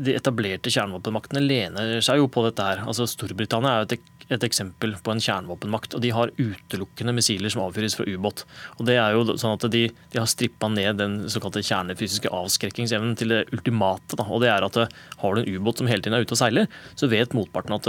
De 0.03 0.15
etablerte 0.19 0.73
kjernevåpenmaktene 0.73 1.43
lener 1.45 1.99
seg 2.05 2.19
jo 2.19 2.27
på 2.33 2.43
dette 2.49 2.65
her. 2.65 2.83
Altså 2.91 3.07
Storbritannia 3.07 3.77
er 3.77 3.85
jo 3.85 3.89
et, 3.95 4.18
et, 4.29 4.45
eksempel 4.45 4.95
på 5.03 5.13
en 5.13 5.23
kjernevåpenmakt. 5.23 5.97
og 5.97 6.05
De 6.05 6.13
har 6.15 6.33
utelukkende 6.39 7.15
missiler 7.17 7.53
som 7.53 7.65
avfyres 7.65 7.97
fra 7.99 8.07
ubåt. 8.09 8.45
Og 8.79 8.87
det 8.89 8.99
er 9.01 9.17
jo 9.17 9.37
sånn 9.37 9.57
at 9.57 9.69
De, 9.73 9.85
de 9.89 10.21
har 10.21 10.31
strippa 10.31 10.71
ned 10.73 11.01
den 11.01 11.19
såkalte 11.33 11.65
kjernefysiske 11.65 12.33
avskrekkingsevnen 12.33 13.17
til 13.19 13.35
det 13.35 13.45
ultimate. 13.53 14.19
Da. 14.19 14.27
Og 14.29 14.43
det 14.45 14.53
er 14.53 14.67
at 14.67 14.81
Har 15.23 15.35
du 15.35 15.43
en 15.43 15.55
ubåt 15.57 15.79
som 15.79 15.89
hele 15.91 16.03
tiden 16.03 16.19
er 16.19 16.27
ute 16.27 16.37
og 16.37 16.43
seiler, 16.43 16.69
så 16.99 17.11
vet 17.11 17.37
motparten 17.37 17.77
at 17.79 17.89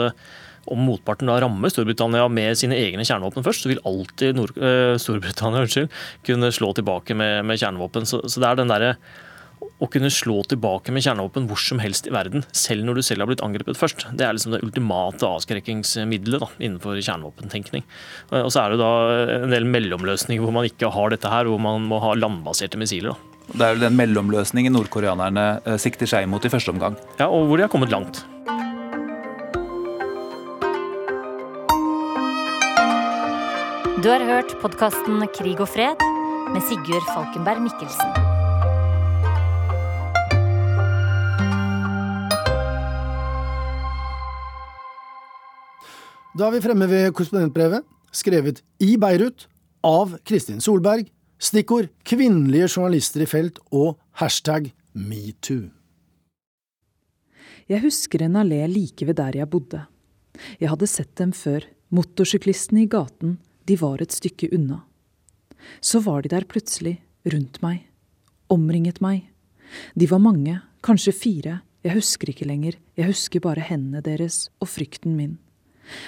om 0.70 0.82
motparten 0.86 1.30
da 1.30 1.40
rammer 1.42 1.72
Storbritannia 1.72 2.28
med 2.32 2.58
sine 2.60 2.78
egne 2.78 3.06
kjernevåpen 3.08 3.46
først, 3.46 3.64
så 3.64 3.72
vil 3.72 3.82
alltid 3.88 4.38
Nord 4.38 4.54
uh, 4.60 4.96
Storbritannia 5.02 5.62
unnskyld, 5.66 5.90
kunne 6.28 6.52
slå 6.54 6.74
tilbake 6.78 7.18
med, 7.18 7.46
med 7.48 7.62
kjernevåpen. 7.62 8.06
Så, 8.10 8.22
så 8.28 8.44
det 8.44 8.50
er 8.50 8.60
den 8.60 8.74
derre 8.74 8.94
å 9.80 9.88
kunne 9.92 10.12
slå 10.12 10.42
tilbake 10.52 10.94
med 10.94 11.06
kjernevåpen 11.06 11.48
hvor 11.50 11.60
som 11.62 11.80
helst 11.80 12.10
i 12.10 12.14
verden, 12.14 12.44
selv 12.56 12.86
når 12.88 13.00
du 13.00 13.06
selv 13.08 13.24
har 13.24 13.32
blitt 13.32 13.44
angrepet 13.46 13.80
først. 13.80 14.06
Det 14.12 14.26
er 14.26 14.36
liksom 14.36 14.56
det 14.56 14.62
ultimate 14.66 15.28
avskrekkingsmiddelet 15.28 16.44
da, 16.44 16.50
innenfor 16.60 17.00
kjernevåpentenkning. 17.00 17.86
Og 18.42 18.52
så 18.52 18.66
er 18.66 18.76
det 18.76 18.82
da 18.82 18.92
en 19.40 19.56
del 19.56 19.68
mellomløsninger 19.70 20.44
hvor 20.44 20.56
man 20.56 20.68
ikke 20.68 20.92
har 20.94 21.16
dette 21.16 21.32
her, 21.32 21.48
hvor 21.48 21.62
man 21.64 21.88
må 21.88 22.02
ha 22.04 22.16
landbaserte 22.18 22.80
missiler. 22.82 23.16
da. 23.16 23.30
Det 23.50 23.66
er 23.66 23.78
vel 23.78 23.88
den 23.88 23.96
mellomløsningen 23.98 24.76
nordkoreanerne 24.76 25.46
eh, 25.66 25.80
sikter 25.82 26.10
seg 26.10 26.28
imot 26.28 26.46
i 26.46 26.52
første 26.54 26.74
omgang? 26.76 27.00
Ja, 27.18 27.32
og 27.32 27.48
hvor 27.50 27.58
de 27.58 27.66
har 27.66 27.72
kommet 27.72 27.94
langt. 27.94 28.22
Du 34.00 34.08
har 34.08 34.24
hørt 34.24 34.54
podkasten 34.62 35.26
Krig 35.36 35.60
og 35.60 35.72
fred 35.74 36.06
med 36.54 36.64
Sigurd 36.70 37.04
Falkenberg 37.12 37.66
Mikkelsen. 37.66 38.29
Da 46.40 46.48
er 46.48 46.54
vi 46.56 46.62
fremme 46.64 46.86
ved 46.88 47.10
korrespondentbrevet, 47.12 47.84
skrevet 48.16 48.62
i 48.80 48.94
Beirut 48.96 49.50
av 49.84 50.14
Kristin 50.24 50.62
Solberg. 50.64 51.10
Stikkord 51.36 51.90
kvinnelige 52.08 52.70
journalister 52.78 53.26
i 53.26 53.28
felt 53.28 53.58
og 53.76 53.98
hashtag 54.22 54.70
metoo. 54.96 55.66
Jeg 57.68 57.84
husker 57.84 58.24
en 58.24 58.38
allé 58.40 58.62
like 58.72 59.08
ved 59.10 59.18
der 59.20 59.36
jeg 59.42 59.50
bodde. 59.52 59.82
Jeg 60.62 60.72
hadde 60.72 60.88
sett 60.88 61.12
dem 61.20 61.34
før, 61.36 61.68
motorsyklistene 61.92 62.86
i 62.86 62.88
gaten, 62.88 63.36
de 63.68 63.76
var 63.84 64.00
et 64.00 64.16
stykke 64.16 64.48
unna. 64.56 64.80
Så 65.84 66.00
var 66.08 66.24
de 66.24 66.32
der 66.32 66.48
plutselig, 66.48 67.02
rundt 67.28 67.60
meg, 67.66 67.84
omringet 68.48 69.04
meg. 69.04 69.28
De 69.92 70.08
var 70.08 70.24
mange, 70.24 70.56
kanskje 70.88 71.18
fire, 71.20 71.60
jeg 71.84 72.00
husker 72.00 72.32
ikke 72.32 72.48
lenger, 72.48 72.80
jeg 72.96 73.12
husker 73.12 73.44
bare 73.44 73.68
hendene 73.74 74.00
deres 74.08 74.46
og 74.64 74.72
frykten 74.72 75.20
min. 75.20 75.36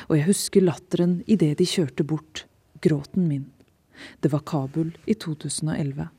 Og 0.09 0.17
jeg 0.17 0.27
husker 0.29 0.65
latteren 0.65 1.19
idet 1.25 1.57
de 1.59 1.67
kjørte 1.67 2.05
bort, 2.07 2.45
gråten 2.81 3.27
min. 3.29 3.47
Det 4.19 4.31
var 4.33 4.45
Kabul 4.47 4.95
i 5.05 5.13
2011. 5.13 6.09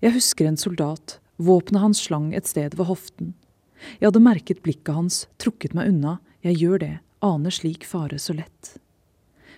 Jeg 0.00 0.14
husker 0.14 0.46
en 0.46 0.60
soldat, 0.60 1.18
våpenet 1.36 1.82
hans 1.82 2.04
slang 2.06 2.32
et 2.34 2.46
sted 2.46 2.76
ved 2.78 2.88
hoften. 2.88 3.34
Jeg 3.98 4.08
hadde 4.08 4.22
merket 4.24 4.62
blikket 4.64 4.94
hans, 4.94 5.24
trukket 5.42 5.74
meg 5.76 5.90
unna, 5.92 6.18
jeg 6.46 6.60
gjør 6.62 6.82
det, 6.82 6.94
aner 7.24 7.52
slik 7.52 7.84
fare 7.84 8.18
så 8.22 8.36
lett. 8.36 8.76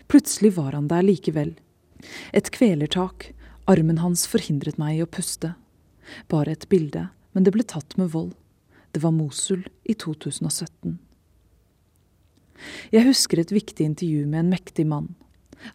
Plutselig 0.09 0.55
var 0.57 0.73
han 0.73 0.89
der 0.89 1.05
likevel. 1.05 1.53
Et 2.33 2.49
kvelertak, 2.55 3.33
armen 3.69 4.01
hans 4.01 4.25
forhindret 4.31 4.79
meg 4.81 4.99
i 4.99 5.03
å 5.05 5.11
puste. 5.11 5.53
Bare 6.33 6.55
et 6.57 6.69
bilde, 6.73 7.09
men 7.37 7.45
det 7.45 7.53
ble 7.53 7.67
tatt 7.69 7.99
med 8.01 8.15
vold. 8.15 8.33
Det 8.97 9.03
var 9.05 9.13
Mosul 9.13 9.67
i 9.85 9.95
2017. 9.95 10.97
Jeg 12.95 13.07
husker 13.07 13.41
et 13.41 13.53
viktig 13.55 13.87
intervju 13.87 14.27
med 14.27 14.45
en 14.45 14.53
mektig 14.53 14.87
mann. 14.89 15.15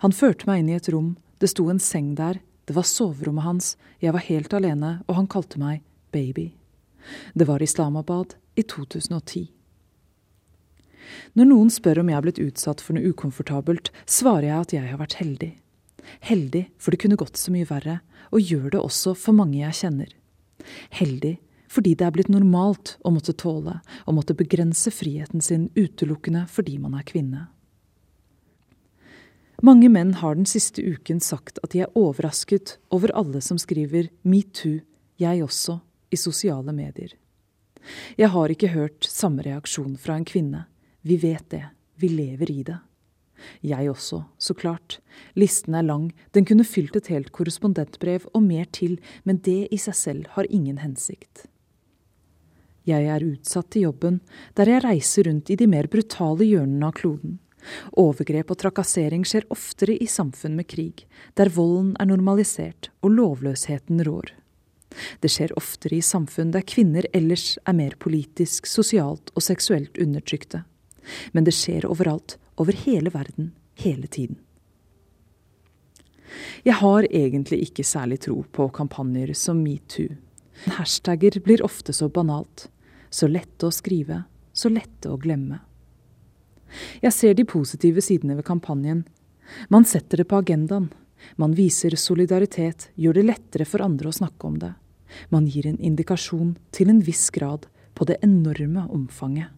Han 0.03 0.15
førte 0.15 0.47
meg 0.49 0.61
inn 0.61 0.71
i 0.71 0.77
et 0.77 0.89
rom, 0.91 1.15
det 1.39 1.51
sto 1.51 1.67
en 1.71 1.81
seng 1.81 2.13
der, 2.19 2.39
det 2.67 2.75
var 2.77 2.87
soverommet 2.87 3.43
hans, 3.43 3.73
jeg 3.99 4.15
var 4.15 4.23
helt 4.23 4.53
alene, 4.55 4.93
og 5.07 5.17
han 5.19 5.27
kalte 5.27 5.59
meg 5.59 5.83
baby. 6.15 6.53
Det 7.35 7.47
var 7.49 7.63
Islamabad 7.63 8.37
i 8.55 8.63
2010. 8.63 9.49
Når 11.35 11.49
noen 11.49 11.71
spør 11.73 11.99
om 12.01 12.09
jeg 12.09 12.17
er 12.17 12.25
blitt 12.25 12.41
utsatt 12.41 12.81
for 12.81 12.95
noe 12.95 13.11
ukomfortabelt, 13.11 13.91
svarer 14.07 14.47
jeg 14.47 14.59
at 14.59 14.75
jeg 14.77 14.87
har 14.87 15.01
vært 15.01 15.17
heldig. 15.19 15.51
Heldig, 16.23 16.67
for 16.79 16.91
det 16.91 17.01
kunne 17.03 17.19
gått 17.19 17.39
så 17.39 17.51
mye 17.51 17.67
verre, 17.67 17.99
og 18.31 18.43
gjør 18.43 18.69
det 18.75 18.81
også 18.81 19.15
for 19.19 19.35
mange 19.35 19.59
jeg 19.59 19.79
kjenner. 19.83 20.13
Heldig 20.95 21.35
fordi 21.73 21.95
det 21.97 22.05
er 22.05 22.13
blitt 22.13 22.29
normalt 22.29 22.97
å 23.01 23.11
måtte 23.13 23.33
tåle, 23.33 23.79
å 24.05 24.13
måtte 24.13 24.37
begrense 24.37 24.93
friheten 24.93 25.41
sin 25.41 25.69
utelukkende 25.75 26.45
fordi 26.51 26.77
man 26.81 26.93
er 26.99 27.07
kvinne. 27.07 27.47
Mange 29.63 29.87
menn 29.87 30.17
har 30.19 30.35
den 30.35 30.47
siste 30.49 30.83
uken 30.83 31.21
sagt 31.23 31.61
at 31.63 31.71
de 31.71 31.85
er 31.85 31.97
overrasket 31.97 32.77
over 32.93 33.13
alle 33.15 33.39
som 33.41 33.59
skriver 33.61 34.09
metoo, 34.27 34.81
jeg 35.21 35.43
også, 35.45 35.77
i 36.11 36.19
sosiale 36.19 36.73
medier. 36.75 37.13
Jeg 38.19 38.29
har 38.33 38.51
ikke 38.51 38.73
hørt 38.73 39.07
samme 39.07 39.43
reaksjon 39.45 39.95
fra 39.99 40.17
en 40.19 40.27
kvinne. 40.27 40.65
Vi 41.01 41.15
vet 41.21 41.47
det, 41.53 41.63
vi 41.95 42.09
lever 42.11 42.51
i 42.51 42.63
det. 42.67 42.79
Jeg 43.63 43.89
også, 43.91 44.23
så 44.37 44.55
klart. 44.55 44.99
Listen 45.35 45.75
er 45.75 45.87
lang, 45.87 46.11
den 46.35 46.47
kunne 46.47 46.67
fylt 46.67 46.95
et 46.99 47.09
helt 47.11 47.31
korrespondentbrev 47.35 48.27
og 48.33 48.43
mer 48.43 48.67
til, 48.71 48.99
men 49.23 49.41
det 49.43 49.67
i 49.71 49.79
seg 49.79 49.97
selv 49.99 50.29
har 50.35 50.49
ingen 50.49 50.79
hensikt. 50.83 51.47
Jeg 52.87 53.07
er 53.07 53.23
utsatt 53.23 53.69
til 53.71 53.87
jobben, 53.87 54.19
der 54.59 54.67
jeg 54.67 54.83
reiser 54.83 55.29
rundt 55.29 55.49
i 55.53 55.55
de 55.59 55.67
mer 55.71 55.87
brutale 55.87 56.43
hjørnene 56.43 56.89
av 56.89 56.97
kloden. 56.99 57.39
Overgrep 57.95 58.51
og 58.51 58.59
trakassering 58.59 59.23
skjer 59.27 59.47
oftere 59.53 59.95
i 59.95 60.07
samfunn 60.09 60.57
med 60.59 60.67
krig, 60.67 61.05
der 61.39 61.51
volden 61.55 61.93
er 61.99 62.09
normalisert 62.09 62.91
og 63.01 63.15
lovløsheten 63.15 64.03
rår. 64.03 64.33
Det 65.23 65.31
skjer 65.31 65.55
oftere 65.57 65.97
i 65.97 66.05
samfunn 66.05 66.51
der 66.53 66.65
kvinner 66.67 67.07
ellers 67.15 67.57
er 67.65 67.77
mer 67.77 67.95
politisk, 67.99 68.67
sosialt 68.69 69.31
og 69.33 69.45
seksuelt 69.45 69.97
undertrykte. 69.97 70.63
Men 71.33 71.47
det 71.47 71.55
skjer 71.57 71.87
overalt, 71.89 72.37
over 72.59 72.75
hele 72.83 73.09
verden, 73.13 73.53
hele 73.79 74.07
tiden. 74.07 74.37
Jeg 76.65 76.77
har 76.79 77.07
egentlig 77.09 77.63
ikke 77.67 77.85
særlig 77.85 78.19
tro 78.25 78.43
på 78.51 78.67
kampanjer 78.73 79.33
som 79.37 79.59
metoo. 79.63 80.13
Hashtagger 80.77 81.39
blir 81.43 81.63
ofte 81.65 81.93
så 81.93 82.09
banalt. 82.09 82.67
Så 83.13 83.29
lette 83.29 83.67
å 83.69 83.73
skrive, 83.73 84.23
så 84.53 84.71
lette 84.73 85.11
å 85.11 85.19
glemme. 85.21 85.59
Jeg 87.03 87.13
ser 87.13 87.35
de 87.37 87.45
positive 87.45 88.01
sidene 88.01 88.39
ved 88.39 88.47
kampanjen. 88.47 89.03
Man 89.69 89.85
setter 89.85 90.23
det 90.23 90.29
på 90.31 90.39
agendaen. 90.41 90.89
Man 91.37 91.53
viser 91.53 91.93
solidaritet, 91.95 92.89
gjør 92.95 93.19
det 93.19 93.27
lettere 93.27 93.67
for 93.69 93.85
andre 93.85 94.09
å 94.09 94.17
snakke 94.17 94.49
om 94.49 94.57
det. 94.59 94.73
Man 95.29 95.45
gir 95.45 95.67
en 95.69 95.77
indikasjon, 95.77 96.55
til 96.73 96.89
en 96.89 97.03
viss 97.05 97.29
grad, 97.29 97.67
på 97.93 98.09
det 98.09 98.17
enorme 98.25 98.87
omfanget. 98.89 99.53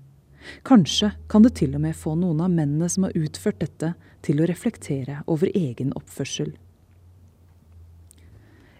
Kanskje 0.67 1.13
kan 1.31 1.47
det 1.47 1.55
til 1.57 1.73
og 1.77 1.85
med 1.87 1.95
få 1.97 2.13
noen 2.19 2.43
av 2.43 2.51
mennene 2.51 2.91
som 2.91 3.07
har 3.07 3.15
utført 3.17 3.63
dette, 3.63 3.95
til 4.21 4.41
å 4.41 4.49
reflektere 4.49 5.21
over 5.31 5.49
egen 5.55 5.95
oppførsel. 5.95 6.51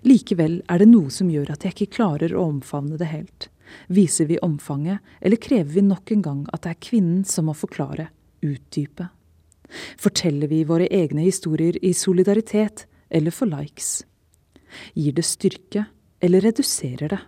Likevel 0.05 0.59
er 0.69 0.81
det 0.81 0.91
noe 0.91 1.09
som 1.09 1.31
gjør 1.31 1.55
at 1.55 1.65
jeg 1.65 1.73
ikke 1.73 1.95
klarer 1.97 2.35
å 2.35 2.43
omfavne 2.51 2.99
det 2.99 3.09
helt. 3.09 3.47
Viser 3.87 4.29
vi 4.29 4.39
omfanget, 4.41 4.99
eller 5.21 5.41
krever 5.41 5.73
vi 5.73 5.83
nok 5.85 6.11
en 6.11 6.25
gang 6.25 6.41
at 6.53 6.65
det 6.65 6.73
er 6.73 6.81
kvinnen 6.89 7.23
som 7.27 7.49
må 7.49 7.55
forklare, 7.57 8.09
utdype? 8.45 9.09
Forteller 9.97 10.47
vi 10.51 10.63
våre 10.67 10.87
egne 10.93 11.25
historier 11.25 11.77
i 11.85 11.93
solidaritet 11.93 12.85
eller 13.09 13.33
for 13.33 13.49
likes? 13.49 14.03
Gir 14.93 15.15
det 15.15 15.25
styrke, 15.25 15.85
eller 16.21 16.41
reduserer 16.41 17.15
det? 17.15 17.21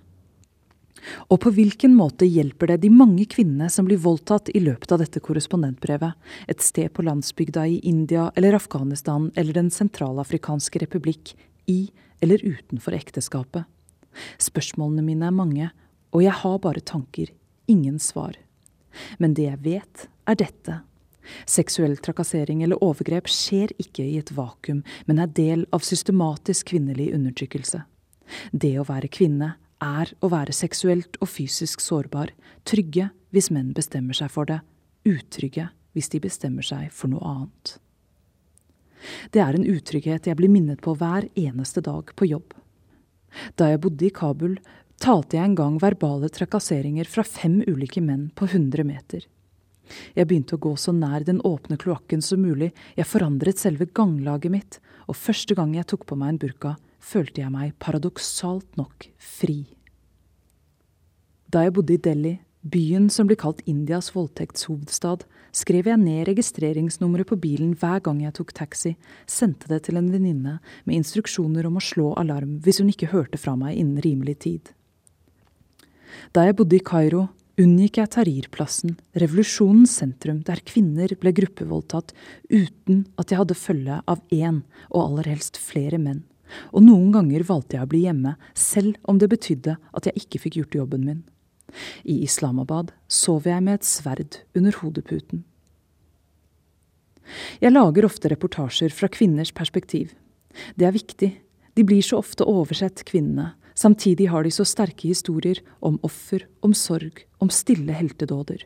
Og 1.31 1.39
på 1.43 1.51
hvilken 1.53 1.93
måte 1.95 2.27
hjelper 2.27 2.71
det 2.71 2.81
de 2.83 2.89
mange 2.91 3.27
kvinnene 3.29 3.69
som 3.71 3.87
blir 3.87 4.01
voldtatt 4.01 4.49
i 4.55 4.61
løpet 4.63 4.91
av 4.91 5.01
dette 5.03 5.21
korrespondentbrevet, 5.23 6.17
et 6.49 6.63
sted 6.63 6.91
på 6.93 7.05
landsbygda 7.05 7.67
i 7.69 7.79
India 7.87 8.27
eller 8.35 8.57
Afghanistan 8.57 9.29
eller 9.35 9.53
Den 9.53 9.71
sentralafrikanske 9.71 10.83
republikk, 10.83 11.35
i 11.67 11.89
eller 12.23 12.41
utenfor 12.43 12.95
ekteskapet? 12.97 13.67
Spørsmålene 14.41 15.05
mine 15.05 15.27
er 15.27 15.35
mange, 15.35 15.69
og 16.17 16.23
jeg 16.25 16.33
har 16.33 16.57
bare 16.63 16.81
tanker, 16.81 17.29
ingen 17.69 17.99
svar. 18.01 18.33
Men 19.21 19.35
det 19.37 19.45
jeg 19.45 19.61
vet, 19.61 20.07
er 20.25 20.39
dette. 20.39 20.79
Seksuell 21.45 21.93
trakassering 22.01 22.63
eller 22.65 22.81
overgrep 22.81 23.29
skjer 23.29 23.73
ikke 23.77 24.01
i 24.01 24.17
et 24.17 24.31
vakuum, 24.33 24.81
men 25.05 25.21
er 25.21 25.29
del 25.37 25.67
av 25.75 25.85
systematisk 25.85 26.71
kvinnelig 26.71 27.11
undertrykkelse. 27.13 27.83
Det 28.51 28.73
å 28.79 28.87
være 28.87 29.11
kvinne 29.13 29.53
er 29.83 30.13
å 30.25 30.31
være 30.33 30.55
seksuelt 30.57 31.19
og 31.21 31.29
fysisk 31.29 31.83
sårbar, 31.85 32.31
trygge 32.65 33.11
hvis 33.35 33.51
menn 33.53 33.75
bestemmer 33.77 34.17
seg 34.17 34.33
for 34.33 34.49
det, 34.49 34.63
utrygge 35.05 35.69
hvis 35.93 36.09
de 36.15 36.23
bestemmer 36.23 36.65
seg 36.65 36.89
for 36.95 37.13
noe 37.13 37.21
annet. 37.29 37.77
Det 39.29 39.43
er 39.43 39.53
en 39.53 39.67
utrygghet 39.69 40.25
jeg 40.25 40.39
blir 40.39 40.49
minnet 40.49 40.81
på 40.81 40.95
hver 40.97 41.29
eneste 41.37 41.83
dag 41.85 42.09
på 42.17 42.31
jobb. 42.31 42.57
Da 43.59 43.69
jeg 43.69 43.83
bodde 43.83 44.07
i 44.07 44.13
Kabul, 44.13 44.57
talte 45.01 45.37
jeg 45.37 45.45
en 45.45 45.57
gang 45.57 45.79
verbale 45.81 46.29
trakasseringer 46.33 47.07
fra 47.09 47.23
fem 47.23 47.61
ulike 47.67 48.01
menn 48.03 48.29
på 48.35 48.47
100 48.49 48.85
meter. 48.87 49.25
Jeg 50.17 50.27
begynte 50.27 50.57
å 50.57 50.61
gå 50.61 50.73
så 50.79 50.91
nær 50.91 51.23
den 51.27 51.39
åpne 51.47 51.77
kloakken 51.79 52.23
som 52.23 52.41
mulig, 52.43 52.73
jeg 52.97 53.07
forandret 53.07 53.61
selve 53.61 53.87
ganglaget 53.87 54.51
mitt, 54.51 54.79
og 55.07 55.15
første 55.15 55.55
gang 55.55 55.75
jeg 55.77 55.87
tok 55.87 56.03
på 56.09 56.17
meg 56.19 56.33
en 56.33 56.41
burka, 56.41 56.75
følte 56.99 57.43
jeg 57.43 57.53
meg 57.53 57.75
paradoksalt 57.79 58.75
nok 58.79 59.07
fri. 59.15 59.63
Da 61.47 61.63
jeg 61.63 61.77
bodde 61.77 61.95
i 61.95 62.01
Delhi, 62.03 62.33
byen 62.67 63.07
som 63.13 63.29
blir 63.29 63.39
kalt 63.39 63.61
Indias 63.69 64.09
voldtektshovedstad, 64.11 65.23
skrev 65.55 65.87
jeg 65.87 66.01
ned 66.01 66.25
registreringsnummeret 66.27 67.29
på 67.29 67.37
bilen 67.39 67.71
hver 67.79 68.01
gang 68.03 68.19
jeg 68.25 68.35
tok 68.35 68.51
taxi, 68.57 68.97
sendte 69.23 69.71
det 69.71 69.85
til 69.87 70.01
en 70.01 70.11
venninne 70.11 70.57
med 70.83 70.97
instruksjoner 70.99 71.69
om 71.69 71.79
å 71.79 71.85
slå 71.85 72.11
alarm 72.19 72.57
hvis 72.65 72.81
hun 72.83 72.91
ikke 72.91 73.13
hørte 73.13 73.39
fra 73.39 73.55
meg 73.55 73.79
innen 73.79 74.03
rimelig 74.03 74.41
tid. 74.43 74.73
Da 76.35 76.45
jeg 76.47 76.57
bodde 76.59 76.77
i 76.77 76.83
Kairo, 76.83 77.27
unngikk 77.57 77.99
jeg 78.01 78.11
Tahrir-plassen, 78.13 78.95
revolusjonens 79.17 79.95
sentrum 79.99 80.43
der 80.45 80.61
kvinner 80.67 81.13
ble 81.19 81.33
gruppevoldtatt 81.35 82.13
uten 82.51 83.05
at 83.17 83.31
jeg 83.31 83.41
hadde 83.41 83.57
følge 83.57 84.01
av 84.05 84.21
én, 84.33 84.61
og 84.93 85.03
aller 85.03 85.31
helst 85.33 85.57
flere 85.61 85.99
menn. 86.01 86.23
Og 86.71 86.85
noen 86.85 87.11
ganger 87.15 87.43
valgte 87.47 87.77
jeg 87.77 87.87
å 87.87 87.91
bli 87.91 88.05
hjemme, 88.05 88.37
selv 88.55 88.95
om 89.09 89.19
det 89.19 89.31
betydde 89.31 89.75
at 89.77 90.07
jeg 90.07 90.23
ikke 90.23 90.43
fikk 90.45 90.61
gjort 90.61 90.79
jobben 90.81 91.03
min. 91.07 91.25
I 92.07 92.21
Islamabad 92.23 92.93
sov 93.11 93.47
jeg 93.49 93.63
med 93.63 93.81
et 93.81 93.87
sverd 93.87 94.39
under 94.55 94.77
hodeputen. 94.79 95.43
Jeg 97.59 97.73
lager 97.73 98.07
ofte 98.07 98.31
reportasjer 98.31 98.93
fra 98.95 99.09
kvinners 99.11 99.51
perspektiv. 99.51 100.13
Det 100.79 100.87
er 100.87 100.95
viktig. 100.95 101.31
De 101.75 101.83
blir 101.85 102.01
så 102.05 102.21
ofte 102.21 102.47
oversett, 102.47 103.03
kvinnene. 103.05 103.51
Samtidig 103.77 104.31
har 104.31 104.43
de 104.43 104.51
så 104.51 104.65
sterke 104.65 105.11
historier 105.11 105.61
om 105.85 105.99
offer, 106.03 106.47
om 106.65 106.73
sorg, 106.73 107.21
om 107.37 107.51
stille 107.53 107.93
heltedåder. 107.93 108.63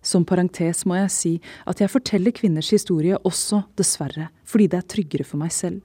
Som 0.00 0.24
parentes 0.24 0.84
må 0.86 0.96
jeg 0.96 1.10
si 1.12 1.32
at 1.68 1.82
jeg 1.82 1.90
forteller 1.92 2.32
kvinners 2.32 2.70
historie 2.72 3.18
også, 3.18 3.64
dessverre, 3.76 4.30
fordi 4.46 4.68
det 4.70 4.78
er 4.78 4.88
tryggere 4.94 5.26
for 5.26 5.42
meg 5.42 5.52
selv. 5.52 5.82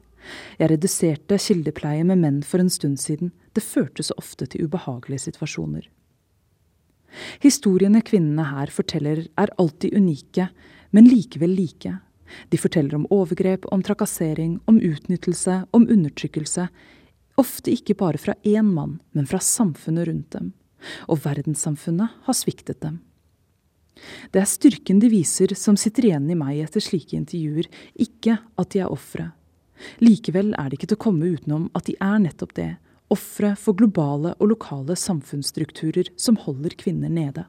Jeg 0.60 0.72
reduserte 0.72 1.38
kildepleie 1.42 2.06
med 2.08 2.22
menn 2.22 2.40
for 2.46 2.62
en 2.62 2.72
stund 2.72 3.02
siden. 3.02 3.34
Det 3.54 3.66
førte 3.66 4.06
så 4.06 4.16
ofte 4.22 4.48
til 4.50 4.66
ubehagelige 4.66 5.26
situasjoner. 5.28 5.90
Historiene 7.42 8.02
kvinnene 8.06 8.48
her 8.50 8.72
forteller 8.74 9.26
er 9.40 9.54
alltid 9.62 9.96
unike, 9.98 10.50
men 10.92 11.10
likevel 11.10 11.54
like. 11.58 11.94
De 12.50 12.58
forteller 12.58 12.98
om 12.98 13.08
overgrep, 13.14 13.68
om 13.72 13.84
trakassering, 13.86 14.60
om 14.70 14.80
utnyttelse, 14.82 15.64
om 15.74 15.88
undertrykkelse. 15.90 16.68
Ofte 17.42 17.74
ikke 17.74 17.98
bare 18.00 18.22
fra 18.22 18.36
én 18.48 18.70
mann, 18.72 19.00
men 19.12 19.28
fra 19.28 19.42
samfunnet 19.44 20.08
rundt 20.08 20.32
dem. 20.38 20.54
Og 21.12 21.20
verdenssamfunnet 21.26 22.24
har 22.28 22.38
sviktet 22.38 22.80
dem. 22.84 23.02
Det 24.32 24.42
er 24.42 24.50
styrken 24.50 25.00
de 25.00 25.10
viser 25.12 25.54
som 25.56 25.78
sitter 25.80 26.10
igjen 26.10 26.28
i 26.32 26.38
meg 26.38 26.60
etter 26.64 26.84
slike 26.84 27.16
intervjuer, 27.18 27.68
ikke 27.96 28.38
at 28.60 28.72
de 28.74 28.84
er 28.84 28.92
ofre. 28.92 29.30
Likevel 30.04 30.54
er 30.56 30.70
det 30.70 30.80
ikke 30.80 30.92
til 30.92 31.00
å 31.00 31.06
komme 31.08 31.32
utenom 31.36 31.70
at 31.76 31.88
de 31.88 31.96
er 32.04 32.20
nettopp 32.24 32.56
det, 32.56 32.72
ofre 33.12 33.54
for 33.60 33.78
globale 33.78 34.34
og 34.40 34.52
lokale 34.56 34.96
samfunnsstrukturer 35.00 36.12
som 36.20 36.40
holder 36.42 36.76
kvinner 36.80 37.12
nede. 37.12 37.46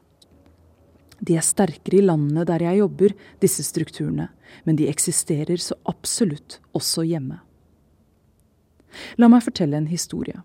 De 1.19 1.33
er 1.33 1.45
sterkere 1.45 1.97
i 1.97 2.05
landene 2.05 2.45
der 2.45 2.61
jeg 2.61 2.83
jobber, 2.83 3.15
disse 3.41 3.65
strukturene, 3.65 4.29
men 4.67 4.77
de 4.77 4.89
eksisterer 4.91 5.57
så 5.61 5.79
absolutt 5.89 6.59
også 6.77 7.07
hjemme. 7.07 7.41
La 9.17 9.29
meg 9.31 9.43
fortelle 9.45 9.77
en 9.77 9.89
historie. 9.91 10.41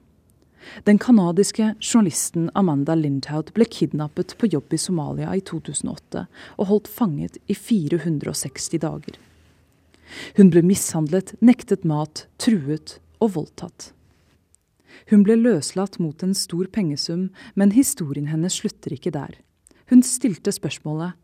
Den 0.86 0.98
canadiske 0.98 1.74
journalisten 1.80 2.50
Amanda 2.54 2.94
Lindhout 2.94 3.50
ble 3.54 3.66
kidnappet 3.66 4.36
på 4.38 4.48
jobb 4.52 4.72
i 4.72 4.78
Somalia 4.78 5.34
i 5.34 5.42
2008 5.42 6.26
og 6.56 6.68
holdt 6.70 6.90
fanget 6.90 7.38
i 7.50 7.56
460 7.58 8.78
dager. 8.82 9.18
Hun 10.36 10.52
ble 10.52 10.62
mishandlet, 10.66 11.34
nektet 11.40 11.86
mat, 11.88 12.26
truet 12.38 12.98
og 13.22 13.34
voldtatt. 13.36 13.92
Hun 15.10 15.24
ble 15.26 15.38
løslatt 15.40 15.98
mot 15.98 16.22
en 16.22 16.34
stor 16.36 16.68
pengesum, 16.72 17.30
men 17.54 17.72
historien 17.74 18.28
hennes 18.30 18.60
slutter 18.60 18.94
ikke 18.94 19.14
der. 19.14 19.38
Hun 19.90 20.04
stilte 20.06 20.52
spørsmålet 20.54 21.18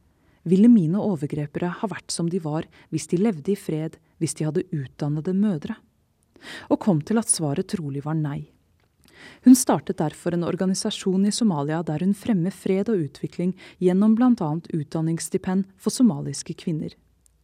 ville 0.49 0.71
mine 0.73 1.01
overgrepere 1.03 1.71
ha 1.81 1.89
vært 1.91 2.13
som 2.15 2.29
de 2.33 2.41
var 2.41 2.67
hvis 2.93 3.09
de 3.11 3.21
levde 3.21 3.53
i 3.53 3.59
fred, 3.59 3.99
hvis 4.19 4.35
de 4.39 4.47
hadde 4.49 4.65
utdannede 4.73 5.35
mødre? 5.37 5.77
Og 6.69 6.81
kom 6.81 7.03
til 7.03 7.21
at 7.21 7.31
svaret 7.31 7.71
trolig 7.71 8.05
var 8.05 8.17
nei. 8.19 8.51
Hun 9.45 9.57
startet 9.59 9.99
derfor 9.99 10.35
en 10.35 10.47
organisasjon 10.47 11.27
i 11.27 11.35
Somalia 11.35 11.83
der 11.87 12.03
hun 12.05 12.15
fremmer 12.15 12.55
fred 12.55 12.91
og 12.93 13.05
utvikling 13.09 13.55
gjennom 13.83 14.15
bl.a. 14.19 14.51
utdanningsstipend 14.75 15.69
for 15.77 15.95
somaliske 15.95 16.55
kvinner. 16.59 16.95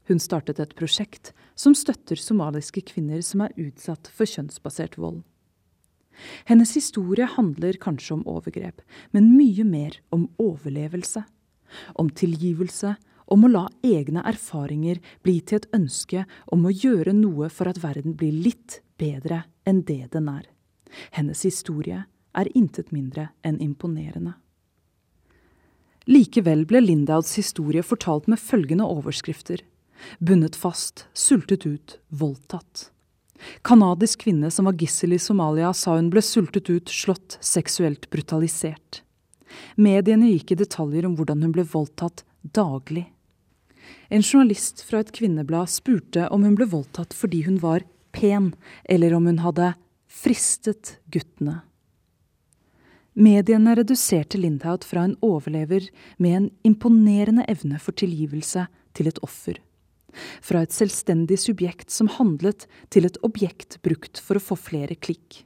Hun 0.09 0.21
startet 0.21 0.61
et 0.61 0.75
prosjekt 0.77 1.33
som 1.57 1.75
støtter 1.75 2.21
somaliske 2.21 2.83
kvinner 2.91 3.23
som 3.25 3.45
er 3.47 3.55
utsatt 3.57 4.11
for 4.13 4.29
kjønnsbasert 4.29 4.99
vold. 5.01 5.23
Hennes 6.47 6.75
historie 6.77 7.27
handler 7.27 7.81
kanskje 7.81 8.19
om 8.19 8.27
overgrep, 8.31 8.83
men 9.11 9.33
mye 9.35 9.65
mer 9.67 9.99
om 10.15 10.29
overlevelse. 10.39 11.25
Om 11.99 12.13
tilgivelse, 12.15 12.95
om 13.27 13.47
å 13.47 13.51
la 13.51 13.65
egne 13.83 14.23
erfaringer 14.29 15.01
bli 15.25 15.41
til 15.41 15.63
et 15.63 15.71
ønske 15.75 16.27
om 16.53 16.69
å 16.69 16.75
gjøre 16.75 17.17
noe 17.17 17.49
for 17.51 17.71
at 17.71 17.81
verden 17.83 18.15
blir 18.19 18.37
litt 18.45 18.84
bedre 19.01 19.45
enn 19.67 19.83
det 19.89 20.13
den 20.13 20.29
er. 20.31 20.47
Hennes 21.15 21.43
historie 21.47 22.05
er 22.35 22.51
intet 22.57 22.93
mindre 22.93 23.29
enn 23.47 23.61
imponerende. 23.63 24.35
Likevel 26.05 26.67
ble 26.69 26.83
Lindauds 26.85 27.33
historie 27.39 27.83
fortalt 27.83 28.27
med 28.29 28.41
følgende 28.43 28.85
overskrifter. 28.85 29.63
Bundet 30.21 30.57
fast, 30.57 31.07
sultet 31.17 31.65
ut, 31.65 31.97
voldtatt. 32.11 32.91
Kanadisk 33.65 34.27
kvinne 34.27 34.51
som 34.53 34.69
var 34.69 34.77
gissel 34.79 35.17
i 35.17 35.19
Somalia, 35.19 35.73
sa 35.73 35.97
hun 35.97 36.11
ble 36.13 36.23
sultet 36.23 36.69
ut, 36.71 36.93
slått, 36.93 37.39
seksuelt 37.41 38.11
brutalisert. 38.13 39.01
Mediene 39.77 40.31
gikk 40.35 40.53
i 40.53 40.61
detaljer 40.61 41.07
om 41.09 41.17
hvordan 41.17 41.43
hun 41.45 41.55
ble 41.55 41.65
voldtatt 41.73 42.25
daglig. 42.43 43.07
En 44.09 44.23
journalist 44.23 44.83
fra 44.85 45.01
et 45.01 45.13
kvinneblad 45.15 45.71
spurte 45.73 46.29
om 46.33 46.45
hun 46.45 46.57
ble 46.59 46.69
voldtatt 46.69 47.15
fordi 47.17 47.45
hun 47.49 47.59
var 47.63 47.85
pen, 48.15 48.53
eller 48.85 49.15
om 49.17 49.27
hun 49.31 49.43
hadde 49.45 49.75
fristet 50.11 50.99
guttene. 51.13 51.61
Mediene 53.15 53.77
reduserte 53.79 54.41
Lindhout 54.41 54.85
fra 54.87 55.05
en 55.07 55.15
overlever 55.23 55.87
med 56.19 56.37
en 56.37 56.49
imponerende 56.67 57.45
evne 57.51 57.79
for 57.79 57.95
tilgivelse 57.95 58.67
til 58.95 59.11
et 59.11 59.21
offer. 59.23 59.61
Fra 60.43 60.63
et 60.63 60.75
selvstendig 60.75 61.39
subjekt 61.43 61.95
som 61.95 62.11
handlet, 62.11 62.67
til 62.91 63.07
et 63.07 63.19
objekt 63.27 63.79
brukt 63.87 64.19
for 64.23 64.39
å 64.39 64.43
få 64.43 64.59
flere 64.59 64.99
klikk. 64.99 65.45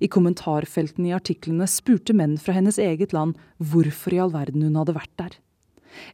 I 0.00 0.08
kommentarfeltene 0.12 1.08
i 1.08 1.16
artiklene 1.16 1.68
spurte 1.70 2.16
menn 2.16 2.36
fra 2.40 2.52
hennes 2.56 2.78
eget 2.80 3.14
land 3.16 3.38
hvorfor 3.56 4.16
i 4.16 4.20
all 4.20 4.32
verden 4.34 4.64
hun 4.66 4.76
hadde 4.76 4.96
vært 4.96 5.16
der. 5.20 5.36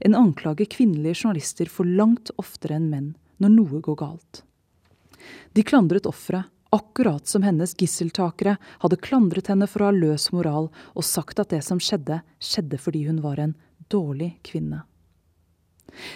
En 0.07 0.15
anklage 0.19 0.69
kvinnelige 0.71 1.25
journalister 1.25 1.71
for 1.71 1.89
langt 1.89 2.31
oftere 2.39 2.79
enn 2.79 2.91
menn 2.93 3.15
når 3.43 3.57
noe 3.59 3.83
går 3.85 3.99
galt. 4.01 4.43
De 5.53 5.65
klandret 5.67 6.07
offeret 6.07 6.53
akkurat 6.71 7.27
som 7.27 7.43
hennes 7.43 7.75
gisseltakere 7.79 8.57
hadde 8.83 8.99
klandret 9.01 9.49
henne 9.49 9.69
for 9.71 9.83
å 9.83 9.91
ha 9.91 9.95
løs 9.97 10.29
moral 10.35 10.69
og 10.95 11.07
sagt 11.07 11.41
at 11.41 11.55
det 11.55 11.63
som 11.65 11.81
skjedde, 11.81 12.21
skjedde 12.43 12.81
fordi 12.83 13.07
hun 13.07 13.23
var 13.25 13.41
en 13.41 13.55
dårlig 13.93 14.35
kvinne. 14.47 14.83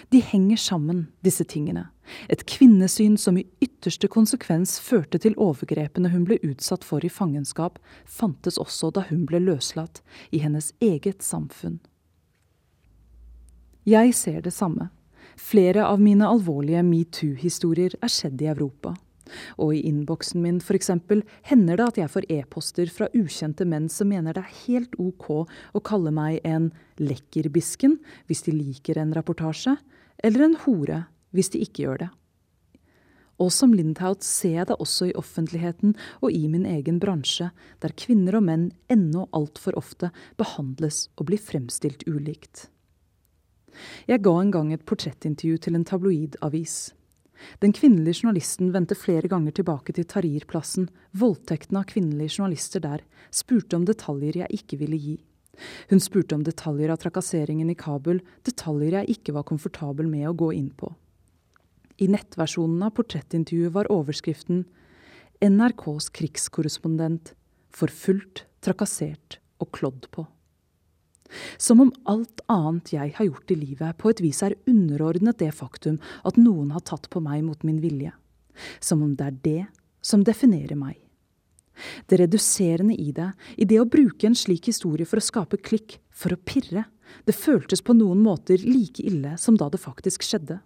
De 0.08 0.20
henger 0.20 0.58
sammen, 0.60 1.06
disse 1.24 1.44
tingene. 1.48 1.86
Et 2.28 2.42
kvinnesyn 2.44 3.14
som 3.18 3.38
i 3.38 3.46
ytterste 3.62 4.10
konsekvens 4.10 4.74
førte 4.82 5.20
til 5.22 5.36
overgrepene 5.40 6.10
hun 6.12 6.26
ble 6.28 6.40
utsatt 6.44 6.84
for 6.84 7.04
i 7.06 7.12
fangenskap, 7.12 7.78
fantes 8.04 8.58
også 8.58 8.90
da 8.92 9.06
hun 9.08 9.24
ble 9.30 9.40
løslatt, 9.40 10.02
i 10.34 10.42
hennes 10.42 10.74
eget 10.82 11.22
samfunn. 11.24 11.78
Jeg 13.88 14.12
ser 14.14 14.42
det 14.44 14.52
samme. 14.52 14.90
Flere 15.40 15.86
av 15.88 16.00
mine 16.02 16.26
alvorlige 16.28 16.82
metoo-historier 16.86 17.96
er 18.04 18.12
skjedd 18.12 18.42
i 18.44 18.50
Europa. 18.52 18.92
Og 19.62 19.72
i 19.74 19.80
innboksen 19.88 20.42
min 20.42 20.60
f.eks. 20.60 20.90
hender 21.48 21.78
det 21.78 21.86
at 21.86 21.98
jeg 22.02 22.12
får 22.12 22.26
e-poster 22.34 22.90
fra 22.92 23.08
ukjente 23.16 23.64
menn 23.66 23.88
som 23.90 24.10
mener 24.10 24.36
det 24.36 24.44
er 24.44 24.56
helt 24.66 24.96
ok 25.00 25.28
å 25.40 25.82
kalle 25.86 26.12
meg 26.14 26.40
en 26.46 26.70
lekkerbisken 27.00 27.98
hvis 28.28 28.44
de 28.46 28.54
liker 28.54 29.00
en 29.00 29.14
reportasje, 29.16 29.76
eller 30.22 30.46
en 30.46 30.58
hore 30.66 31.04
hvis 31.34 31.52
de 31.54 31.62
ikke 31.64 31.86
gjør 31.86 32.02
det. 32.04 32.10
Og 33.40 33.48
som 33.54 33.72
Lindhout 33.72 34.26
ser 34.26 34.58
jeg 34.58 34.68
det 34.68 34.76
også 34.84 35.08
i 35.08 35.14
offentligheten 35.16 35.94
og 36.20 36.34
i 36.36 36.42
min 36.52 36.66
egen 36.68 36.98
bransje, 37.00 37.48
der 37.80 37.96
kvinner 37.96 38.36
og 38.36 38.44
menn 38.50 38.68
ennå 38.92 39.24
altfor 39.32 39.78
ofte 39.80 40.12
behandles 40.38 41.06
og 41.16 41.30
blir 41.30 41.40
fremstilt 41.40 42.04
ulikt. 42.10 42.68
Jeg 44.10 44.22
ga 44.24 44.34
en 44.40 44.52
gang 44.54 44.72
et 44.72 44.86
portrettintervju 44.86 45.60
til 45.64 45.78
en 45.78 45.86
tabloidavis. 45.86 46.78
Den 47.62 47.72
kvinnelige 47.72 48.22
journalisten 48.22 48.72
vendte 48.74 48.98
flere 48.98 49.28
ganger 49.28 49.54
tilbake 49.56 49.94
til 49.96 50.04
Tahrir-plassen, 50.04 50.90
voldtekten 51.16 51.78
av 51.80 51.88
kvinnelige 51.88 52.36
journalister 52.38 52.82
der, 52.84 53.04
spurte 53.32 53.78
om 53.78 53.86
detaljer 53.88 54.42
jeg 54.42 54.60
ikke 54.60 54.80
ville 54.82 54.98
gi. 55.00 55.16
Hun 55.90 56.00
spurte 56.00 56.36
om 56.36 56.44
detaljer 56.44 56.92
av 56.92 57.00
trakasseringen 57.02 57.70
i 57.72 57.76
Kabul, 57.78 58.20
detaljer 58.46 59.00
jeg 59.00 59.16
ikke 59.16 59.34
var 59.36 59.48
komfortabel 59.48 60.08
med 60.08 60.28
å 60.28 60.36
gå 60.36 60.52
inn 60.56 60.70
på. 60.76 60.92
I 62.00 62.08
nettversjonen 62.08 62.80
av 62.86 62.94
portrettintervjuet 62.96 63.74
var 63.74 63.90
overskriften 63.92 64.64
NRKs 65.44 66.08
krigskorrespondent 66.16 67.34
forfulgt, 67.76 68.46
trakassert 68.64 69.38
og 69.60 69.70
klådd 69.76 70.08
på. 70.12 70.24
Som 71.58 71.80
om 71.84 71.92
alt 72.10 72.42
annet 72.50 72.92
jeg 72.94 73.14
har 73.16 73.28
gjort 73.28 73.52
i 73.54 73.58
livet 73.58 73.98
på 74.00 74.10
et 74.10 74.22
vis 74.24 74.42
er 74.46 74.58
underordnet 74.70 75.38
det 75.42 75.52
faktum 75.56 76.00
at 76.26 76.40
noen 76.40 76.72
har 76.74 76.84
tatt 76.86 77.08
på 77.10 77.22
meg 77.24 77.44
mot 77.46 77.62
min 77.66 77.80
vilje. 77.82 78.12
Som 78.80 79.04
om 79.06 79.14
det 79.16 79.28
er 79.28 79.38
det 79.44 79.62
som 80.02 80.24
definerer 80.26 80.78
meg. 80.78 80.98
Det 82.06 82.18
reduserende 82.20 82.94
i 82.94 83.12
det, 83.16 83.30
i 83.56 83.64
det 83.64 83.78
å 83.80 83.88
bruke 83.88 84.26
en 84.28 84.36
slik 84.36 84.68
historie 84.68 85.08
for 85.08 85.20
å 85.20 85.24
skape 85.24 85.60
klikk, 85.64 85.98
for 86.10 86.34
å 86.34 86.40
pirre, 86.44 86.84
det 87.24 87.34
føltes 87.34 87.82
på 87.82 87.96
noen 87.96 88.20
måter 88.22 88.60
like 88.62 89.02
ille 89.02 89.36
som 89.40 89.56
da 89.58 89.70
det 89.72 89.80
faktisk 89.80 90.26
skjedde. 90.26 90.60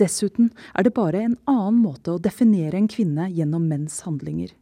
Dessuten 0.00 0.50
er 0.74 0.86
det 0.86 0.94
bare 0.96 1.22
en 1.24 1.36
annen 1.50 1.80
måte 1.82 2.14
å 2.14 2.22
definere 2.22 2.78
en 2.78 2.90
kvinne 2.90 3.28
gjennom 3.30 3.68
menns 3.70 4.00
handlinger. 4.06 4.52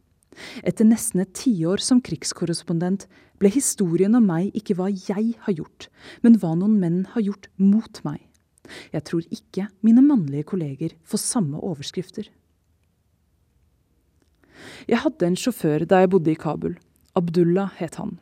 Etter 0.63 0.87
nesten 0.87 1.23
et 1.23 1.33
tiår 1.35 1.81
som 1.83 2.01
krigskorrespondent 2.05 3.07
ble 3.39 3.51
historien 3.53 4.17
om 4.17 4.25
meg 4.29 4.55
ikke 4.57 4.75
hva 4.77 4.89
jeg 4.91 5.33
har 5.45 5.55
gjort, 5.55 5.87
men 6.23 6.37
hva 6.39 6.55
noen 6.59 6.77
menn 6.81 6.99
har 7.13 7.25
gjort 7.25 7.49
mot 7.57 8.01
meg. 8.05 8.21
Jeg 8.93 9.05
tror 9.07 9.25
ikke 9.33 9.69
mine 9.85 10.03
mannlige 10.05 10.51
kolleger 10.51 10.95
får 11.07 11.23
samme 11.23 11.61
overskrifter. 11.63 12.29
Jeg 14.89 15.03
hadde 15.03 15.27
en 15.27 15.37
sjåfør 15.39 15.85
da 15.89 16.03
jeg 16.03 16.11
bodde 16.13 16.33
i 16.33 16.39
Kabul. 16.39 16.75
Abdullah 17.17 17.71
het 17.79 17.97
han. 17.99 18.17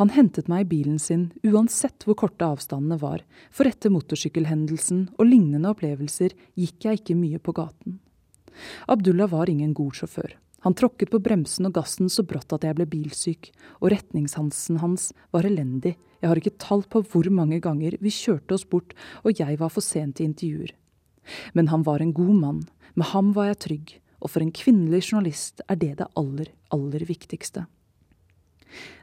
Han 0.00 0.12
hentet 0.14 0.48
meg 0.48 0.64
i 0.64 0.70
bilen 0.70 1.00
sin 1.02 1.26
uansett 1.44 2.06
hvor 2.06 2.16
korte 2.22 2.46
avstandene 2.46 2.96
var, 3.02 3.24
for 3.52 3.68
etter 3.68 3.92
motorsykkelhendelsen 3.92 5.10
og 5.18 5.28
lignende 5.28 5.70
opplevelser 5.74 6.32
gikk 6.56 6.88
jeg 6.88 7.02
ikke 7.02 7.18
mye 7.18 7.42
på 7.42 7.54
gaten. 7.56 8.00
Abdullah 8.88 9.28
var 9.30 9.50
ingen 9.50 9.74
god 9.76 9.98
sjåfør. 9.98 10.38
Han 10.64 10.74
tråkket 10.76 11.10
på 11.12 11.20
bremsen 11.20 11.68
og 11.68 11.74
gassen 11.76 12.08
så 12.08 12.24
brått 12.24 12.54
at 12.56 12.64
jeg 12.64 12.76
ble 12.78 12.86
bilsyk, 12.88 13.50
og 13.84 13.90
retningssansen 13.92 14.78
hans 14.80 15.10
var 15.34 15.44
elendig, 15.44 15.94
jeg 16.24 16.30
har 16.30 16.40
ikke 16.40 16.56
tall 16.56 16.80
på 16.88 17.02
hvor 17.12 17.26
mange 17.28 17.58
ganger 17.60 17.98
vi 18.00 18.08
kjørte 18.08 18.56
oss 18.56 18.64
bort 18.64 18.94
og 19.28 19.36
jeg 19.36 19.58
var 19.60 19.68
for 19.68 19.84
sent 19.84 20.16
til 20.16 20.30
intervjuer. 20.30 20.70
Men 21.52 21.68
han 21.68 21.82
var 21.84 22.00
en 22.00 22.14
god 22.16 22.38
mann, 22.38 22.62
med 22.96 23.10
ham 23.12 23.34
var 23.36 23.50
jeg 23.50 23.58
trygg, 23.60 23.92
og 24.24 24.32
for 24.32 24.40
en 24.40 24.54
kvinnelig 24.56 25.02
journalist 25.10 25.60
er 25.68 25.76
det 25.82 25.98
det 25.98 26.06
aller, 26.16 26.48
aller 26.72 27.04
viktigste. 27.04 27.66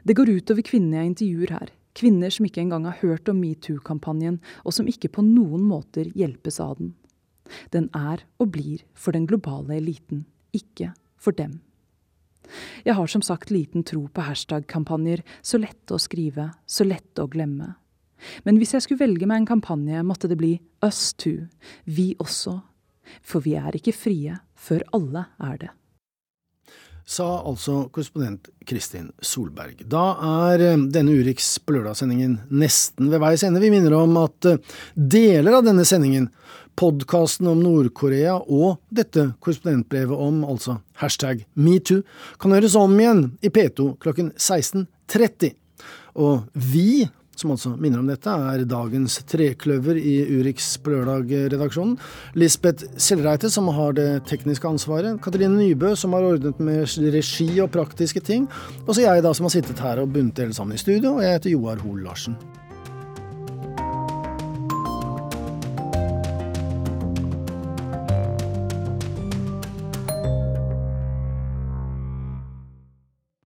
Det 0.02 0.16
går 0.18 0.32
utover 0.34 0.66
kvinnene 0.66 0.98
jeg 0.98 1.12
intervjuer 1.12 1.54
her, 1.60 1.70
kvinner 1.94 2.34
som 2.34 2.48
ikke 2.48 2.64
engang 2.64 2.88
har 2.90 2.98
hørt 3.04 3.30
om 3.30 3.38
metoo-kampanjen, 3.38 4.40
og 4.66 4.74
som 4.74 4.90
ikke 4.90 5.12
på 5.14 5.22
noen 5.22 5.62
måter 5.62 6.10
hjelpes 6.18 6.58
av 6.58 6.74
den. 6.80 6.96
Den 7.70 7.86
er 7.94 8.26
og 8.42 8.50
blir 8.56 8.82
for 8.98 9.14
den 9.14 9.28
globale 9.30 9.78
eliten, 9.78 10.24
ikke 10.50 10.90
for 11.22 11.36
dem. 11.36 11.60
Jeg 12.84 12.98
har 12.98 13.06
som 13.06 13.22
sagt 13.22 13.52
liten 13.54 13.84
tro 13.86 14.08
på 14.12 14.24
hashtag-kampanjer, 14.26 15.22
så 15.42 15.60
lette 15.62 15.94
å 15.94 16.02
skrive, 16.02 16.50
så 16.66 16.84
lette 16.84 17.22
å 17.22 17.30
glemme. 17.30 17.74
Men 18.46 18.58
hvis 18.60 18.74
jeg 18.76 18.84
skulle 18.84 19.02
velge 19.02 19.26
meg 19.26 19.42
en 19.42 19.52
kampanje, 19.54 20.02
måtte 20.06 20.30
det 20.30 20.38
bli 20.38 20.56
Us 20.84 21.12
Too, 21.18 21.48
vi 21.84 22.12
også. 22.22 22.60
For 23.22 23.42
vi 23.44 23.56
er 23.58 23.78
ikke 23.78 23.94
frie 23.96 24.36
før 24.58 24.84
alle 24.94 25.26
er 25.42 25.62
det. 25.64 25.72
Sa 27.02 27.26
altså 27.42 27.88
korrespondent 27.90 28.46
Kristin 28.66 29.08
Solberg. 29.18 29.80
Da 29.90 30.04
er 30.46 30.62
eh, 30.62 30.84
denne 30.94 31.16
Urix 31.18 31.56
på 31.58 31.74
lørdagssendingen 31.74 32.36
nesten 32.54 33.10
ved 33.10 33.20
veis 33.24 33.42
ende. 33.42 33.60
Vi 33.60 33.72
minner 33.74 33.96
om 33.98 34.14
at 34.20 34.46
eh, 34.46 34.60
deler 34.94 35.58
av 35.58 35.66
denne 35.66 35.84
sendingen 35.88 36.28
podkasten 36.78 37.48
om 37.50 37.62
Nord-Korea 37.62 38.36
og 38.40 38.78
dette 38.94 39.32
korrespondentbrevet 39.42 40.16
om 40.16 40.42
altså 40.46 40.78
hashtag 41.00 41.44
metoo 41.54 42.02
kan 42.40 42.54
høres 42.54 42.76
om 42.78 42.94
igjen 42.98 43.26
i 43.44 43.50
P2 43.52 43.92
klokken 44.02 44.32
16.30. 44.36 45.52
Og 46.20 46.46
vi, 46.52 47.04
som 47.36 47.54
altså 47.54 47.72
minner 47.80 48.02
om 48.02 48.08
dette, 48.10 48.30
er 48.30 48.64
dagens 48.68 49.18
trekløver 49.28 49.98
i 49.98 50.16
Urix 50.38 50.74
på 50.82 50.92
lørdag-redaksjonen. 50.92 51.96
Lisbeth 52.38 52.88
Sellreite, 53.00 53.50
som 53.50 53.70
har 53.72 53.96
det 53.96 54.08
tekniske 54.28 54.68
ansvaret. 54.68 55.20
Katrine 55.24 55.56
Nybø, 55.56 55.94
som 55.96 56.16
har 56.16 56.28
ordnet 56.34 56.60
med 56.60 56.84
regi 57.14 57.50
og 57.64 57.72
praktiske 57.74 58.24
ting. 58.24 58.48
Og 58.86 58.94
så 58.94 59.06
jeg, 59.06 59.24
da, 59.24 59.32
som 59.34 59.48
har 59.48 59.56
sittet 59.56 59.80
her 59.82 60.04
og 60.04 60.12
bundet 60.12 60.36
det 60.36 60.48
hele 60.48 60.58
sammen 60.58 60.76
i 60.76 60.82
studio. 60.84 61.16
Og 61.16 61.24
jeg 61.24 61.38
heter 61.38 61.56
Joar 61.56 61.80
Hoel 61.86 62.04
Larsen. 62.06 62.36